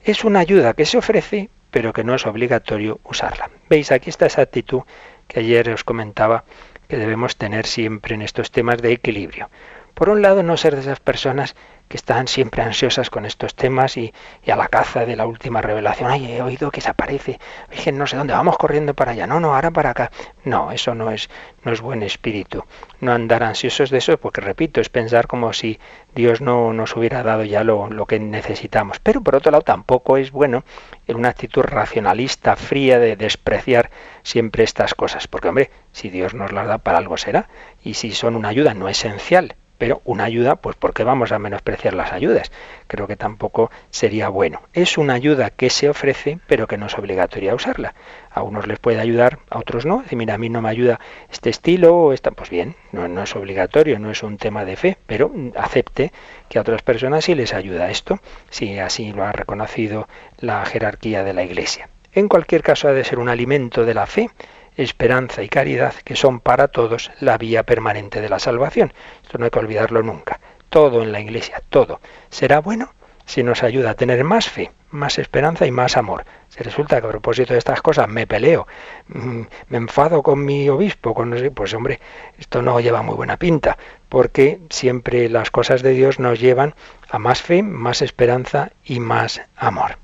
Es 0.05 0.23
una 0.23 0.41
ayuda 0.41 0.75
que 0.75 0.85
se 0.85 0.99
ofrece, 0.99 1.49
pero 1.71 1.91
que 1.91 2.03
no 2.03 2.13
es 2.13 2.27
obligatorio 2.27 2.99
usarla. 3.05 3.49
Veis, 3.71 3.91
aquí 3.91 4.11
está 4.11 4.27
esa 4.27 4.43
actitud 4.43 4.83
que 5.27 5.39
ayer 5.39 5.67
os 5.71 5.83
comentaba 5.83 6.43
que 6.87 6.97
debemos 6.97 7.37
tener 7.37 7.65
siempre 7.65 8.13
en 8.13 8.21
estos 8.21 8.51
temas 8.51 8.83
de 8.83 8.91
equilibrio. 8.91 9.49
Por 9.95 10.09
un 10.09 10.21
lado, 10.21 10.43
no 10.43 10.57
ser 10.57 10.75
de 10.75 10.81
esas 10.81 10.99
personas 10.99 11.55
que 11.87 11.97
están 11.97 12.27
siempre 12.27 12.63
ansiosas 12.63 13.09
con 13.09 13.25
estos 13.25 13.55
temas 13.55 13.97
y, 13.97 14.13
a 14.47 14.55
la 14.55 14.67
caza 14.67 15.05
de 15.05 15.15
la 15.15 15.25
última 15.25 15.61
revelación. 15.61 16.09
Ay, 16.09 16.31
he 16.31 16.41
oído 16.41 16.71
que 16.71 16.81
se 16.81 16.89
aparece. 16.89 17.39
Dije, 17.69 17.91
no 17.91 18.07
sé 18.07 18.17
dónde, 18.17 18.33
vamos 18.33 18.57
corriendo 18.57 18.93
para 18.93 19.11
allá. 19.11 19.27
No, 19.27 19.39
no, 19.39 19.53
ahora 19.53 19.71
para 19.71 19.91
acá. 19.91 20.11
No, 20.43 20.71
eso 20.71 20.95
no 20.95 21.11
es, 21.11 21.29
no 21.63 21.71
es 21.71 21.81
buen 21.81 22.01
espíritu. 22.03 22.63
No 23.01 23.11
andar 23.11 23.43
ansiosos 23.43 23.89
de 23.89 23.99
eso, 23.99 24.17
porque 24.17 24.41
repito, 24.41 24.81
es 24.81 24.89
pensar 24.89 25.27
como 25.27 25.53
si 25.53 25.79
Dios 26.13 26.41
no 26.41 26.73
nos 26.73 26.95
hubiera 26.95 27.23
dado 27.23 27.43
ya 27.43 27.63
lo, 27.63 27.89
lo 27.89 28.05
que 28.05 28.19
necesitamos. 28.19 28.99
Pero 28.99 29.21
por 29.21 29.35
otro 29.35 29.51
lado, 29.51 29.63
tampoco 29.63 30.17
es 30.17 30.31
bueno 30.31 30.63
en 31.07 31.17
una 31.17 31.29
actitud 31.29 31.61
racionalista, 31.63 32.55
fría, 32.55 32.99
de 32.99 33.15
despreciar 33.15 33.91
siempre 34.23 34.63
estas 34.63 34.95
cosas. 34.95 35.27
Porque, 35.27 35.49
hombre, 35.49 35.71
si 35.91 36.09
Dios 36.09 36.33
nos 36.33 36.51
las 36.51 36.67
da 36.67 36.79
para 36.79 36.97
algo 36.97 37.17
será. 37.17 37.47
Y 37.83 37.93
si 37.93 38.11
son 38.11 38.35
una 38.35 38.49
ayuda 38.49 38.73
no 38.73 38.89
esencial, 38.89 39.55
pero 39.77 40.01
una 40.05 40.25
ayuda, 40.25 40.55
pues 40.55 40.75
¿por 40.75 40.93
qué 40.93 41.03
vamos 41.03 41.31
a 41.31 41.39
menospreciar 41.39 41.93
las 41.93 42.11
ayudas? 42.11 42.51
Creo 42.87 43.07
que 43.07 43.15
tampoco 43.15 43.71
sería 43.89 44.29
bueno. 44.29 44.61
Es 44.73 44.97
una 44.97 45.13
ayuda 45.13 45.49
que 45.49 45.69
se 45.69 45.89
ofrece, 45.89 46.39
pero 46.47 46.67
que 46.67 46.77
no 46.77 46.87
es 46.87 46.97
obligatoria 46.97 47.55
usarla. 47.55 47.93
A 48.31 48.43
unos 48.43 48.67
les 48.67 48.79
puede 48.79 48.99
ayudar, 48.99 49.39
a 49.49 49.59
otros 49.59 49.85
no. 49.85 50.01
Decir, 50.01 50.17
mira, 50.17 50.35
a 50.35 50.37
mí 50.37 50.49
no 50.49 50.61
me 50.61 50.69
ayuda 50.69 50.99
este 51.31 51.49
estilo 51.49 51.95
o 51.95 52.13
esta, 52.13 52.31
pues 52.31 52.49
bien, 52.49 52.75
no, 52.91 53.07
no 53.07 53.23
es 53.23 53.35
obligatorio, 53.35 53.99
no 53.99 54.11
es 54.11 54.23
un 54.23 54.37
tema 54.37 54.65
de 54.65 54.75
fe, 54.75 54.97
pero 55.05 55.31
acepte 55.55 56.11
que 56.49 56.57
a 56.57 56.61
otras 56.61 56.81
personas 56.81 57.25
sí 57.25 57.35
les 57.35 57.53
ayuda 57.53 57.89
esto, 57.89 58.19
si 58.49 58.79
así 58.79 59.11
lo 59.11 59.23
ha 59.23 59.31
reconocido 59.31 60.07
la 60.39 60.65
jerarquía 60.65 61.23
de 61.23 61.33
la 61.33 61.43
Iglesia. 61.43 61.89
En 62.13 62.29
cualquier 62.29 62.63
caso 62.63 62.87
ha 62.87 62.93
de 62.93 63.03
ser 63.03 63.19
un 63.19 63.27
alimento 63.27 63.83
de 63.83 63.93
la 63.93 64.05
fe 64.05 64.29
esperanza 64.77 65.43
y 65.43 65.49
caridad, 65.49 65.93
que 66.03 66.15
son 66.15 66.39
para 66.39 66.67
todos 66.67 67.11
la 67.19 67.37
vía 67.37 67.63
permanente 67.63 68.21
de 68.21 68.29
la 68.29 68.39
salvación. 68.39 68.93
Esto 69.23 69.37
no 69.37 69.45
hay 69.45 69.51
que 69.51 69.59
olvidarlo 69.59 70.03
nunca. 70.03 70.39
Todo 70.69 71.03
en 71.03 71.11
la 71.11 71.19
Iglesia, 71.19 71.61
todo, 71.69 71.99
será 72.29 72.59
bueno 72.59 72.93
si 73.25 73.43
nos 73.43 73.63
ayuda 73.63 73.91
a 73.91 73.95
tener 73.95 74.23
más 74.23 74.49
fe, 74.49 74.71
más 74.91 75.17
esperanza 75.17 75.65
y 75.65 75.71
más 75.71 75.97
amor. 75.97 76.25
Si 76.49 76.63
resulta 76.63 77.01
que 77.01 77.07
a 77.07 77.09
propósito 77.09 77.53
de 77.53 77.59
estas 77.59 77.81
cosas 77.81 78.07
me 78.07 78.27
peleo, 78.27 78.67
mm, 79.07 79.41
me 79.69 79.77
enfado 79.77 80.21
con 80.21 80.45
mi 80.45 80.69
obispo, 80.69 81.13
con 81.13 81.35
pues 81.53 81.73
hombre, 81.73 81.99
esto 82.37 82.61
no 82.61 82.79
lleva 82.79 83.01
muy 83.01 83.15
buena 83.15 83.37
pinta, 83.37 83.77
porque 84.09 84.59
siempre 84.69 85.27
las 85.29 85.51
cosas 85.51 85.81
de 85.81 85.91
Dios 85.91 86.19
nos 86.19 86.39
llevan 86.39 86.75
a 87.09 87.19
más 87.19 87.41
fe, 87.41 87.63
más 87.63 88.01
esperanza 88.01 88.71
y 88.83 88.99
más 88.99 89.41
amor. 89.55 89.97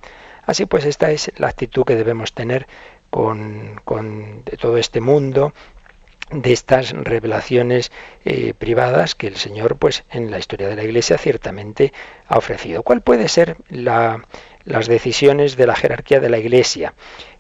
Así 0.46 0.66
pues, 0.66 0.86
esta 0.86 1.12
es 1.12 1.32
la 1.38 1.48
actitud 1.48 1.86
que 1.86 1.96
debemos 1.96 2.34
tener 2.34 2.68
con, 3.12 3.82
todo 4.60 4.78
este 4.78 5.02
mundo 5.02 5.54
de 6.32 6.54
estas 6.54 6.92
revelaciones 6.92 7.92
eh, 8.24 8.54
privadas 8.58 9.16
que 9.16 9.28
el 9.28 9.36
Señor, 9.36 9.76
pues, 9.76 10.06
en 10.10 10.32
la 10.32 10.40
historia 10.40 10.70
de 10.70 10.78
la 10.78 10.84
Iglesia 10.84 11.18
ciertamente 11.18 11.92
ha 12.26 12.38
ofrecido. 12.38 12.84
¿Cuál 12.84 13.02
puede 13.02 13.28
ser 13.28 13.58
la, 13.68 14.24
las 14.64 14.88
decisiones 14.88 15.58
de 15.58 15.68
la 15.68 15.76
jerarquía 15.76 16.20
de 16.20 16.30
la 16.30 16.38
Iglesia. 16.38 16.94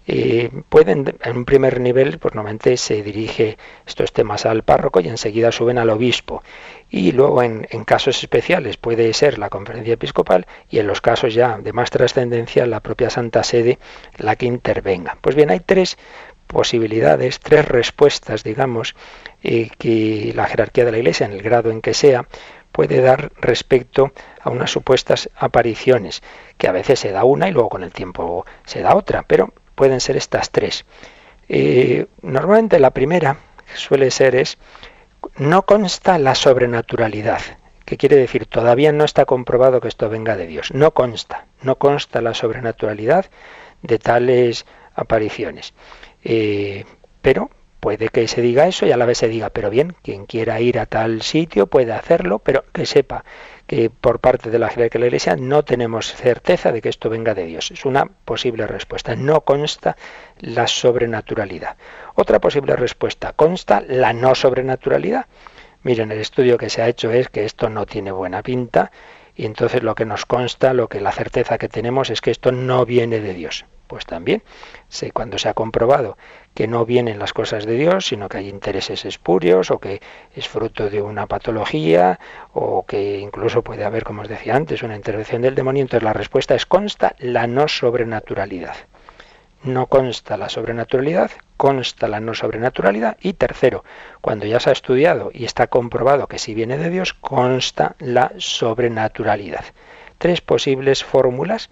Eh, 0.08 0.50
pueden, 0.70 1.16
en 1.24 1.38
un 1.38 1.46
primer 1.46 1.80
nivel, 1.80 2.18
pues 2.18 2.34
normalmente 2.34 2.76
se 2.78 3.04
dirige 3.04 3.58
estos 3.86 4.12
temas 4.12 4.46
al 4.46 4.64
párroco 4.64 5.00
y 5.00 5.08
enseguida 5.08 5.52
suben 5.52 5.78
al 5.78 5.90
obispo. 5.90 6.42
Y 6.90 7.12
luego 7.12 7.44
en, 7.44 7.66
casos 7.86 8.22
especiales 8.22 8.78
puede 8.78 9.14
ser 9.14 9.38
la 9.38 9.50
conferencia 9.50 9.94
episcopal 9.94 10.48
y 10.70 10.80
en 10.80 10.88
los 10.88 11.02
casos 11.02 11.34
ya 11.34 11.58
de 11.60 11.72
más 11.72 11.92
trascendencia 11.92 12.66
la 12.66 12.80
propia 12.80 13.10
Santa 13.10 13.44
Sede 13.44 13.78
la 14.18 14.36
que 14.36 14.48
intervenga. 14.48 15.18
Pues 15.22 15.36
bien, 15.36 15.52
hay 15.52 15.60
tres 15.60 15.98
posibilidades, 16.48 17.40
tres 17.40 17.66
respuestas, 17.66 18.44
digamos, 18.44 18.96
eh, 19.44 19.70
que 19.78 20.34
la 20.36 20.48
jerarquía 20.48 20.84
de 20.84 20.92
la 20.92 20.98
Iglesia, 20.98 21.26
en 21.26 21.32
el 21.32 21.42
grado 21.42 21.72
en 21.72 21.82
que 21.82 21.94
sea, 21.94 22.28
puede 22.72 23.02
dar 23.02 23.32
respecto 23.36 24.12
a 24.40 24.50
unas 24.50 24.72
supuestas 24.72 25.30
apariciones, 25.36 26.22
que 26.58 26.68
a 26.68 26.72
veces 26.72 27.00
se 27.00 27.12
da 27.12 27.24
una 27.24 27.48
y 27.48 27.52
luego 27.52 27.70
con 27.70 27.84
el 27.84 27.92
tiempo 27.92 28.46
se 28.66 28.82
da 28.82 28.96
otra, 28.96 29.24
pero 29.24 29.54
pueden 29.76 30.00
ser 30.00 30.18
estas 30.18 30.52
tres. 30.52 30.86
Eh, 31.50 32.08
normalmente 32.22 32.80
la 32.80 32.92
primera 32.92 33.38
suele 33.76 34.12
ser 34.12 34.36
es, 34.36 34.58
no 35.38 35.64
consta 35.64 36.18
la 36.18 36.36
sobrenaturalidad, 36.36 37.42
que 37.86 37.98
quiere 37.98 38.16
decir, 38.16 38.46
todavía 38.46 38.92
no 38.92 39.04
está 39.04 39.26
comprobado 39.26 39.82
que 39.82 39.88
esto 39.88 40.10
venga 40.10 40.38
de 40.38 40.48
Dios, 40.48 40.72
no 40.74 40.92
consta, 40.92 41.46
no 41.62 41.78
consta 41.78 42.22
la 42.22 42.34
sobrenaturalidad 42.34 43.26
de 43.82 44.00
tales 44.00 44.66
apariciones. 44.96 45.74
Eh, 46.24 46.86
pero 47.22 47.50
puede 47.82 48.10
que 48.10 48.28
se 48.30 48.42
diga 48.42 48.68
eso 48.68 48.86
y 48.86 48.92
a 48.94 48.98
la 48.98 49.06
vez 49.06 49.18
se 49.18 49.28
diga, 49.28 49.50
pero 49.50 49.70
bien, 49.70 49.96
quien 50.04 50.26
quiera 50.26 50.62
ir 50.62 50.80
a 50.80 50.86
tal 50.86 51.24
sitio 51.24 51.68
puede 51.68 51.92
hacerlo, 51.92 52.40
pero 52.40 52.64
que 52.72 52.86
sepa 52.86 53.26
que 53.66 53.90
por 53.90 54.20
parte 54.20 54.52
de 54.52 54.60
la 54.60 54.70
jerarquía 54.70 55.00
de 55.00 55.00
la 55.00 55.06
Iglesia 55.08 55.36
no 55.36 55.64
tenemos 55.64 56.14
certeza 56.14 56.72
de 56.72 56.82
que 56.82 56.90
esto 56.90 57.10
venga 57.10 57.34
de 57.34 57.46
Dios. 57.46 57.72
Es 57.72 57.84
una 57.84 58.06
posible 58.06 58.68
respuesta. 58.68 59.16
No 59.16 59.42
consta 59.42 59.98
la 60.40 60.68
sobrenaturalidad. 60.68 61.76
Otra 62.16 62.40
posible 62.40 62.76
respuesta, 62.76 63.34
consta 63.34 63.82
la 63.88 64.14
no 64.14 64.36
sobrenaturalidad. 64.36 65.26
Miren, 65.84 66.12
el 66.12 66.20
estudio 66.20 66.58
que 66.58 66.70
se 66.70 66.84
ha 66.84 66.88
hecho 66.88 67.12
es 67.12 67.30
que 67.30 67.46
esto 67.46 67.68
no 67.68 67.88
tiene 67.88 68.12
buena 68.12 68.44
pinta 68.44 68.92
y 69.36 69.46
entonces 69.46 69.82
lo 69.82 69.96
que 69.96 70.06
nos 70.06 70.28
consta, 70.28 70.74
lo 70.74 70.88
que 70.88 71.02
la 71.02 71.12
certeza 71.12 71.58
que 71.58 71.68
tenemos 71.68 72.12
es 72.12 72.22
que 72.22 72.30
esto 72.30 72.52
no 72.52 72.86
viene 72.86 73.22
de 73.22 73.34
Dios. 73.34 73.66
Pues 73.88 74.06
también, 74.06 74.44
cuando 75.14 75.38
se 75.38 75.50
ha 75.50 75.54
comprobado 75.54 76.18
que 76.54 76.68
no 76.68 76.86
vienen 76.86 77.20
las 77.20 77.34
cosas 77.34 77.66
de 77.66 77.76
Dios, 77.76 78.08
sino 78.08 78.28
que 78.28 78.38
hay 78.38 78.49
intereses 78.49 79.06
espurios 79.06 79.72
o 79.72 79.80
que 79.80 80.02
es 80.36 80.47
fruto 80.47 80.89
de 80.89 81.02
una 81.02 81.28
patología 81.28 82.20
o 82.54 82.86
que 82.86 83.20
incluso 83.20 83.62
puede 83.62 83.86
haber, 83.86 84.04
como 84.04 84.22
os 84.22 84.28
decía 84.28 84.56
antes, 84.56 84.84
una 84.84 84.95
intervención 84.95 85.41
del 85.41 85.56
demonio, 85.56 85.82
entonces 85.82 86.04
la 86.04 86.14
respuesta 86.14 86.56
es 86.56 86.66
consta 86.66 87.16
la 87.20 87.47
no 87.47 87.68
sobrenaturalidad. 87.68 88.76
No 89.64 89.86
consta 89.86 90.38
la 90.38 90.49
sobrenaturalidad, 90.49 91.30
consta 91.56 92.08
la 92.08 92.20
no 92.20 92.34
sobrenaturalidad 92.34 93.18
y 93.22 93.34
tercero, 93.34 93.84
cuando 94.20 94.47
ya 94.47 94.60
se 94.60 94.70
ha 94.70 94.74
estudiado 94.74 95.30
y 95.34 95.45
está 95.45 95.68
comprobado 95.68 96.28
que 96.28 96.39
sí 96.39 96.56
viene 96.56 96.80
de 96.80 96.89
Dios, 96.89 97.14
consta 97.14 97.95
la 97.99 98.32
sobrenaturalidad. 98.38 99.66
Tres 100.18 100.41
posibles 100.41 101.04
fórmulas 101.04 101.70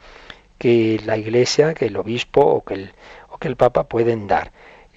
que 0.60 1.02
la 1.04 1.18
Iglesia, 1.18 1.74
que 1.74 1.88
el 1.88 1.98
obispo 1.98 2.42
o 2.42 2.64
que 2.64 2.76
el, 2.76 2.94
o 3.30 3.38
que 3.40 3.48
el 3.48 3.56
Papa 3.56 3.86
pueden 3.86 4.28
dar. 4.28 4.52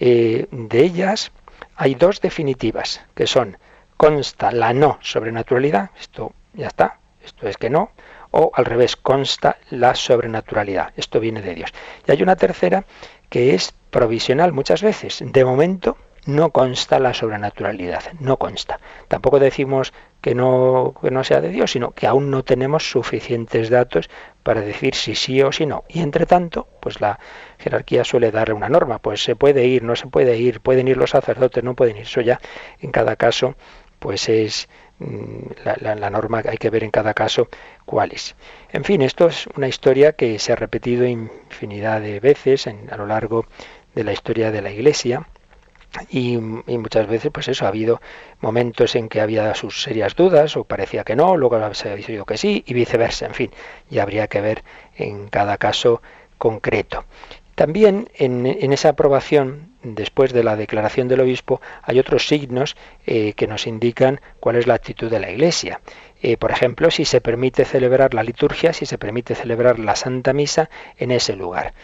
Eh, 0.04 0.48
de 0.50 0.80
ellas 0.82 1.30
hay 1.76 1.94
dos 1.94 2.20
definitivas, 2.20 3.02
que 3.14 3.28
son 3.28 3.56
consta 3.96 4.50
la 4.50 4.72
no 4.72 4.98
sobrenaturalidad, 5.00 5.90
esto 5.96 6.32
ya 6.54 6.66
está, 6.66 6.98
esto 7.24 7.46
es 7.46 7.56
que 7.56 7.70
no, 7.70 7.92
o 8.32 8.50
al 8.52 8.64
revés, 8.64 8.96
consta 8.96 9.58
la 9.70 9.94
sobrenaturalidad, 9.94 10.92
esto 10.96 11.20
viene 11.20 11.40
de 11.40 11.54
Dios. 11.54 11.72
Y 12.04 12.10
hay 12.10 12.20
una 12.20 12.34
tercera 12.34 12.84
que 13.28 13.54
es 13.54 13.74
provisional 13.90 14.52
muchas 14.52 14.82
veces, 14.82 15.22
de 15.24 15.44
momento 15.44 15.96
no 16.24 16.50
consta 16.50 16.98
la 16.98 17.14
sobrenaturalidad, 17.14 18.04
no 18.20 18.36
consta. 18.36 18.78
Tampoco 19.08 19.40
decimos 19.40 19.92
que 20.20 20.34
no, 20.34 20.94
que 21.00 21.10
no 21.10 21.24
sea 21.24 21.40
de 21.40 21.48
Dios, 21.48 21.72
sino 21.72 21.90
que 21.90 22.06
aún 22.06 22.30
no 22.30 22.44
tenemos 22.44 22.88
suficientes 22.88 23.70
datos 23.70 24.08
para 24.42 24.60
decir 24.60 24.94
si 24.94 25.14
sí 25.14 25.42
o 25.42 25.50
si 25.50 25.66
no. 25.66 25.84
Y 25.88 26.00
entre 26.00 26.26
tanto, 26.26 26.68
pues 26.80 27.00
la 27.00 27.18
jerarquía 27.58 28.04
suele 28.04 28.30
dar 28.30 28.52
una 28.52 28.68
norma, 28.68 28.98
pues 28.98 29.22
se 29.22 29.34
puede 29.34 29.66
ir, 29.66 29.82
no 29.82 29.96
se 29.96 30.06
puede 30.06 30.36
ir, 30.38 30.60
pueden 30.60 30.86
ir 30.86 30.96
los 30.96 31.10
sacerdotes, 31.10 31.64
no 31.64 31.74
pueden 31.74 31.96
ir. 31.96 32.02
Eso 32.02 32.20
ya 32.20 32.40
en 32.80 32.92
cada 32.92 33.16
caso, 33.16 33.56
pues 33.98 34.28
es 34.28 34.68
mm, 35.00 35.46
la, 35.64 35.94
la, 35.96 36.10
norma, 36.10 36.42
hay 36.48 36.58
que 36.58 36.70
ver 36.70 36.84
en 36.84 36.90
cada 36.92 37.14
caso 37.14 37.48
cuál 37.84 38.12
es. 38.12 38.36
En 38.72 38.84
fin, 38.84 39.02
esto 39.02 39.26
es 39.26 39.48
una 39.56 39.66
historia 39.66 40.12
que 40.12 40.38
se 40.38 40.52
ha 40.52 40.56
repetido 40.56 41.04
infinidad 41.04 42.00
de 42.00 42.20
veces 42.20 42.68
a 42.68 42.96
lo 42.96 43.06
largo 43.06 43.46
de 43.94 44.04
la 44.04 44.12
historia 44.12 44.52
de 44.52 44.62
la 44.62 44.70
Iglesia 44.70 45.26
y, 46.08 46.36
muchas 46.38 47.06
veces, 47.06 47.30
pues 47.32 47.48
eso, 47.48 47.64
ha 47.64 47.68
habido 47.68 48.00
momentos 48.40 48.94
en 48.94 49.08
que 49.08 49.20
había 49.20 49.54
sus 49.54 49.82
serias 49.82 50.14
dudas 50.16 50.56
o 50.56 50.64
parecía 50.64 51.04
que 51.04 51.16
no, 51.16 51.36
luego 51.36 51.74
se 51.74 51.90
ha 51.90 51.94
dicho 51.94 52.24
que 52.24 52.36
sí 52.36 52.64
y 52.66 52.74
viceversa, 52.74 53.26
en 53.26 53.34
fin, 53.34 53.50
y 53.90 53.98
habría 53.98 54.26
que 54.28 54.40
ver 54.40 54.64
en 54.96 55.28
cada 55.28 55.58
caso 55.58 56.02
concreto. 56.38 57.04
También 57.54 58.08
en, 58.14 58.72
esa 58.72 58.90
aprobación, 58.90 59.68
después 59.82 60.32
de 60.32 60.42
la 60.42 60.56
declaración 60.56 61.06
del 61.06 61.20
obispo, 61.20 61.60
hay 61.82 61.98
otros 61.98 62.26
signos 62.26 62.76
eh, 63.06 63.34
que 63.34 63.46
nos 63.46 63.66
indican 63.66 64.20
cuál 64.40 64.56
es 64.56 64.66
la 64.66 64.74
actitud 64.74 65.10
de 65.10 65.20
la 65.20 65.30
Iglesia. 65.30 65.80
Eh, 66.22 66.38
por 66.38 66.50
ejemplo, 66.50 66.90
si 66.90 67.04
se 67.04 67.20
permite 67.20 67.66
celebrar 67.66 68.14
la 68.14 68.22
liturgia, 68.22 68.72
si 68.72 68.86
se 68.86 68.96
permite 68.96 69.34
celebrar 69.34 69.78
la 69.78 69.96
Santa 69.96 70.32
Misa 70.32 70.70
en 70.96 71.10
ese 71.10 71.36
lugar. 71.36 71.74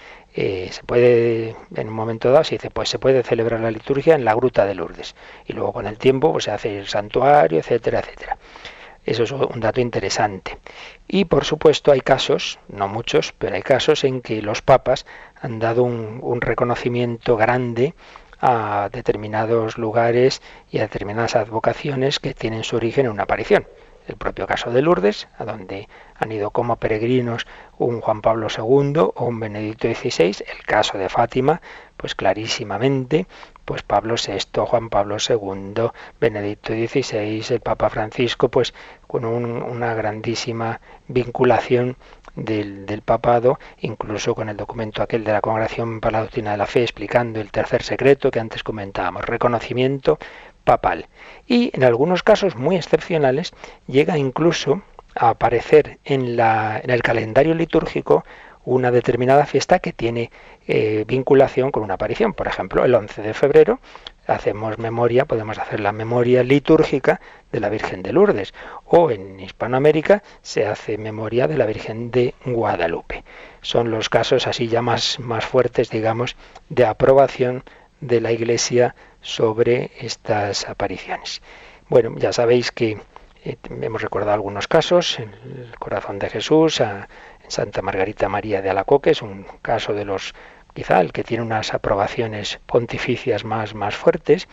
Eh, 0.41 0.69
se 0.71 0.85
puede, 0.85 1.57
en 1.75 1.89
un 1.89 1.95
momento 1.95 2.31
dado, 2.31 2.45
se 2.45 2.55
dice, 2.55 2.71
pues 2.71 2.89
se 2.89 3.01
puede 3.01 3.25
celebrar 3.25 3.59
la 3.59 3.73
liturgia 3.73 4.15
en 4.15 4.25
la 4.25 4.37
gruta 4.37 4.67
de 4.67 4.77
Lourdes. 4.77 5.17
Y 5.47 5.53
luego 5.53 5.73
con 5.73 5.89
el 5.89 5.99
tiempo 5.99 6.31
pues, 6.31 6.45
se 6.45 6.53
hace 6.53 6.79
el 6.79 6.87
santuario, 6.87 7.59
etcétera, 7.59 7.99
etcétera. 7.99 8.39
Eso 9.05 9.25
es 9.25 9.33
un 9.33 9.59
dato 9.59 9.81
interesante. 9.81 10.57
Y 11.09 11.25
por 11.25 11.45
supuesto 11.45 11.91
hay 11.91 12.03
casos, 12.03 12.61
no 12.69 12.87
muchos, 12.87 13.35
pero 13.37 13.57
hay 13.57 13.63
casos 13.63 14.05
en 14.05 14.21
que 14.21 14.41
los 14.41 14.63
papas 14.63 15.07
han 15.41 15.59
dado 15.59 15.83
un, 15.83 16.21
un 16.23 16.41
reconocimiento 16.41 17.37
grande 17.37 17.95
a 18.41 18.91
determinados 18.93 19.77
lugares 19.77 20.41
y 20.71 20.79
a 20.79 20.83
determinadas 20.83 21.35
advocaciones 21.35 22.21
que 22.21 22.33
tienen 22.33 22.63
su 22.63 22.77
origen 22.77 23.07
en 23.07 23.13
una 23.13 23.25
aparición 23.25 23.67
el 24.09 24.17
propio 24.17 24.47
caso 24.47 24.71
de 24.71 24.83
Lourdes, 24.83 25.29
a 25.39 25.45
donde 25.45 25.89
han 26.17 26.33
ido 26.33 26.51
como 26.51 26.77
peregrinos 26.77 27.47
un 27.79 28.01
Juan 28.01 28.23
Pablo 28.23 28.49
II 28.49 29.13
o 29.15 29.25
un 29.27 29.39
Benedicto 29.39 29.87
XVI, 29.87 30.45
el 30.51 30.65
caso 30.67 30.99
de 30.99 31.09
Fátima, 31.09 31.61
pues 31.97 32.15
clarísimamente, 32.15 33.27
pues 33.65 33.83
Pablo 33.83 34.15
VI, 34.15 34.61
Juan 34.67 34.89
Pablo 34.89 35.17
II, 35.19 35.91
Benedicto 36.21 36.73
XVI, 36.73 37.45
el 37.51 37.61
Papa 37.61 37.91
Francisco, 37.91 38.49
pues 38.49 38.73
con 39.07 39.25
una 39.25 39.95
grandísima 39.95 40.81
vinculación 41.09 41.97
del, 42.35 42.87
del, 42.87 43.03
papado, 43.03 43.59
incluso 43.81 44.35
con 44.35 44.49
el 44.49 44.57
documento 44.57 45.03
aquel 45.03 45.25
de 45.25 45.33
la 45.33 45.41
Congregación 45.41 46.01
para 46.01 46.19
la 46.19 46.25
Doctrina 46.25 46.53
de 46.53 46.57
la 46.57 46.67
Fe, 46.67 46.83
explicando 46.83 47.41
el 47.41 47.51
tercer 47.51 47.83
secreto 47.83 48.31
que 48.31 48.39
antes 48.41 48.63
comentábamos, 48.63 49.25
reconocimiento 49.25 50.19
papal. 50.69 51.07
Y 51.47 51.71
en 51.73 51.83
algunos 51.83 52.23
casos 52.23 52.55
muy 52.55 52.77
excepcionales 52.77 53.55
llega 53.87 54.19
incluso 54.19 54.83
a 55.15 55.31
aparecer 55.31 55.99
en, 56.05 56.37
la, 56.37 56.79
en 56.85 56.91
el 56.91 57.03
calendario 57.03 57.55
litúrgico 57.55 58.23
una 58.67 58.91
determinada 58.91 59.47
fiesta 59.47 59.79
que 59.79 59.95
tiene 59.95 60.31
eh, 60.67 61.05
vinculación 61.07 61.71
con 61.71 61.83
una 61.83 61.95
aparición. 61.95 62.35
Por 62.35 62.49
ejemplo, 62.49 62.85
el 62.85 62.95
11 62.95 63.23
de 63.23 63.33
febrero 63.33 63.81
hacemos 64.27 64.77
memoria, 64.77 65.25
podemos 65.25 65.57
hacer 65.57 65.81
la 65.81 65.93
memoria 65.93 66.43
litúrgica 66.43 67.19
de 67.51 67.61
la 67.61 67.71
Virgen 67.71 68.03
de 68.03 68.13
Lourdes, 68.13 68.53
o 68.85 69.11
en 69.11 69.41
Hispanoamérica 69.41 70.23
se 70.43 70.67
hace 70.67 70.99
memoria 70.99 71.49
de 71.49 71.57
la 71.57 71.65
Virgen 71.65 72.11
de 72.11 72.35
Guadalupe. 72.45 73.25
Son 73.63 73.91
los 73.91 74.11
casos 74.11 74.47
así 74.47 74.69
ya 74.69 74.83
más, 74.83 75.19
más 75.19 75.47
fuertes, 75.47 75.89
digamos, 75.89 76.37
de 76.69 76.85
aprobación 76.85 77.65
de 78.03 78.21
la 78.21 78.33
Iglesia 78.33 78.95
sobre 79.21 79.91
estas 79.99 80.69
apariciones. 80.69 81.43
Bueno, 81.89 82.15
ya 82.17 82.33
sabéis 82.33 82.71
que 82.71 82.99
eh, 83.45 83.57
hemos 83.81 84.03
recordado 84.03 84.33
algunos 84.33 84.69
casos, 84.69 85.19
el 85.19 85.75
corazón 85.79 86.19
de 86.19 86.29
Jesús, 86.29 86.81
en 86.81 87.07
Santa 87.49 87.83
Margarita 87.83 88.29
María 88.29 88.63
de 88.63 88.71
Alacoque, 88.71 89.11
es 89.11 89.23
un 89.23 89.47
caso 89.63 89.95
de 89.95 90.05
los, 90.05 90.35
quizá 90.75 91.01
el 91.01 91.13
que 91.13 91.25
tiene 91.25 91.43
unas 91.43 91.73
aprobaciones 91.73 92.61
pontificias 92.67 93.45
más, 93.45 93.75
más 93.75 93.97
fuertes, 93.97 94.49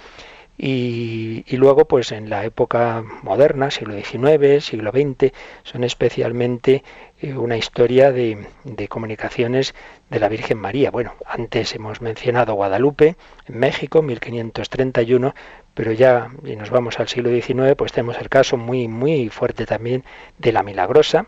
y, 0.57 1.43
luego, 1.57 1.85
pues 1.85 2.11
en 2.13 2.29
la 2.29 2.45
época 2.45 3.03
moderna, 3.23 3.71
siglo 3.71 3.93
XIX, 3.93 4.63
siglo 4.63 4.91
XX, 4.91 5.33
son 5.63 5.83
especialmente 5.83 6.83
eh, 7.19 7.33
una 7.33 7.57
historia 7.57 8.11
de, 8.13 8.47
de, 8.63 8.87
comunicaciones 8.87 9.75
de 10.09 10.19
la 10.19 10.29
Virgen 10.29 10.57
María. 10.57 10.91
Bueno, 10.91 11.13
antes 11.25 11.75
hemos 11.75 12.01
mencionado 12.01 12.53
Guadalupe, 12.53 13.17
en 13.47 13.59
México, 13.59 14.01
1531, 14.01 15.35
pero 15.73 15.91
ya, 15.91 16.31
y 16.45 16.55
nos 16.55 16.69
vamos 16.69 16.99
al 17.01 17.09
siglo 17.09 17.29
XIX, 17.29 17.75
pues 17.75 17.91
tenemos 17.91 18.17
el 18.19 18.29
caso 18.29 18.55
muy, 18.55 18.87
muy 18.87 19.27
fuerte 19.29 19.65
también 19.65 20.05
de 20.37 20.53
la 20.53 20.63
Milagrosa, 20.63 21.27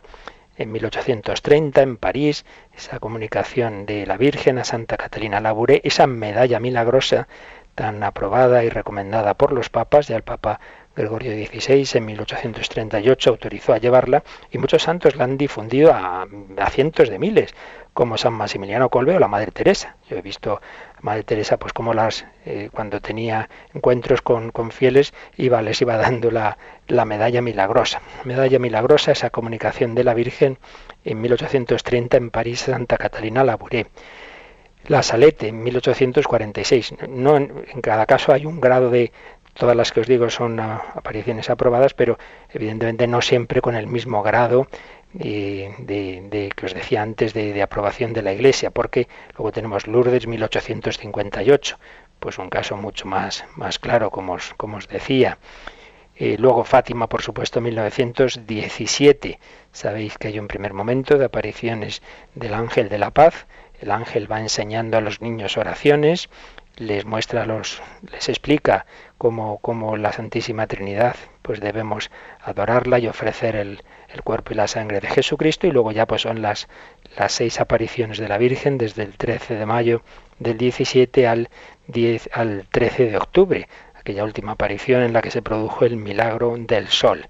en 0.57 0.71
1830 0.71 1.82
en 1.82 1.97
París, 1.97 2.45
esa 2.75 2.99
comunicación 2.99 3.86
de 3.86 4.05
la 4.05 4.17
Virgen 4.17 4.57
a 4.57 4.63
Santa 4.63 4.97
Catalina 4.97 5.39
Labouré, 5.39 5.82
esa 5.84 6.07
medalla 6.07 6.59
milagrosa 6.59 7.28
tan 7.78 8.01
aprobada 8.01 8.63
y 8.63 8.69
recomendada 8.69 9.36
por 9.36 9.53
los 9.53 9.69
papas, 9.69 10.07
ya 10.07 10.15
el 10.15 10.23
Papa 10.23 10.59
Gregorio 10.95 11.32
XVI 11.32 11.86
en 11.93 12.05
1838 12.07 13.30
autorizó 13.30 13.73
a 13.73 13.78
llevarla 13.78 14.23
y 14.51 14.57
muchos 14.57 14.82
santos 14.82 15.15
la 15.15 15.25
han 15.25 15.38
difundido 15.38 15.93
a, 15.93 16.25
cientos 16.71 17.07
de 17.07 17.19
miles, 17.19 17.53
como 17.93 18.17
San 18.17 18.34
Maximiliano 18.34 18.89
Colbe 18.89 19.15
o 19.15 19.19
la 19.19 19.28
Madre 19.28 19.51
Teresa. 19.51 19.95
Yo 20.09 20.17
he 20.17 20.23
visto 20.23 20.53
a 20.53 21.01
Madre 21.01 21.21
Teresa, 21.21 21.57
pues 21.57 21.71
como 21.71 21.93
las, 21.93 22.25
eh, 22.45 22.69
cuando 22.73 22.99
tenía 22.99 23.47
encuentros 23.75 24.23
con, 24.23 24.49
con, 24.49 24.71
fieles, 24.71 25.13
iba, 25.36 25.61
les 25.61 25.80
iba 25.80 25.97
dando 25.97 26.32
la, 26.32 26.57
la 26.88 27.05
medalla 27.05 27.43
milagrosa. 27.43 28.01
Medalla 28.23 28.57
milagrosa, 28.57 29.11
esa 29.11 29.30
comunicación 29.30 29.93
de 29.93 30.03
la 30.03 30.15
Virgen 30.15 30.57
en 31.05 31.21
1830 31.21 32.17
en 32.17 32.32
París, 32.32 32.61
Santa 32.61 32.97
Catalina 32.97 33.43
Labouré. 33.43 33.86
La 34.88 35.04
Salete 35.04 35.50
en 35.50 35.64
1846. 35.64 36.96
No, 37.10 37.38
en 37.38 37.82
cada 37.82 38.06
caso 38.06 38.32
hay 38.32 38.46
un 38.46 38.62
grado 38.62 38.90
de, 38.90 39.12
Todas 39.58 39.76
las 39.76 39.92
que 39.92 40.02
os 40.02 40.08
digo 40.08 40.30
son 40.30 40.60
ah, 40.60 40.84
apariciones 40.94 41.50
aprobadas, 41.50 41.96
pero 41.96 42.20
evidentemente 42.54 43.08
no 43.08 43.22
siempre 43.22 43.60
con 43.60 43.76
el 43.76 43.88
mismo 43.88 44.22
grado 44.22 44.68
de, 45.14 46.54
que 46.56 46.66
os 46.66 46.76
decía 46.76 47.02
antes 47.02 47.34
de, 47.34 47.60
aprobación 47.64 48.14
de 48.14 48.22
la 48.22 48.34
Iglesia, 48.34 48.70
porque 48.70 49.08
luego 49.36 49.52
tenemos 49.52 49.88
Lourdes 49.88 50.28
1858, 50.28 51.80
pues 52.20 52.38
un 52.38 52.50
caso 52.50 52.78
mucho 52.78 53.08
más, 53.08 53.46
más 53.56 53.80
claro, 53.80 54.12
como 54.12 54.34
os, 54.34 54.54
como 54.54 54.78
os 54.78 54.88
decía. 54.88 55.40
Eh, 56.16 56.36
luego 56.38 56.64
Fátima, 56.64 57.08
por 57.08 57.24
supuesto, 57.24 57.60
1917. 57.60 59.40
Sabéis 59.72 60.20
que 60.20 60.28
hay 60.28 60.38
un 60.38 60.48
primer 60.48 60.74
momento 60.74 61.18
de 61.18 61.26
apariciones 61.26 62.04
del 62.36 62.54
ángel 62.54 62.90
de 62.90 63.00
la 63.00 63.10
paz. 63.10 63.48
El 63.80 63.91
ángel 63.91 64.32
va 64.32 64.39
enseñando 64.39 64.97
a 64.97 65.01
los 65.01 65.21
niños 65.21 65.57
oraciones, 65.57 66.30
les 66.78 67.05
muestra 67.05 67.45
los, 67.45 67.82
les 68.11 68.30
explica 68.30 68.86
cómo, 69.17 69.57
cómo, 69.59 69.97
la 69.97 70.11
Santísima 70.13 70.67
Trinidad, 70.67 71.15
pues 71.41 71.59
debemos 71.59 72.11
adorarla 72.41 72.99
y 72.99 73.07
ofrecer 73.07 73.55
el, 73.55 73.82
el, 74.09 74.21
cuerpo 74.21 74.53
y 74.53 74.55
la 74.55 74.67
sangre 74.67 74.99
de 74.99 75.07
Jesucristo, 75.07 75.65
y 75.67 75.71
luego 75.71 75.91
ya 75.91 76.05
pues 76.05 76.21
son 76.21 76.41
las, 76.41 76.67
las 77.17 77.32
seis 77.32 77.59
apariciones 77.59 78.19
de 78.19 78.28
la 78.28 78.38
Virgen 78.38 78.78
desde 78.78 79.03
el 79.03 79.17
13 79.17 79.55
de 79.55 79.65
mayo 79.65 80.01
del 80.39 80.57
17 80.57 81.28
al, 81.28 81.49
10, 81.88 82.30
al 82.34 82.67
13 82.71 83.11
de 83.11 83.17
octubre, 83.17 83.67
aquella 83.95 84.23
última 84.23 84.53
aparición 84.53 85.01
en 85.01 85.13
la 85.13 85.21
que 85.21 85.32
se 85.32 85.41
produjo 85.41 85.86
el 85.86 85.97
milagro 85.97 86.55
del 86.57 86.88
sol. 86.89 87.28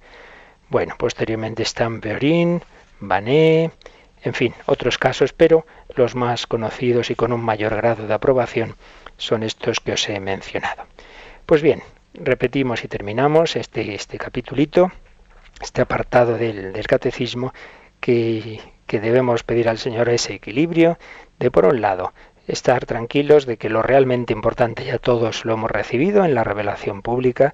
Bueno, 0.70 0.96
posteriormente 0.98 1.64
están 1.64 2.02
Beorín, 2.02 2.62
Bané, 3.00 3.72
en 4.24 4.34
fin, 4.34 4.54
otros 4.66 4.98
casos, 4.98 5.34
pero 5.34 5.66
los 5.96 6.16
más 6.16 6.48
conocidos 6.48 7.10
y 7.10 7.16
con 7.16 7.34
un 7.34 7.42
mayor 7.42 7.76
grado 7.76 8.08
de 8.08 8.14
aprobación 8.14 8.76
son 9.18 9.44
estos 9.44 9.80
que 9.80 9.94
os 9.94 10.10
he 10.10 10.20
mencionado. 10.20 10.84
Pues 11.46 11.62
bien, 11.62 11.82
repetimos 12.14 12.84
y 12.84 12.88
terminamos 12.88 13.56
este, 13.56 13.96
este 13.96 14.18
capitulito, 14.18 14.92
este 15.62 15.82
apartado 15.82 16.38
del, 16.38 16.74
del 16.74 16.88
catecismo, 16.88 17.54
que, 18.00 18.60
que 18.86 19.00
debemos 19.00 19.44
pedir 19.44 19.70
al 19.70 19.78
Señor 19.78 20.10
ese 20.10 20.34
equilibrio 20.34 20.98
de, 21.40 21.52
por 21.52 21.66
un 21.66 21.82
lado, 21.82 22.14
estar 22.48 22.86
tranquilos 22.86 23.46
de 23.46 23.58
que 23.58 23.70
lo 23.70 23.82
realmente 23.82 24.34
importante 24.34 24.86
ya 24.86 24.98
todos 24.98 25.46
lo 25.46 25.54
hemos 25.54 25.70
recibido 25.70 26.24
en 26.24 26.34
la 26.34 26.44
revelación 26.44 27.02
pública 27.02 27.54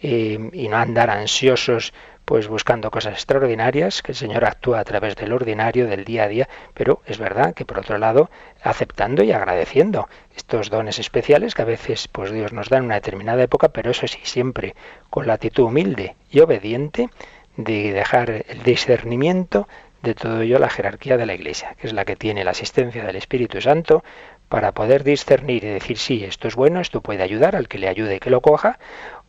eh, 0.00 0.38
y 0.52 0.68
no 0.68 0.78
andar 0.78 1.10
ansiosos 1.10 1.92
pues 2.30 2.46
buscando 2.46 2.92
cosas 2.92 3.14
extraordinarias, 3.14 4.02
que 4.02 4.12
el 4.12 4.16
Señor 4.16 4.44
actúa 4.44 4.78
a 4.78 4.84
través 4.84 5.16
del 5.16 5.32
ordinario, 5.32 5.88
del 5.88 6.04
día 6.04 6.22
a 6.22 6.28
día, 6.28 6.48
pero 6.74 7.02
es 7.04 7.18
verdad 7.18 7.54
que 7.54 7.64
por 7.64 7.80
otro 7.80 7.98
lado, 7.98 8.30
aceptando 8.62 9.24
y 9.24 9.32
agradeciendo 9.32 10.08
estos 10.36 10.70
dones 10.70 11.00
especiales 11.00 11.56
que 11.56 11.62
a 11.62 11.64
veces 11.64 12.06
pues 12.06 12.30
Dios 12.30 12.52
nos 12.52 12.68
da 12.68 12.76
en 12.76 12.84
una 12.84 12.94
determinada 12.94 13.42
época, 13.42 13.70
pero 13.70 13.90
eso 13.90 14.06
sí, 14.06 14.20
siempre 14.22 14.76
con 15.10 15.26
la 15.26 15.32
actitud 15.32 15.64
humilde 15.64 16.14
y 16.30 16.38
obediente 16.38 17.08
de 17.56 17.92
dejar 17.92 18.30
el 18.30 18.62
discernimiento 18.62 19.66
de 20.04 20.14
todo 20.14 20.40
ello 20.42 20.60
la 20.60 20.70
jerarquía 20.70 21.16
de 21.16 21.26
la 21.26 21.34
Iglesia, 21.34 21.74
que 21.80 21.88
es 21.88 21.92
la 21.92 22.04
que 22.04 22.14
tiene 22.14 22.44
la 22.44 22.52
asistencia 22.52 23.04
del 23.04 23.16
Espíritu 23.16 23.60
Santo 23.60 24.04
para 24.48 24.70
poder 24.70 25.02
discernir 25.02 25.64
y 25.64 25.68
decir, 25.68 25.98
sí, 25.98 26.22
esto 26.22 26.46
es 26.46 26.54
bueno, 26.54 26.80
esto 26.80 27.00
puede 27.00 27.24
ayudar 27.24 27.56
al 27.56 27.66
que 27.66 27.78
le 27.78 27.88
ayude 27.88 28.16
y 28.16 28.20
que 28.20 28.30
lo 28.30 28.40
coja, 28.40 28.78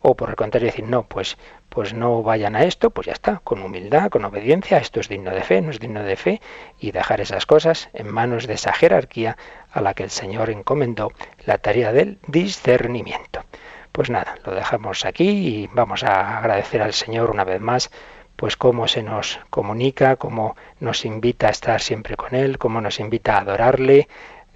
o 0.02 0.16
por 0.16 0.30
el 0.30 0.36
contrario 0.36 0.68
decir, 0.68 0.86
no, 0.86 1.04
pues 1.04 1.38
pues 1.72 1.94
no 1.94 2.22
vayan 2.22 2.58
a 2.58 2.66
esto, 2.66 2.90
pues 2.90 3.08
ya 3.08 3.14
está, 3.14 3.40
con 3.46 3.62
humildad, 3.64 4.10
con 4.10 4.26
obediencia, 4.26 4.78
esto 4.78 5.00
es 5.00 5.08
digno 5.08 5.32
de 5.32 5.42
fe, 5.42 5.62
no 5.62 5.72
es 5.72 5.80
digno 5.80 6.04
de 6.04 6.18
fe, 6.18 6.42
y 6.78 6.92
dejar 6.92 7.22
esas 7.22 7.46
cosas 7.46 7.90
en 7.94 8.12
manos 8.12 8.46
de 8.46 8.56
esa 8.56 8.74
jerarquía 8.74 9.38
a 9.72 9.80
la 9.80 9.94
que 9.94 10.04
el 10.04 10.10
Señor 10.10 10.50
encomendó 10.50 11.14
la 11.46 11.60
tarea 11.60 11.94
del 11.94 12.20
discernimiento. 12.28 13.46
Pues 13.94 14.10
nada, 14.10 14.36
lo 14.46 14.54
dejamos 14.54 15.06
aquí 15.06 15.30
y 15.30 15.70
vamos 15.72 16.04
a 16.04 16.40
agradecer 16.40 16.82
al 16.82 16.92
Señor 16.92 17.32
una 17.32 17.46
vez 17.46 17.62
más 17.62 17.90
pues 18.36 18.58
cómo 18.58 18.90
se 18.90 19.02
nos 19.02 19.40
comunica, 19.50 20.18
cómo 20.18 20.58
nos 20.82 21.06
invita 21.06 21.48
a 21.48 21.52
estar 21.52 21.80
siempre 21.80 22.18
con 22.18 22.36
Él, 22.36 22.58
cómo 22.58 22.82
nos 22.82 23.00
invita 23.00 23.36
a 23.36 23.42
adorarle, 23.42 24.10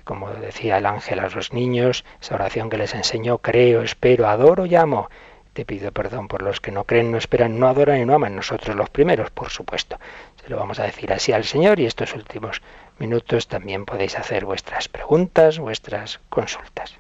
como 0.04 0.32
decía 0.32 0.80
el 0.80 0.86
ángel 0.86 1.20
a 1.20 1.30
los 1.30 1.54
niños, 1.54 2.04
esa 2.22 2.36
oración 2.36 2.70
que 2.70 2.78
les 2.78 2.94
enseñó, 2.94 3.38
creo, 3.38 3.84
espero, 3.84 4.28
adoro 4.28 4.66
y 4.66 4.76
amo. 4.76 5.10
Te 5.56 5.64
pido 5.64 5.94
perdón 5.94 6.28
por 6.28 6.42
los 6.42 6.60
que 6.60 6.70
no 6.70 6.84
creen, 6.84 7.12
no 7.12 7.18
esperan, 7.18 7.58
no 7.58 7.70
adoran 7.70 8.02
y 8.02 8.06
no 8.06 8.16
aman. 8.16 8.36
Nosotros 8.36 8.76
los 8.76 8.90
primeros, 8.90 9.32
por 9.32 9.50
supuesto. 9.50 9.98
Se 10.44 10.50
lo 10.50 10.58
vamos 10.58 10.80
a 10.80 10.84
decir 10.84 11.14
así 11.14 11.32
al 11.32 11.46
Señor 11.46 11.80
y 11.80 11.86
estos 11.86 12.14
últimos 12.14 12.62
minutos 13.00 13.48
también 13.48 13.86
podéis 13.86 14.18
hacer 14.18 14.44
vuestras 14.44 14.90
preguntas, 14.90 15.58
vuestras 15.58 16.20
consultas. 16.28 16.96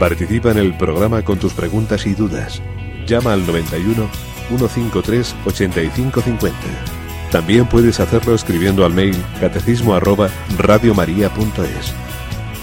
Participa 0.00 0.52
en 0.52 0.56
el 0.56 0.74
programa 0.78 1.22
con 1.22 1.38
tus 1.38 1.52
preguntas 1.52 2.06
y 2.06 2.14
dudas. 2.14 2.62
Llama 3.06 3.34
al 3.34 3.46
91 3.46 4.08
153 4.48 5.36
8550. 5.44 6.56
También 7.30 7.66
puedes 7.66 8.00
hacerlo 8.00 8.34
escribiendo 8.34 8.86
al 8.86 8.94
mail 8.94 9.22
catecismo 9.38 9.94
arroba 9.94 10.30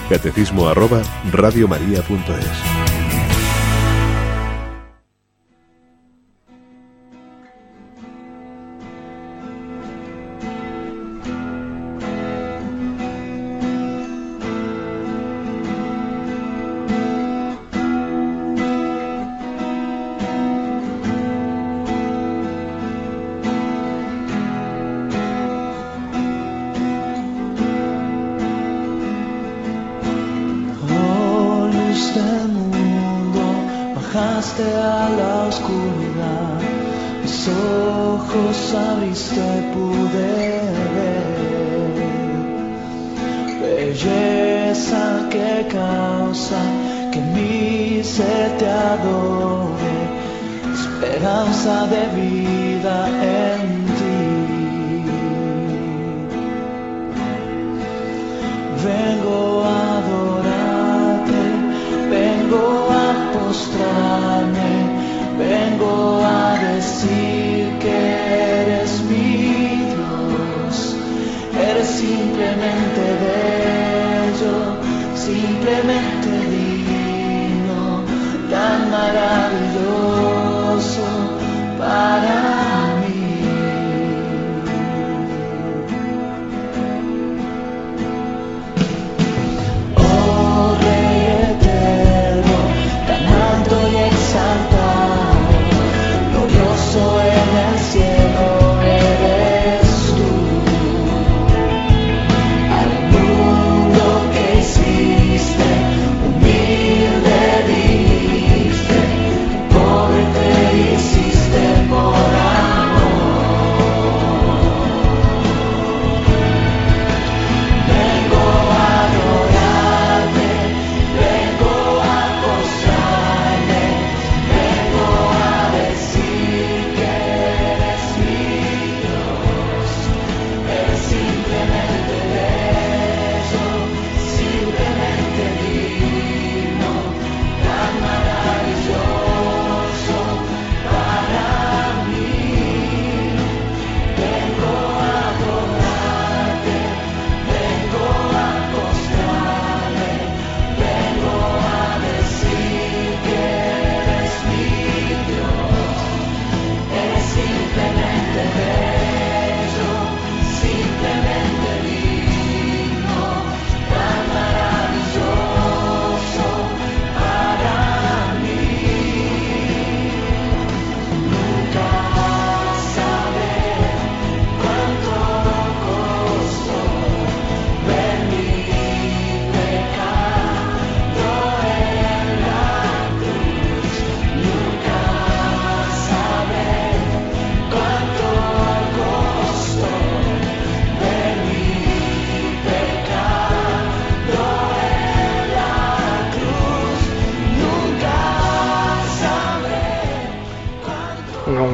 catecismo 0.10 0.68
arroba 0.68 1.02
radiomaria.es. 1.32 2.83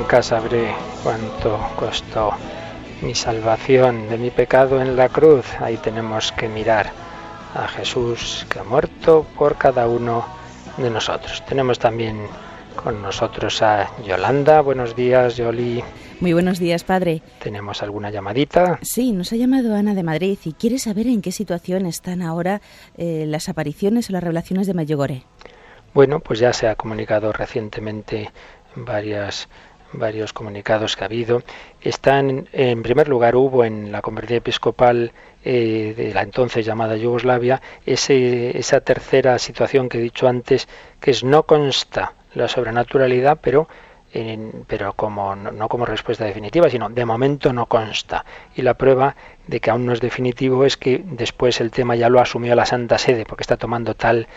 nunca 0.10 0.24
sabré 0.24 0.74
cuánto 1.03 1.60
costó 1.76 2.32
mi 3.03 3.14
salvación 3.14 4.10
de 4.10 4.18
mi 4.18 4.32
pecado 4.32 4.82
en 4.82 4.95
la 4.95 5.07
cruz. 5.07 5.45
Ahí 5.60 5.78
tenemos 5.78 6.32
que 6.32 6.49
mirar 6.49 6.91
a 7.53 7.68
Jesús 7.68 8.43
que 8.49 8.57
ha 8.57 8.64
muerto 8.64 9.28
por 9.38 9.55
cada 9.55 9.88
uno 9.88 10.26
de 10.78 10.89
nosotros. 10.89 11.45
Tenemos 11.45 11.78
también 11.78 12.26
con 12.76 13.03
nosotros 13.03 13.62
a 13.62 13.91
Yolanda. 14.03 14.62
Buenos 14.62 14.95
días, 14.95 15.38
Yoli. 15.38 15.84
Muy 16.22 16.34
buenos 16.34 16.57
días, 16.57 16.84
padre. 16.84 17.22
¿Tenemos 17.38 17.84
alguna 17.84 18.10
llamadita? 18.10 18.80
Sí, 18.82 19.12
nos 19.12 19.32
ha 19.32 19.36
llamado 19.36 19.76
Ana 19.76 19.93
de 19.93 20.01
Madrid 20.01 20.39
y 20.43 20.53
quiere 20.53 20.80
saber 20.80 21.05
en 21.05 21.22
qué 21.22 21.32
situación 21.32 21.86
están 21.86 22.24
ahora 22.24 22.62
eh, 22.97 23.26
las 23.28 23.47
apariciones 23.47 24.10
o 24.10 24.14
las 24.14 24.24
revelaciones 24.24 24.66
de 24.66 24.74
Mayogore. 24.74 25.24
Bueno, 25.93 26.20
pues 26.20 26.39
ya 26.39 26.51
se 26.51 26.68
ha 26.68 26.74
comunicado 26.74 27.32
recientemente 27.32 28.32
varias 28.76 29.47
varios 29.93 30.33
comunicados 30.33 30.95
que 30.95 31.03
ha 31.03 31.05
habido. 31.05 31.41
Están, 31.81 32.47
en 32.51 32.83
primer 32.83 33.07
lugar, 33.07 33.35
hubo 33.35 33.63
en 33.63 33.91
la 33.91 34.01
conferencia 34.01 34.37
episcopal 34.37 35.11
eh, 35.43 35.93
de 35.95 36.13
la 36.13 36.21
entonces 36.21 36.65
llamada 36.65 36.97
Yugoslavia 36.97 37.61
ese, 37.85 38.57
esa 38.57 38.81
tercera 38.81 39.39
situación 39.39 39.89
que 39.89 39.97
he 39.97 40.01
dicho 40.01 40.27
antes, 40.27 40.67
que 40.99 41.11
es 41.11 41.23
no 41.23 41.43
consta 41.43 42.13
la 42.33 42.47
sobrenaturalidad, 42.47 43.39
pero 43.41 43.67
pero 44.67 44.93
como 44.93 45.35
no, 45.35 45.69
como 45.69 45.85
respuesta 45.85 46.25
definitiva, 46.25 46.69
sino 46.69 46.89
de 46.89 47.05
momento 47.05 47.53
no 47.53 47.67
consta. 47.67 48.25
Y 48.55 48.63
la 48.63 48.73
prueba 48.73 49.15
de 49.45 49.59
que 49.59 49.69
aún 49.69 49.85
no 49.85 49.93
es 49.93 50.01
definitivo 50.01 50.65
es 50.65 50.77
que 50.77 51.03
después 51.05 51.61
el 51.61 51.69
tema 51.69 51.95
ya 51.95 52.09
lo 52.09 52.19
asumió 52.19 52.55
la 52.55 52.65
Santa 52.65 52.97
Sede, 52.97 53.25
porque 53.25 53.43
está 53.43 53.57
tomando 53.57 53.93
tal 53.93 54.27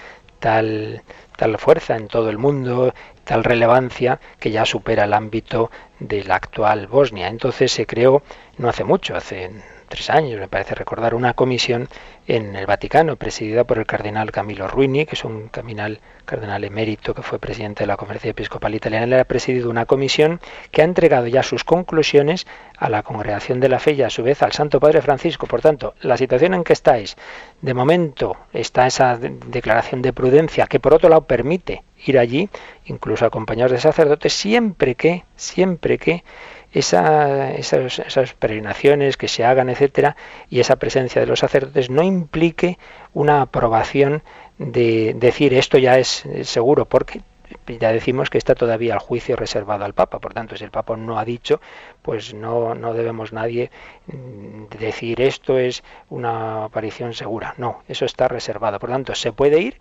tal 0.41 1.03
tal 1.37 1.59
fuerza 1.59 1.97
en 1.97 2.09
todo 2.09 2.31
el 2.31 2.39
mundo, 2.39 2.95
tal 3.25 3.45
relevancia 3.45 4.21
que 4.39 4.51
ya 4.51 4.65
supera 4.65 5.05
el 5.05 5.15
ámbito 5.15 5.71
de 5.99 6.25
la 6.25 6.37
actual 6.37 6.87
Bosnia. 6.87 7.29
Entonces 7.29 7.73
se 7.73 7.87
creó 7.87 8.23
no 8.59 8.69
hace 8.69 8.85
mucho, 8.85 9.17
hace 9.17 9.51
tres 9.93 10.09
años, 10.09 10.41
me 10.41 10.49
parece 10.49 10.75
recordar, 10.75 11.15
una 11.15 11.35
comisión 11.35 11.87
en 12.27 12.57
el 12.57 12.65
Vaticano, 12.65 13.17
presidida 13.17 13.65
por 13.65 13.77
el 13.79 13.85
cardenal 13.85 14.33
Camilo 14.33 14.67
Ruini, 14.67 15.05
que 15.05 15.17
es 15.17 15.25
un 15.25 15.49
cardenal, 15.49 16.01
cardenal 16.25 16.65
emérito 16.65 17.13
que 17.13 17.21
fue 17.21 17.39
presidente 17.39 17.83
de 17.83 17.89
la 17.89 17.99
Conferencia 17.99 18.31
Episcopal 18.31 18.75
Italiana. 18.75 19.05
Le 19.05 19.21
ha 19.21 19.27
presidido 19.27 19.69
una 19.69 19.85
comisión 19.85 20.41
que 20.71 20.81
ha 20.81 20.87
entregado 20.87 21.27
ya 21.27 21.43
sus 21.43 21.63
conclusiones 21.63 22.47
a 22.79 22.89
la 22.89 23.03
Congregación 23.03 23.61
de 23.61 23.69
la 23.69 23.81
Fe 23.81 23.93
y 23.93 24.03
a 24.03 24.09
su 24.09 24.23
vez 24.23 24.43
al 24.43 24.53
Santo 24.53 24.81
Padre 24.81 25.03
Francisco. 25.03 25.47
Por 25.47 25.61
tanto, 25.61 25.93
la 26.01 26.17
situación 26.17 26.55
en 26.55 26.65
que 26.65 26.73
estáis, 26.73 27.17
de 27.61 27.75
momento 27.75 28.39
está 28.55 28.87
esa 28.87 29.19
declaración 29.19 30.01
de 30.01 30.15
prudencia 30.15 30.69
que 30.69 30.81
por 30.81 30.95
otro 30.95 31.11
lado 31.11 31.27
permite 31.27 31.83
ir 32.07 32.19
allí, 32.19 32.49
incluso 32.87 33.27
acompañados 33.27 33.73
de 33.73 33.79
sacerdotes, 33.79 34.33
siempre 34.33 34.95
que, 34.95 35.25
siempre 35.37 35.99
que 35.99 36.25
esa, 36.73 37.53
esas, 37.53 37.99
esas, 37.99 38.35
peregrinaciones 38.35 39.17
que 39.17 39.29
se 39.29 39.45
hagan, 39.45 39.69
etcétera, 39.69 40.17
y 40.49 40.61
esa 40.61 40.77
presencia 40.77 41.21
de 41.21 41.27
los 41.27 41.41
sacerdotes 41.41 41.91
no 41.91 42.03
implique 42.03 42.79
una 43.13 43.43
aprobación 43.43 44.23
de 44.59 45.15
decir 45.15 45.55
esto 45.55 45.79
ya 45.79 45.99
es 45.99 46.25
seguro, 46.43 46.87
porque 46.87 47.21
ya 47.67 47.93
decimos 47.93 48.31
que 48.31 48.39
está 48.39 48.55
todavía 48.55 48.95
el 48.95 49.01
juicio 49.01 49.37
reservado 49.37 49.85
al 49.85 49.95
Papa, 49.95 50.19
por 50.19 50.35
tanto, 50.35 50.57
si 50.57 50.65
el 50.65 50.71
Papa 50.71 50.97
no 50.97 51.19
ha 51.19 51.25
dicho, 51.25 51.61
pues 52.03 52.35
no, 52.35 52.75
no 52.75 52.95
debemos 52.95 53.33
nadie 53.33 53.71
mm, 54.07 54.65
decir 54.79 55.21
esto 55.21 55.59
es 55.59 55.83
una 56.09 56.65
aparición 56.65 57.15
segura. 57.15 57.55
No, 57.59 57.83
eso 57.89 58.05
está 58.05 58.29
reservado. 58.29 58.79
Por 58.79 58.91
tanto, 58.91 59.15
se 59.15 59.33
puede 59.33 59.61
ir, 59.61 59.81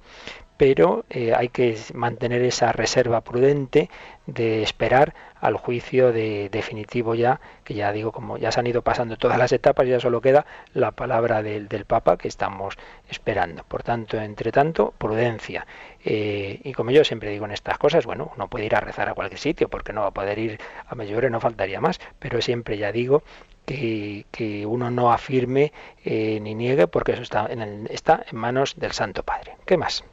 pero 0.62 1.06
eh, 1.10 1.34
hay 1.36 1.50
que 1.50 1.76
mantener 1.96 2.44
esa 2.44 2.72
reserva 2.72 3.22
prudente 3.22 3.90
de 4.28 4.62
esperar 4.62 5.16
al 5.40 5.56
juicio 5.56 6.14
de 6.14 6.50
definitivo 6.52 7.16
ya, 7.16 7.42
que 7.64 7.74
ya 7.74 7.92
digo, 7.92 8.12
como 8.12 8.38
ya 8.38 8.52
se 8.52 8.60
han 8.60 8.68
ido 8.68 8.84
pasando 8.84 9.18
todas 9.18 9.40
las 9.40 9.52
etapas, 9.54 9.88
ya 9.88 10.00
solo 10.00 10.22
queda 10.22 10.46
la 10.76 10.92
palabra 10.92 11.42
del, 11.42 11.68
Papa 11.86 12.16
que 12.16 12.28
estamos 12.28 12.78
esperando. 13.10 13.64
Por 13.64 13.82
tanto, 13.82 14.22
entre 14.22 14.52
tanto, 14.52 14.94
prudencia. 15.00 15.66
Eh, 16.06 16.60
y 16.64 16.74
como 16.74 16.92
yo 16.92 17.04
siempre 17.06 17.32
digo 17.32 17.46
en 17.46 17.54
estas 17.54 17.80
cosas, 17.80 18.06
bueno, 18.06 18.32
uno 18.36 18.48
puede 18.48 18.68
ir 18.68 18.76
a 18.76 18.82
rezar 18.82 19.10
a 19.10 19.16
cualquier 19.16 19.40
sitio, 19.40 19.68
porque 19.68 19.94
no 19.94 20.02
va 20.02 20.10
a 20.10 20.12
poder 20.12 20.38
ir 20.38 20.60
a 20.86 20.94
Medjugorje, 20.94 21.32
no 21.32 21.40
faltaría 21.40 21.82
más, 21.82 22.00
pero 22.20 22.40
siempre 22.40 22.78
ya 22.78 22.92
digo 22.92 23.24
que, 23.66 24.64
uno 24.68 24.92
no 24.92 25.12
afirme 25.12 25.74
eh, 26.06 26.40
ni 26.40 26.54
niegue, 26.54 26.86
porque 26.86 27.14
eso 27.14 27.24
está 27.24 27.48
en, 27.50 27.88
está 27.90 28.24
en 28.32 28.38
manos 28.38 28.76
del 28.78 28.92
Santo 28.92 29.24
Padre. 29.24 29.58
¿Qué 29.66 29.76
más? 29.76 30.04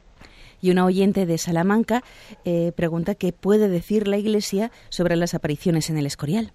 Y 0.61 0.71
una 0.71 0.85
oyente 0.85 1.25
de 1.25 1.37
Salamanca 1.37 2.03
eh, 2.45 2.71
pregunta 2.75 3.15
qué 3.15 3.33
puede 3.33 3.69
decir 3.69 4.07
la 4.07 4.17
Iglesia 4.17 4.71
sobre 4.89 5.15
las 5.15 5.33
apariciones 5.33 5.89
en 5.89 5.97
el 5.97 6.05
Escorial. 6.05 6.53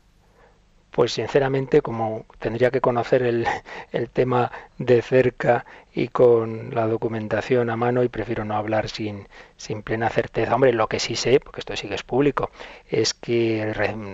Pues 0.90 1.14
sinceramente, 1.14 1.82
como 1.82 2.24
tendría 2.38 2.70
que 2.70 2.80
conocer 2.80 3.24
el, 3.24 3.46
el 3.90 4.11
tema 4.11 4.52
de 4.78 5.02
cerca 5.02 5.66
y 5.92 6.07
con 6.07 6.72
la 6.72 6.86
documentación 6.86 7.68
a 7.68 7.76
mano 7.76 8.05
y 8.05 8.09
prefiero 8.09 8.44
no 8.44 8.55
hablar 8.55 8.88
sin, 8.88 9.26
sin 9.57 9.82
plena 9.82 10.09
certeza. 10.09 10.55
Hombre, 10.55 10.72
lo 10.72 10.86
que 10.86 11.00
sí 11.00 11.16
sé, 11.16 11.40
porque 11.40 11.61
esto 11.61 11.74
sí 11.74 11.88
que 11.88 11.96
es 11.96 12.05
público, 12.05 12.50
es 12.88 13.12
que 13.12 13.72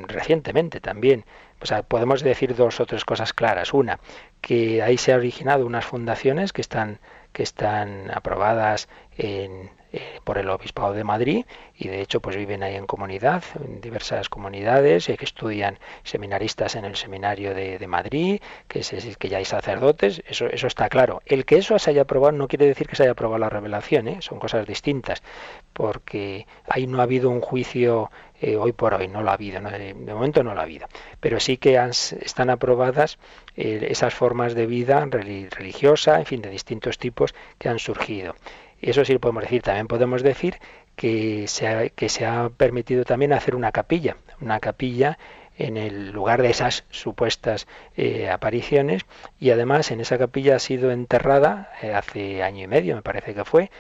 recientemente 0.08 0.80
también 0.80 1.24
pues 1.58 1.70
podemos 1.86 2.22
decir 2.22 2.56
dos 2.56 2.80
o 2.80 2.86
tres 2.86 3.04
cosas 3.04 3.34
claras. 3.34 3.74
Una, 3.74 4.00
que 4.40 4.82
ahí 4.82 4.96
se 4.96 5.12
han 5.12 5.18
originado 5.18 5.66
unas 5.66 5.84
fundaciones 5.84 6.54
que 6.54 6.62
están, 6.62 6.98
que 7.34 7.42
están 7.42 8.10
aprobadas 8.10 8.88
en, 9.18 9.70
eh, 9.92 10.20
por 10.22 10.38
el 10.38 10.48
Obispado 10.50 10.92
de 10.92 11.02
Madrid 11.02 11.44
y 11.76 11.88
de 11.88 12.00
hecho 12.00 12.20
pues 12.20 12.36
viven 12.36 12.62
ahí 12.62 12.76
en 12.76 12.86
comunidad, 12.86 13.42
en 13.60 13.80
diversas 13.80 14.28
comunidades, 14.28 15.08
eh, 15.08 15.16
que 15.16 15.24
estudian 15.24 15.80
seminaristas 16.04 16.76
en 16.76 16.84
el 16.84 16.94
seminario 16.94 17.54
de, 17.54 17.84
Madrid, 17.88 18.40
que, 18.68 18.80
es, 18.80 19.16
que 19.18 19.28
ya 19.28 19.38
hay 19.38 19.44
sacerdotes, 19.44 20.22
eso, 20.28 20.46
eso 20.46 20.68
está 20.68 20.88
claro. 20.88 21.22
El 21.26 21.44
que 21.44 21.56
eso 21.56 21.76
se 21.80 21.90
haya 21.90 22.02
aprobado 22.02 22.30
no 22.30 22.46
quiere 22.46 22.66
decir 22.66 22.86
que 22.86 22.94
se 22.94 23.02
haya 23.02 23.12
aprobado 23.12 23.38
la 23.38 23.48
revelación, 23.48 24.06
¿eh? 24.06 24.18
son 24.20 24.38
cosas 24.38 24.64
distintas, 24.64 25.24
porque 25.72 26.46
ahí 26.68 26.86
no 26.86 27.00
ha 27.00 27.02
habido 27.02 27.28
un 27.28 27.40
juicio 27.40 28.12
hoy 28.58 28.72
por 28.72 28.94
hoy, 28.94 29.06
no 29.06 29.22
lo 29.22 29.30
ha 29.30 29.34
habido, 29.34 29.60
de, 29.60 29.92
momento 29.92 30.42
no 30.42 30.54
lo 30.54 30.60
ha 30.60 30.62
habido, 30.62 30.86
pero 31.18 31.40
sí 31.40 31.58
que 31.58 31.78
están 32.20 32.48
aprobadas 32.48 33.18
esas 33.54 34.14
formas 34.14 34.54
de 34.54 34.66
vida 34.66 35.04
religiosa, 35.04 36.18
en 36.18 36.24
fin, 36.24 36.40
de 36.40 36.48
distintos 36.48 36.96
tipos 36.96 37.34
que 37.58 37.68
han 37.68 37.78
surgido. 37.78 38.34
Eso 38.80 39.04
sí 39.04 39.12
lo 39.12 39.20
podemos 39.20 39.42
decir. 39.42 39.62
También 39.62 39.88
podemos 39.88 40.22
decir 40.22 40.58
que 40.96 41.46
se 41.48 41.66
ha, 41.66 41.88
que 41.88 42.08
se 42.08 42.26
ha 42.26 42.50
permitido 42.50 43.04
también 43.04 43.32
hacer 43.32 43.54
una 43.54 43.72
capilla, 43.72 44.16
una 44.40 44.60
capilla 44.60 45.18
en 45.60 45.76
el 45.76 46.10
lugar 46.10 46.40
de 46.42 46.50
esas 46.50 46.84
supuestas 46.90 47.66
eh, 47.96 48.30
apariciones 48.30 49.02
y 49.38 49.50
además 49.50 49.90
en 49.90 50.00
esa 50.00 50.16
capilla 50.18 50.56
ha 50.56 50.58
sido 50.58 50.90
enterrada 50.90 51.70
eh, 51.82 51.92
hace 51.92 52.42
año 52.42 52.64
y 52.64 52.66
medio 52.66 52.96
me 52.96 53.02
parece 53.02 53.34
que 53.34 53.44
fue 53.44 53.70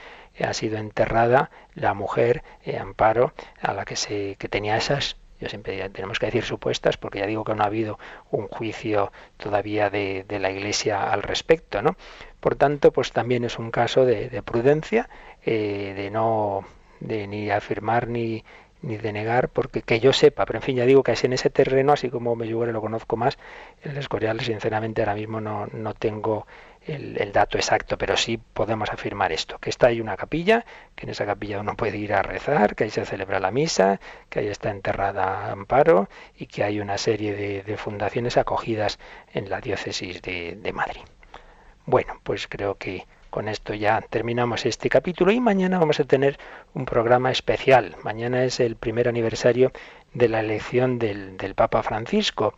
ha 0.42 0.52
sido 0.52 0.76
enterrada 0.76 1.50
la 1.74 1.94
mujer 1.94 2.42
eh, 2.64 2.76
Amparo 2.78 3.32
a 3.62 3.72
la 3.72 3.84
que 3.86 3.96
se 3.96 4.36
que 4.36 4.48
tenía 4.48 4.76
esas 4.76 5.16
yo 5.40 5.48
siempre 5.48 5.88
tenemos 5.90 6.18
que 6.18 6.26
decir 6.26 6.44
supuestas 6.44 6.96
porque 6.96 7.20
ya 7.20 7.26
digo 7.26 7.44
que 7.44 7.54
no 7.54 7.62
ha 7.62 7.66
habido 7.66 7.98
un 8.30 8.48
juicio 8.48 9.12
todavía 9.36 9.90
de, 9.90 10.24
la 10.28 10.50
Iglesia 10.50 11.10
al 11.12 11.22
respecto, 11.22 11.82
¿no? 11.82 11.96
Por 12.40 12.56
tanto, 12.56 12.92
pues 12.92 13.12
también 13.12 13.44
es 13.44 13.58
un 13.58 13.70
caso 13.70 14.04
de, 14.04 14.42
prudencia, 14.42 15.08
eh, 15.44 15.94
de 15.96 16.10
no 16.10 16.64
de 17.00 17.26
ni 17.26 17.50
afirmar 17.50 18.08
ni, 18.08 18.44
ni 18.82 18.96
de 18.96 19.12
negar, 19.12 19.48
porque 19.48 19.82
que 19.82 20.00
yo 20.00 20.12
sepa, 20.12 20.46
pero 20.46 20.58
en 20.58 20.62
fin, 20.62 20.76
ya 20.76 20.86
digo 20.86 21.02
que 21.02 21.12
es 21.12 21.24
en 21.24 21.32
ese 21.32 21.50
terreno, 21.50 21.92
así 21.92 22.08
como 22.08 22.36
me 22.36 22.46
lo 22.46 22.80
conozco 22.80 23.16
más, 23.16 23.38
el 23.82 23.96
Escorial, 23.96 24.40
sinceramente, 24.40 25.02
ahora 25.02 25.14
mismo 25.14 25.40
no, 25.40 25.66
no 25.66 25.94
tengo 25.94 26.46
el, 26.86 27.32
dato 27.32 27.58
exacto, 27.58 27.98
pero 27.98 28.16
sí 28.16 28.38
podemos 28.38 28.90
afirmar 28.90 29.32
esto, 29.32 29.58
que 29.58 29.70
está 29.70 29.88
ahí 29.88 30.00
una 30.00 30.16
capilla, 30.16 30.64
que 30.94 31.06
en 31.06 31.10
esa 31.10 31.26
capilla 31.26 31.60
uno 31.60 31.76
puede 31.76 31.98
ir 31.98 32.14
a 32.14 32.22
rezar, 32.22 32.74
que 32.74 32.84
ahí 32.84 32.90
se 32.90 33.04
celebra 33.04 33.40
la 33.40 33.50
misa, 33.50 34.00
que 34.28 34.40
ahí 34.40 34.48
está 34.48 34.70
enterrada 34.70 35.50
Amparo 35.50 36.08
y 36.36 36.46
que 36.46 36.64
hay 36.64 36.80
una 36.80 36.98
serie 36.98 37.34
de, 37.34 37.76
fundaciones 37.76 38.36
acogidas 38.36 38.98
en 39.32 39.48
la 39.48 39.60
diócesis 39.60 40.20
de, 40.22 40.72
Madrid. 40.74 41.02
Bueno, 41.86 42.20
pues 42.22 42.46
creo 42.46 42.76
que 42.76 43.06
con 43.30 43.48
esto 43.48 43.74
ya 43.74 44.00
terminamos 44.10 44.66
este 44.66 44.88
capítulo 44.88 45.30
y 45.32 45.40
mañana 45.40 45.78
vamos 45.78 46.00
a 46.00 46.04
tener 46.04 46.38
un 46.74 46.84
programa 46.84 47.30
especial. 47.30 47.96
Mañana 48.02 48.44
es 48.44 48.60
el 48.60 48.76
primer 48.76 49.08
aniversario 49.08 49.72
de 50.12 50.28
la 50.28 50.40
elección 50.40 50.98
del, 50.98 51.36
Papa 51.54 51.82
Francisco 51.82 52.54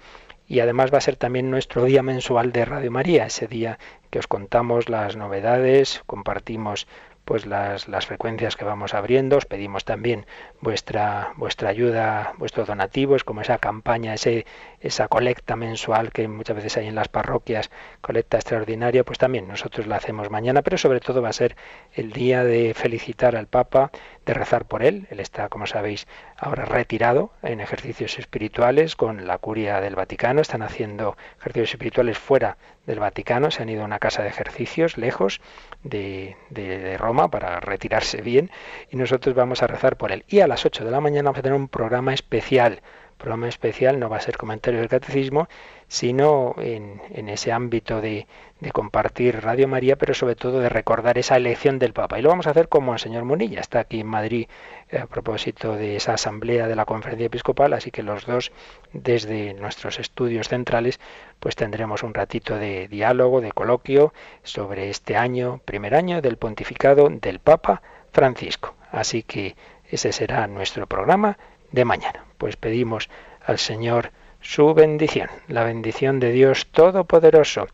y 0.52 0.60
además 0.60 0.92
va 0.92 0.98
a 0.98 1.00
ser 1.00 1.16
también 1.16 1.50
nuestro 1.50 1.82
día 1.84 2.02
mensual 2.02 2.52
de 2.52 2.66
Radio 2.66 2.90
María, 2.90 3.24
ese 3.24 3.46
día 3.46 3.78
que 4.10 4.18
os 4.18 4.26
contamos 4.26 4.90
las 4.90 5.16
novedades, 5.16 6.02
compartimos 6.04 6.86
pues 7.32 7.46
las, 7.46 7.88
las 7.88 8.04
frecuencias 8.04 8.56
que 8.56 8.66
vamos 8.66 8.92
abriendo. 8.92 9.38
Os 9.38 9.46
pedimos 9.46 9.86
también 9.86 10.26
vuestra, 10.60 11.32
vuestra 11.36 11.70
ayuda, 11.70 12.34
vuestros 12.36 12.66
donativos, 12.68 13.24
como 13.24 13.40
esa 13.40 13.56
campaña, 13.56 14.12
ese, 14.12 14.44
esa 14.82 15.08
colecta 15.08 15.56
mensual 15.56 16.12
que 16.12 16.28
muchas 16.28 16.56
veces 16.56 16.76
hay 16.76 16.88
en 16.88 16.94
las 16.94 17.08
parroquias, 17.08 17.70
colecta 18.02 18.36
extraordinaria, 18.36 19.02
pues 19.02 19.16
también 19.16 19.48
nosotros 19.48 19.86
la 19.86 19.96
hacemos 19.96 20.28
mañana, 20.28 20.60
pero 20.60 20.76
sobre 20.76 21.00
todo 21.00 21.22
va 21.22 21.30
a 21.30 21.32
ser 21.32 21.56
el 21.94 22.12
día 22.12 22.44
de 22.44 22.74
felicitar 22.74 23.34
al 23.34 23.46
Papa, 23.46 23.90
de 24.26 24.34
rezar 24.34 24.66
por 24.66 24.82
él. 24.82 25.06
Él 25.08 25.18
está, 25.18 25.48
como 25.48 25.66
sabéis, 25.66 26.06
ahora 26.36 26.66
retirado 26.66 27.30
en 27.42 27.62
ejercicios 27.62 28.18
espirituales 28.18 28.94
con 28.94 29.26
la 29.26 29.38
curia 29.38 29.80
del 29.80 29.94
Vaticano. 29.94 30.42
Están 30.42 30.60
haciendo 30.60 31.16
ejercicios 31.40 31.70
espirituales 31.70 32.18
fuera 32.18 32.58
del 32.86 32.98
Vaticano, 32.98 33.50
se 33.50 33.62
han 33.62 33.68
ido 33.68 33.82
a 33.82 33.86
una 33.86 34.00
casa 34.00 34.22
de 34.22 34.28
ejercicios 34.28 34.98
lejos 34.98 35.40
de, 35.82 36.96
Roma 36.98 37.30
para 37.30 37.60
retirarse 37.60 38.22
bien 38.22 38.50
y 38.90 38.96
nosotros 38.96 39.34
vamos 39.34 39.62
a 39.62 39.66
rezar 39.66 39.96
por 39.96 40.12
él. 40.12 40.24
Y 40.28 40.40
a 40.40 40.46
las 40.46 40.64
8 40.64 40.84
de 40.84 40.90
la 40.90 41.00
mañana 41.00 41.30
vamos 41.30 41.40
a 41.40 41.42
tener 41.42 41.58
un 41.58 41.68
programa 41.68 42.14
especial. 42.14 42.80
Programa 43.22 43.48
especial 43.48 44.00
no 44.00 44.10
va 44.10 44.16
a 44.16 44.20
ser 44.20 44.36
comentario 44.36 44.80
del 44.80 44.88
catecismo, 44.88 45.48
sino 45.86 46.54
en, 46.58 47.00
en 47.10 47.28
ese 47.28 47.52
ámbito 47.52 48.00
de, 48.00 48.26
de 48.60 48.72
compartir 48.72 49.40
Radio 49.42 49.68
María, 49.68 49.96
pero 49.96 50.14
sobre 50.14 50.34
todo 50.36 50.60
de 50.60 50.68
recordar 50.68 51.18
esa 51.18 51.36
elección 51.36 51.78
del 51.78 51.92
Papa. 51.92 52.18
Y 52.18 52.22
lo 52.22 52.30
vamos 52.30 52.46
a 52.46 52.50
hacer 52.50 52.68
como 52.68 52.92
el 52.92 52.98
señor 52.98 53.24
Munilla 53.24 53.60
está 53.60 53.80
aquí 53.80 54.00
en 54.00 54.06
Madrid 54.06 54.46
eh, 54.90 54.98
a 54.98 55.06
propósito 55.06 55.76
de 55.76 55.96
esa 55.96 56.14
asamblea 56.14 56.66
de 56.66 56.76
la 56.76 56.84
Conferencia 56.84 57.26
Episcopal, 57.26 57.72
así 57.72 57.90
que 57.90 58.02
los 58.02 58.26
dos 58.26 58.52
desde 58.92 59.54
nuestros 59.54 59.98
estudios 59.98 60.48
centrales 60.48 61.00
pues 61.40 61.56
tendremos 61.56 62.02
un 62.02 62.14
ratito 62.14 62.56
de 62.56 62.88
diálogo, 62.88 63.40
de 63.40 63.52
coloquio 63.52 64.12
sobre 64.42 64.90
este 64.90 65.16
año, 65.16 65.60
primer 65.64 65.94
año 65.94 66.20
del 66.22 66.36
pontificado 66.36 67.08
del 67.08 67.38
Papa 67.38 67.82
Francisco. 68.12 68.74
Así 68.90 69.22
que 69.22 69.56
ese 69.90 70.12
será 70.12 70.46
nuestro 70.46 70.86
programa 70.86 71.36
de 71.72 71.84
mañana. 71.84 72.24
Pues 72.38 72.56
pedimos 72.56 73.10
al 73.44 73.58
Señor 73.58 74.10
su 74.40 74.74
bendición, 74.74 75.28
la 75.48 75.64
bendición 75.64 76.20
de 76.20 76.32
Dios 76.32 76.66
Todopoderoso 76.68 77.66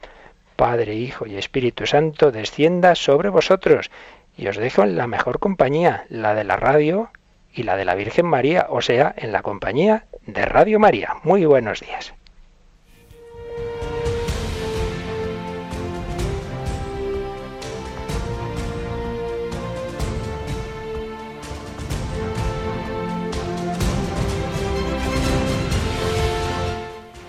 Padre, 0.59 0.96
Hijo 0.96 1.24
y 1.24 1.36
Espíritu 1.36 1.86
Santo, 1.86 2.32
descienda 2.32 2.96
sobre 2.96 3.28
vosotros. 3.28 3.92
Y 4.36 4.49
os 4.49 4.57
dejo 4.57 4.82
en 4.82 4.96
la 4.96 5.07
mejor 5.07 5.38
compañía, 5.38 6.05
la 6.09 6.34
de 6.34 6.42
la 6.42 6.57
radio 6.57 7.11
y 7.55 7.62
la 7.62 7.76
de 7.76 7.84
la 7.84 7.94
Virgen 7.94 8.26
María, 8.26 8.66
o 8.68 8.80
sea, 8.80 9.14
en 9.16 9.30
la 9.30 9.42
compañía 9.42 10.07
de 10.26 10.44
Radio 10.44 10.80
María. 10.80 11.14
Muy 11.22 11.44
buenos 11.44 11.78
días. 11.78 12.12